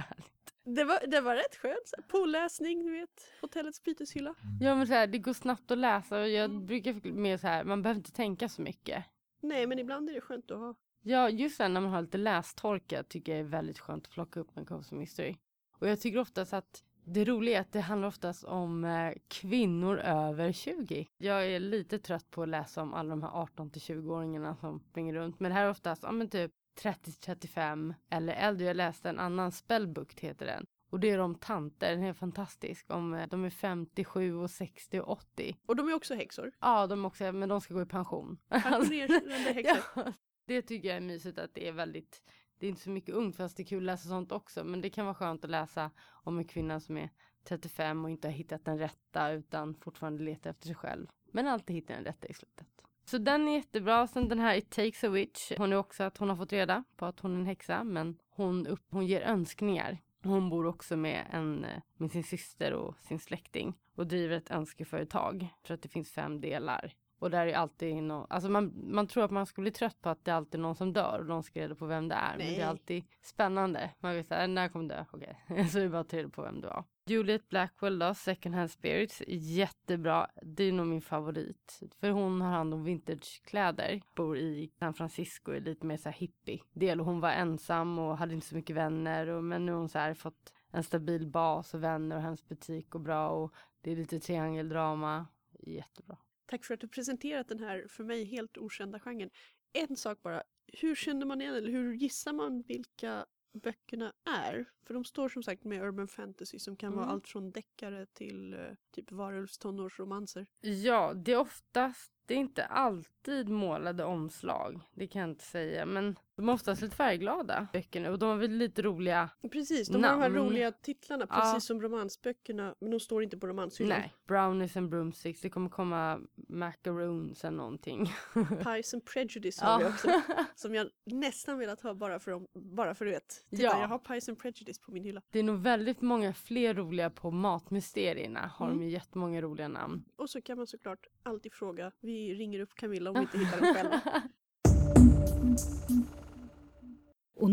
Det 0.67 0.83
var, 0.83 1.07
det 1.07 1.21
var 1.21 1.35
rätt 1.35 1.55
skönt. 1.55 2.07
Påläsning, 2.07 2.85
du 2.85 2.91
vet. 2.91 3.33
Hotellets 3.41 3.83
byteshylla. 3.83 4.35
Ja 4.61 4.75
men 4.75 4.87
så 4.87 4.93
här, 4.93 5.07
det 5.07 5.17
går 5.17 5.33
snabbt 5.33 5.71
att 5.71 5.77
läsa 5.77 6.19
och 6.19 6.29
jag 6.29 6.65
brukar 6.65 7.11
mer 7.11 7.37
så 7.37 7.47
här, 7.47 7.63
man 7.63 7.81
behöver 7.81 7.99
inte 7.99 8.11
tänka 8.11 8.49
så 8.49 8.61
mycket. 8.61 9.03
Nej, 9.41 9.67
men 9.67 9.79
ibland 9.79 10.09
är 10.09 10.13
det 10.13 10.21
skönt 10.21 10.51
att 10.51 10.57
ha. 10.57 10.75
Ja, 11.01 11.29
just 11.29 11.57
det 11.57 11.67
när 11.67 11.81
man 11.81 11.91
har 11.91 12.01
lite 12.01 12.17
lästorka 12.17 13.03
tycker 13.03 13.31
jag 13.31 13.39
är 13.39 13.43
väldigt 13.43 13.79
skönt 13.79 14.05
att 14.05 14.11
plocka 14.13 14.39
upp 14.39 14.57
en 14.57 14.65
Cozy 14.65 14.95
Mystery. 14.95 15.35
Och 15.79 15.87
jag 15.87 15.99
tycker 15.99 16.19
oftast 16.19 16.53
att 16.53 16.83
det 17.03 17.25
roliga 17.25 17.57
är 17.57 17.61
att 17.61 17.71
det 17.71 17.81
handlar 17.81 18.07
oftast 18.07 18.43
om 18.43 18.85
eh, 18.85 19.13
kvinnor 19.27 19.97
över 19.97 20.51
20. 20.51 21.07
Jag 21.17 21.47
är 21.47 21.59
lite 21.59 21.99
trött 21.99 22.31
på 22.31 22.43
att 22.43 22.49
läsa 22.49 22.81
om 22.81 22.93
alla 22.93 23.09
de 23.09 23.23
här 23.23 23.29
18 23.29 23.69
till 23.69 23.81
20-åringarna 23.81 24.55
som 24.55 24.79
springer 24.79 25.13
runt. 25.13 25.39
Men 25.39 25.49
det 25.49 25.55
här 25.55 25.65
är 25.65 25.69
oftast, 25.69 26.03
ja 26.03 26.11
men 26.11 26.29
typ 26.29 26.51
30-35 26.81 27.93
eller 28.09 28.33
äldre. 28.33 28.65
Jag 28.65 28.77
läste 28.77 29.09
en 29.09 29.19
annan 29.19 29.51
spellbook 29.51 30.19
heter 30.19 30.45
den. 30.45 30.65
Och 30.89 30.99
det 30.99 31.09
är 31.09 31.19
om 31.19 31.35
tanter, 31.35 31.91
den 31.91 32.03
är 32.03 32.13
fantastisk. 32.13 32.85
Om, 32.93 33.13
eh, 33.13 33.27
de 33.27 33.45
är 33.45 33.49
57 33.49 34.35
och 34.35 34.51
60 34.51 34.99
och 34.99 35.09
80. 35.09 35.57
Och 35.65 35.75
de 35.75 35.89
är 35.89 35.93
också 35.93 36.15
häxor. 36.15 36.51
Ja, 36.61 36.87
de 36.87 37.05
också, 37.05 37.31
men 37.31 37.49
de 37.49 37.61
ska 37.61 37.73
gå 37.73 37.81
i 37.81 37.85
pension. 37.85 38.37
Pensionerade 38.49 39.29
häxor. 39.53 39.77
ja, 39.95 40.13
det 40.45 40.61
tycker 40.61 40.87
jag 40.87 40.97
är 40.97 41.01
mysigt 41.01 41.37
att 41.39 41.53
det 41.53 41.67
är 41.67 41.71
väldigt, 41.71 42.21
det 42.59 42.65
är 42.65 42.69
inte 42.69 42.81
så 42.81 42.89
mycket 42.89 43.15
ungt 43.15 43.35
fast 43.35 43.57
det 43.57 43.63
är 43.63 43.65
kul 43.65 43.83
att 43.83 43.83
läsa 43.83 44.09
sånt 44.09 44.31
också. 44.31 44.63
Men 44.63 44.81
det 44.81 44.89
kan 44.89 45.05
vara 45.05 45.15
skönt 45.15 45.43
att 45.43 45.51
läsa 45.51 45.91
om 46.07 46.37
en 46.37 46.45
kvinna 46.45 46.79
som 46.79 46.97
är 46.97 47.09
35 47.43 48.05
och 48.05 48.11
inte 48.11 48.27
har 48.27 48.33
hittat 48.33 48.65
den 48.65 48.77
rätta 48.77 49.31
utan 49.31 49.75
fortfarande 49.75 50.23
letar 50.23 50.49
efter 50.49 50.65
sig 50.65 50.75
själv. 50.75 51.07
Men 51.31 51.47
alltid 51.47 51.75
hittar 51.75 51.95
den 51.95 52.03
rätta 52.03 52.27
i 52.27 52.33
slutet. 52.33 52.74
Så 53.05 53.17
den 53.17 53.47
är 53.47 53.55
jättebra. 53.55 54.07
Sen 54.07 54.29
den 54.29 54.39
här 54.39 54.57
It 54.57 54.69
takes 54.69 55.03
a 55.03 55.09
witch. 55.09 55.51
Hon 55.57 55.73
är 55.73 55.77
också 55.77 56.03
att 56.03 56.17
hon 56.17 56.29
har 56.29 56.35
fått 56.35 56.53
reda 56.53 56.83
på 56.95 57.05
att 57.05 57.19
hon 57.19 57.35
är 57.35 57.39
en 57.39 57.45
häxa 57.45 57.83
men 57.83 58.17
hon, 58.29 58.67
upp, 58.67 58.83
hon 58.89 59.05
ger 59.05 59.21
önskningar. 59.21 59.97
Hon 60.23 60.49
bor 60.49 60.65
också 60.65 60.97
med, 60.97 61.25
en, 61.31 61.65
eh, 61.65 61.81
med 61.97 62.11
sin 62.11 62.23
syster 62.23 62.73
och 62.73 62.95
sin 62.99 63.19
släkting 63.19 63.73
och 63.95 64.07
driver 64.07 64.37
ett 64.37 64.51
önskeföretag. 64.51 65.47
För 65.63 65.73
att 65.73 65.81
det 65.81 65.89
finns 65.89 66.11
fem 66.11 66.41
delar. 66.41 66.93
Och 67.19 67.31
där 67.31 67.47
är 67.47 67.53
alltid 67.53 68.03
någon, 68.03 68.27
alltså 68.29 68.49
man, 68.49 68.73
man 68.93 69.07
tror 69.07 69.23
att 69.23 69.31
man 69.31 69.45
skulle 69.45 69.63
bli 69.63 69.71
trött 69.71 70.01
på 70.01 70.09
att 70.09 70.25
det 70.25 70.31
är 70.31 70.35
alltid 70.35 70.59
någon 70.59 70.75
som 70.75 70.93
dör 70.93 71.19
och 71.19 71.25
de 71.25 71.43
ska 71.43 71.59
reda 71.59 71.75
på 71.75 71.85
vem 71.85 72.07
det 72.07 72.15
är. 72.15 72.37
Men 72.37 72.47
det 72.47 72.51
Nej. 72.51 72.61
är 72.61 72.67
alltid 72.67 73.03
spännande. 73.21 73.91
Man 73.99 74.15
vet 74.15 74.27
såhär, 74.27 74.47
när 74.47 74.69
kommer 74.69 74.89
dö? 74.89 75.05
Okej, 75.11 75.37
så 75.71 75.79
är 75.79 75.83
det 75.83 75.89
bara 75.89 76.01
att 76.01 76.09
ta 76.09 76.17
reda 76.17 76.29
på 76.29 76.41
vem 76.41 76.61
det 76.61 76.67
var. 76.67 76.83
Juliet 77.07 77.49
Blackwell 77.49 77.99
då, 77.99 78.13
Second 78.13 78.55
Hand 78.55 78.71
Spirits, 78.71 79.23
jättebra. 79.27 80.27
Det 80.41 80.63
är 80.63 80.71
nog 80.71 80.87
min 80.87 81.01
favorit. 81.01 81.81
För 81.99 82.09
hon 82.09 82.41
har 82.41 82.51
hand 82.51 82.73
om 82.73 82.83
vintagekläder. 82.83 84.01
Bor 84.15 84.37
i 84.37 84.71
San 84.79 84.93
Francisco, 84.93 85.51
är 85.51 85.59
lite 85.59 85.85
mer 85.85 85.97
så 85.97 86.09
här 86.09 86.17
hippie 86.17 86.61
del. 86.73 86.99
Hon 86.99 87.19
var 87.19 87.29
ensam 87.29 87.99
och 87.99 88.17
hade 88.17 88.33
inte 88.33 88.47
så 88.47 88.55
mycket 88.55 88.75
vänner. 88.75 89.27
Och, 89.27 89.43
men 89.43 89.65
nu 89.65 89.71
har 89.71 89.79
hon 89.79 89.89
så 89.89 89.99
här 89.99 90.13
fått 90.13 90.53
en 90.71 90.83
stabil 90.83 91.27
bas 91.27 91.73
och 91.73 91.83
vänner 91.83 92.15
och 92.15 92.21
hennes 92.21 92.47
butik 92.47 92.89
går 92.89 92.99
bra. 92.99 93.29
Och 93.29 93.53
det 93.81 93.91
är 93.91 93.95
lite 93.95 94.19
triangeldrama. 94.19 95.25
Jättebra. 95.59 96.17
Tack 96.45 96.65
för 96.65 96.73
att 96.73 96.79
du 96.79 96.87
presenterat 96.87 97.47
den 97.47 97.59
här 97.59 97.85
för 97.89 98.03
mig 98.03 98.23
helt 98.25 98.57
okända 98.57 98.99
genren. 98.99 99.29
En 99.73 99.95
sak 99.95 100.21
bara, 100.21 100.43
hur 100.73 100.95
känner 100.95 101.25
man 101.25 101.41
igen 101.41 101.55
eller 101.55 101.71
hur 101.71 101.93
gissar 101.93 102.33
man 102.33 102.61
vilka 102.61 103.25
böckerna 103.53 104.13
är? 104.29 104.65
För 104.87 104.93
de 104.93 105.03
står 105.05 105.29
som 105.29 105.43
sagt 105.43 105.63
med 105.63 105.83
urban 105.83 106.07
fantasy 106.07 106.59
som 106.59 106.77
kan 106.77 106.91
vara 106.93 107.03
Mm. 107.03 107.13
allt 107.13 107.27
från 107.27 107.51
deckare 107.51 108.05
till 108.05 108.53
eh, 108.53 108.59
typ 108.91 109.11
varulvs 109.11 109.57
tonårsromanser. 109.57 110.45
Ja, 110.61 111.13
det 111.13 111.31
är 111.31 111.37
oftast, 111.39 112.11
det 112.25 112.33
är 112.33 112.37
inte 112.37 112.65
alltid 112.65 113.49
målade 113.49 114.03
omslag. 114.03 114.81
Det 114.93 115.07
kan 115.07 115.21
jag 115.21 115.29
inte 115.29 115.43
säga. 115.45 115.85
Men 115.85 116.19
De 116.37 116.49
är 116.49 116.53
oftast 116.53 116.81
lite 116.81 116.95
färgglada 116.95 117.67
böckerna 117.73 118.11
och 118.11 118.19
de 118.19 118.29
har 118.29 118.35
väl 118.37 118.51
lite 118.51 118.81
roliga 118.81 119.29
Precis, 119.51 119.87
de 119.87 120.03
har 120.03 120.11
de 120.11 120.21
här 120.21 120.29
namn. 120.29 120.35
roliga 120.49 120.71
titlarna 120.71 121.27
Ja. 121.29 121.35
precis 121.41 121.67
som 121.67 121.81
romansböckerna 121.81 122.75
men 122.79 122.91
de 122.91 122.99
står 122.99 123.23
inte 123.23 123.37
på 123.37 123.47
romanshyllan. 123.47 123.99
Nej, 123.99 124.13
brownies 124.27 124.77
and 124.77 124.89
broomsticks. 124.89 125.41
Det 125.41 125.49
kommer 125.49 125.69
komma 125.69 126.19
macaroons 126.49 127.45
eller 127.45 127.57
någonting. 127.57 128.05
Pies 128.63 128.93
and 128.93 129.05
Prejudice 129.05 129.59
har 129.61 129.77
vi 129.79 129.83
Ja. 129.83 129.89
också. 129.89 130.07
Som 130.55 130.75
jag 130.75 130.87
nästan 131.05 131.57
velat 131.59 131.81
ha 131.81 131.93
bara 131.93 132.19
för, 132.19 132.31
dem, 132.31 132.47
bara 132.53 132.95
för 132.95 133.05
du 133.05 133.11
vet. 133.11 133.45
Titta, 133.49 133.63
Ja. 133.63 133.81
jag 133.81 133.87
har 133.87 133.99
Pies 133.99 134.29
and 134.29 134.39
Prejudice 134.39 134.79
på 134.79 134.91
min 134.91 135.03
hylla. 135.03 135.21
Det 135.31 135.39
är 135.39 135.43
nog 135.43 135.59
väldigt 135.59 136.01
många 136.01 136.33
fler 136.33 136.73
roliga 136.73 137.09
på 137.09 137.31
matmysterierna. 137.31 138.51
Har 138.55 138.65
Mm. 138.67 138.79
de 138.79 138.85
ju 138.85 138.91
jättemånga 138.91 139.41
roliga 139.41 139.67
namn. 139.67 140.03
Och 140.15 140.29
så 140.29 140.41
kan 140.41 140.57
man 140.57 140.67
såklart 140.67 141.07
alltid 141.23 141.53
fråga. 141.53 141.91
Vi 141.99 142.33
ringer 142.35 142.59
upp 142.59 142.73
Camilla 142.75 143.09
om 143.09 143.15
vi 143.15 143.21
inte 143.21 143.37
hittar 143.37 143.61
den 143.61 143.73
själva. 143.75 144.01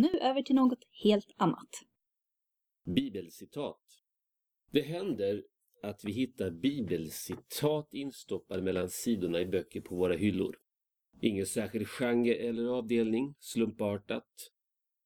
nu 0.03 0.19
över 0.19 0.43
till 0.43 0.55
något 0.55 0.85
helt 1.05 1.35
annat. 1.37 1.69
Bibelcitat. 2.85 3.81
Det 4.71 4.83
händer 4.83 5.45
att 5.83 6.05
vi 6.05 6.13
hittar 6.13 6.51
bibelcitat 6.51 7.89
instoppade 7.93 8.63
mellan 8.63 8.89
sidorna 8.89 9.41
i 9.41 9.47
böcker 9.47 9.81
på 9.81 9.97
våra 9.97 10.15
hyllor. 10.15 10.57
Ingen 11.21 11.47
särskild 11.47 11.89
genre 11.89 12.35
eller 12.35 12.67
avdelning, 12.67 13.35
slumpartat, 13.39 14.51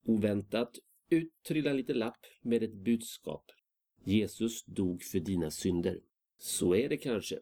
oväntat, 0.04 0.78
ut 1.10 1.32
trillar 1.48 1.70
en 1.70 1.76
liten 1.76 1.98
lapp 1.98 2.26
med 2.42 2.62
ett 2.62 2.74
budskap. 2.74 3.44
Jesus 4.04 4.64
dog 4.64 5.02
för 5.02 5.20
dina 5.20 5.50
synder. 5.50 6.00
Så 6.38 6.74
är 6.74 6.88
det 6.88 6.96
kanske. 6.96 7.40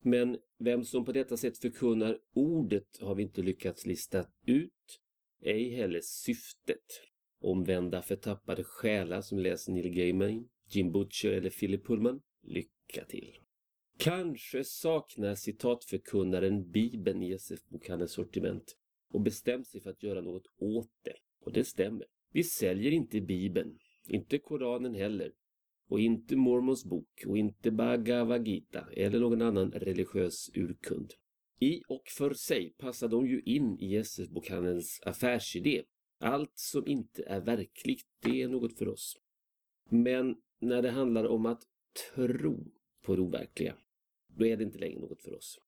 Men 0.00 0.38
vem 0.58 0.84
som 0.84 1.04
på 1.04 1.12
detta 1.12 1.36
sätt 1.36 1.58
förkunnar 1.58 2.18
ordet 2.34 2.98
har 3.00 3.14
vi 3.14 3.22
inte 3.22 3.42
lyckats 3.42 3.86
lista 3.86 4.26
ut, 4.46 5.00
ej 5.42 5.70
heller 5.70 6.00
syftet. 6.02 7.02
Omvända 7.40 8.02
förtappade 8.02 8.64
själar 8.64 9.20
som 9.20 9.38
läser 9.38 9.72
Neil 9.72 9.90
Gaiman, 9.90 10.48
Jim 10.68 10.92
Butcher 10.92 11.32
eller 11.32 11.50
Philip 11.50 11.86
Pullman, 11.86 12.20
lycka 12.42 13.04
till. 13.08 13.38
Kanske 13.98 14.64
saknar 14.64 15.34
citatförkunnaren 15.34 16.70
Bibeln 16.70 17.22
i 17.22 17.32
SF-bokhandelns 17.32 18.12
sortiment 18.12 18.76
och 19.12 19.20
bestämt 19.20 19.68
sig 19.68 19.80
för 19.80 19.90
att 19.90 20.02
göra 20.02 20.20
något 20.20 20.46
åt 20.56 20.90
det. 21.02 21.16
Och 21.40 21.52
det 21.52 21.64
stämmer. 21.64 22.06
Vi 22.32 22.44
säljer 22.44 22.92
inte 22.92 23.20
Bibeln, 23.20 23.78
inte 24.08 24.38
Koranen 24.38 24.94
heller, 24.94 25.32
och 25.88 26.00
inte 26.00 26.36
Mormons 26.36 26.84
bok 26.84 27.24
och 27.26 27.38
inte 27.38 27.70
Bhagavad 27.70 28.48
Gita 28.48 28.86
eller 28.92 29.20
någon 29.20 29.42
annan 29.42 29.70
religiös 29.70 30.50
urkund. 30.54 31.14
I 31.62 31.82
och 31.88 32.08
för 32.08 32.34
sig 32.34 32.74
passar 32.78 33.08
de 33.08 33.26
ju 33.26 33.40
in 33.40 33.78
i 33.78 33.96
SF-bokhandelns 33.96 35.00
affärsidé. 35.02 35.82
Allt 36.20 36.58
som 36.58 36.86
inte 36.86 37.22
är 37.22 37.40
verkligt, 37.40 38.06
det 38.22 38.42
är 38.42 38.48
något 38.48 38.78
för 38.78 38.88
oss. 38.88 39.16
Men 39.90 40.36
när 40.60 40.82
det 40.82 40.90
handlar 40.90 41.24
om 41.24 41.46
att 41.46 41.62
tro 42.14 42.72
på 43.02 43.16
det 43.16 43.22
overkliga, 43.22 43.76
då 44.26 44.46
är 44.46 44.56
det 44.56 44.64
inte 44.64 44.78
längre 44.78 45.00
något 45.00 45.22
för 45.22 45.34
oss. 45.34 45.58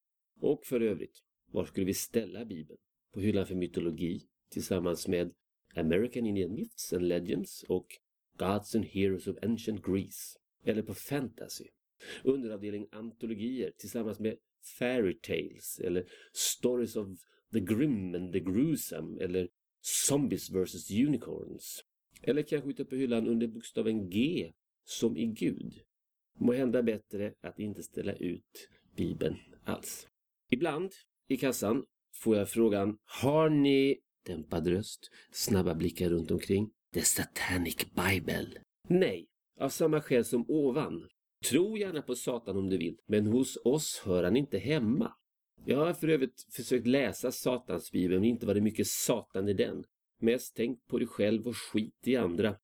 Och 0.40 0.66
för 0.66 0.80
övrigt, 0.80 1.18
var 1.50 1.64
skulle 1.64 1.86
vi 1.86 1.94
ställa 1.94 2.44
Bibeln? 2.44 2.78
På 3.12 3.20
hyllan 3.20 3.46
för 3.46 3.54
mytologi 3.54 4.20
tillsammans 4.50 5.08
med 5.08 5.34
American 5.74 6.26
Indian 6.26 6.54
Myths 6.54 6.92
and 6.92 7.08
Legends 7.08 7.62
och 7.62 7.86
Gods 8.38 8.74
and 8.74 8.84
Heroes 8.84 9.26
of 9.26 9.36
Ancient 9.42 9.86
Greece. 9.86 10.38
Eller 10.64 10.82
på 10.82 10.94
fantasy. 10.94 11.64
Underavdelning 12.24 12.88
antologier 12.92 13.72
tillsammans 13.76 14.20
med 14.20 14.36
Fairy 14.78 15.18
Tales 15.20 15.80
eller 15.84 16.04
Stories 16.32 16.96
of 16.96 17.08
the 17.52 17.60
Grim 17.60 18.14
and 18.14 18.32
the 18.32 18.40
Gruesome 18.40 19.24
eller 19.24 19.48
Zombies 20.06 20.50
vs 20.50 20.90
Unicorns. 20.90 21.84
Eller 22.22 22.42
kanske 22.42 22.70
ute 22.70 22.84
på 22.84 22.96
hyllan 22.96 23.28
under 23.28 23.46
bokstaven 23.46 24.10
G 24.10 24.52
som 24.84 25.16
i 25.16 25.26
Gud. 25.26 25.80
Må 26.38 26.52
hända 26.52 26.82
bättre 26.82 27.34
att 27.40 27.58
inte 27.58 27.82
ställa 27.82 28.12
ut 28.12 28.68
Bibeln 28.96 29.36
alls. 29.64 30.08
Ibland 30.50 30.92
i 31.28 31.36
kassan 31.36 31.84
får 32.14 32.36
jag 32.36 32.48
frågan 32.48 32.98
Har 33.04 33.48
ni, 33.48 34.00
dämpad 34.26 34.66
röst, 34.66 35.10
snabba 35.30 35.74
blickar 35.74 36.08
runt 36.08 36.30
omkring, 36.30 36.70
The 36.92 37.02
Satanic 37.02 37.76
Bible? 37.76 38.62
Nej, 38.88 39.26
av 39.60 39.68
samma 39.68 40.00
skäl 40.00 40.24
som 40.24 40.44
ovan. 40.48 41.08
Tro 41.50 41.76
gärna 41.76 42.02
på 42.02 42.14
Satan 42.14 42.56
om 42.56 42.70
du 42.70 42.78
vill, 42.78 42.96
men 43.06 43.26
hos 43.26 43.58
oss 43.64 44.02
hör 44.04 44.24
han 44.24 44.36
inte 44.36 44.58
hemma. 44.58 45.12
Jag 45.66 45.78
har 45.78 45.92
för 45.92 46.08
övrigt 46.08 46.46
försökt 46.50 46.86
läsa 46.86 47.32
Satans 47.32 47.90
bibel, 47.90 48.20
men 48.20 48.28
inte 48.28 48.46
var 48.46 48.54
det 48.54 48.60
mycket 48.60 48.86
Satan 48.86 49.48
i 49.48 49.52
den. 49.52 49.84
Mest 50.20 50.56
tänk 50.56 50.86
på 50.86 50.98
dig 50.98 51.08
själv 51.08 51.46
och 51.46 51.56
skit 51.56 51.98
i 52.04 52.16
andra. 52.16 52.56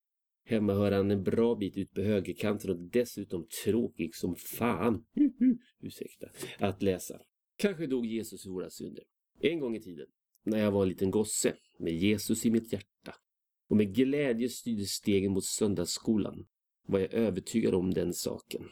Hemma 0.45 0.73
hör 0.75 0.93
han 0.93 1.11
en 1.11 1.23
bra 1.23 1.55
bit 1.55 1.77
ut 1.77 1.95
på 1.95 2.01
högerkanten 2.01 2.71
och 2.71 2.79
dessutom 2.79 3.47
tråkig 3.65 4.15
som 4.15 4.37
fan. 4.37 5.05
Ursäkta. 5.81 6.27
Att 6.59 6.83
läsa. 6.83 7.21
Kanske 7.57 7.87
dog 7.87 8.07
Jesus 8.07 8.43
för 8.43 8.51
våra 8.51 8.71
synder. 8.71 9.05
En 9.41 9.61
gång 9.61 9.77
i 9.77 9.81
tiden, 9.81 10.07
när 10.45 10.59
jag 10.59 10.71
var 10.71 10.83
en 10.83 10.89
liten 10.89 11.11
gosse 11.11 11.55
med 11.79 11.93
Jesus 11.93 12.47
i 12.47 12.51
mitt 12.51 12.73
hjärta 12.73 13.15
och 13.69 13.77
med 13.77 13.95
glädje 13.95 14.49
styrde 14.49 14.85
stegen 14.85 15.33
mot 15.33 15.45
söndagsskolan 15.45 16.47
var 16.91 17.01
jag 17.01 17.13
övertygad 17.13 17.75
om 17.75 17.95
den 17.95 18.15
saken. 18.15 18.69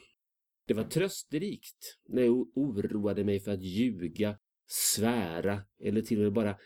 Det 0.66 0.74
var 0.74 0.84
trösterikt 0.84 1.98
när 2.08 2.22
jag 2.22 2.58
oroade 2.58 3.24
mig 3.24 3.40
för 3.40 3.52
att 3.52 3.62
ljuga, 3.62 4.38
svära 4.66 5.62
eller 5.80 6.02
till 6.02 6.18
och 6.18 6.24
med 6.24 6.32
bara 6.32 6.58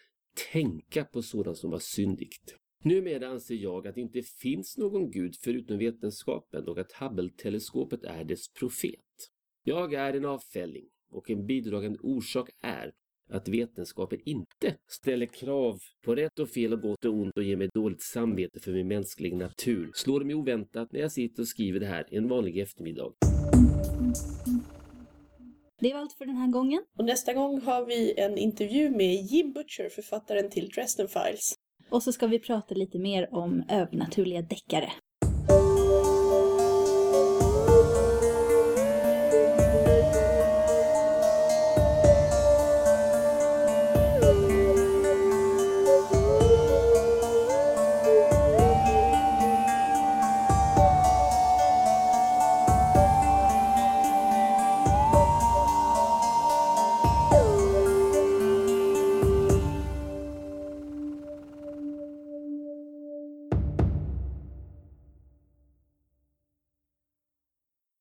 tänka 0.52 1.04
på 1.04 1.22
sådant 1.22 1.58
som 1.58 1.70
var 1.70 1.78
syndigt. 1.78 2.56
Numera 2.84 3.28
anser 3.28 3.54
jag 3.54 3.86
att 3.86 3.94
det 3.94 4.00
inte 4.00 4.22
finns 4.22 4.78
någon 4.78 5.10
gud 5.10 5.36
förutom 5.42 5.78
vetenskapen 5.78 6.68
och 6.68 6.78
att 6.78 6.92
Hubble-teleskopet 6.92 8.04
är 8.04 8.24
dess 8.24 8.52
profet. 8.52 9.30
Jag 9.62 9.94
är 9.94 10.14
en 10.14 10.24
avfälling 10.24 10.84
och 11.10 11.30
en 11.30 11.46
bidragande 11.46 11.98
orsak 12.02 12.50
är 12.60 12.92
att 13.30 13.48
vetenskapen 13.48 14.18
inte 14.24 14.76
ställer 14.90 15.26
krav 15.26 15.78
på 16.04 16.14
rätt 16.14 16.38
och 16.38 16.48
fel 16.48 16.72
och 16.72 16.80
gott 16.80 17.04
och 17.04 17.14
ont 17.14 17.36
och 17.36 17.42
ger 17.42 17.56
mig 17.56 17.68
dåligt 17.74 18.02
samvete 18.02 18.60
för 18.60 18.72
min 18.72 18.88
mänskliga 18.88 19.36
natur. 19.36 19.90
Slår 19.94 20.20
det 20.20 20.26
mig 20.26 20.34
oväntat 20.34 20.92
när 20.92 21.00
jag 21.00 21.12
sitter 21.12 21.42
och 21.42 21.48
skriver 21.48 21.80
det 21.80 21.86
här 21.86 22.06
en 22.10 22.28
vanlig 22.28 22.58
eftermiddag. 22.58 23.12
Det 25.80 25.92
var 25.92 26.00
allt 26.00 26.12
för 26.12 26.26
den 26.26 26.36
här 26.36 26.50
gången. 26.50 26.82
Och 26.98 27.04
nästa 27.04 27.32
gång 27.32 27.60
har 27.60 27.86
vi 27.86 28.20
en 28.20 28.38
intervju 28.38 28.90
med 28.90 29.14
Jim 29.14 29.52
Butcher, 29.52 29.88
författaren 29.88 30.50
till 30.50 30.68
Dresden 30.68 31.08
Files. 31.08 31.54
Och 31.90 32.02
så 32.02 32.12
ska 32.12 32.26
vi 32.26 32.38
prata 32.38 32.74
lite 32.74 32.98
mer 32.98 33.34
om 33.34 33.64
övernaturliga 33.68 34.42
deckare. 34.42 34.92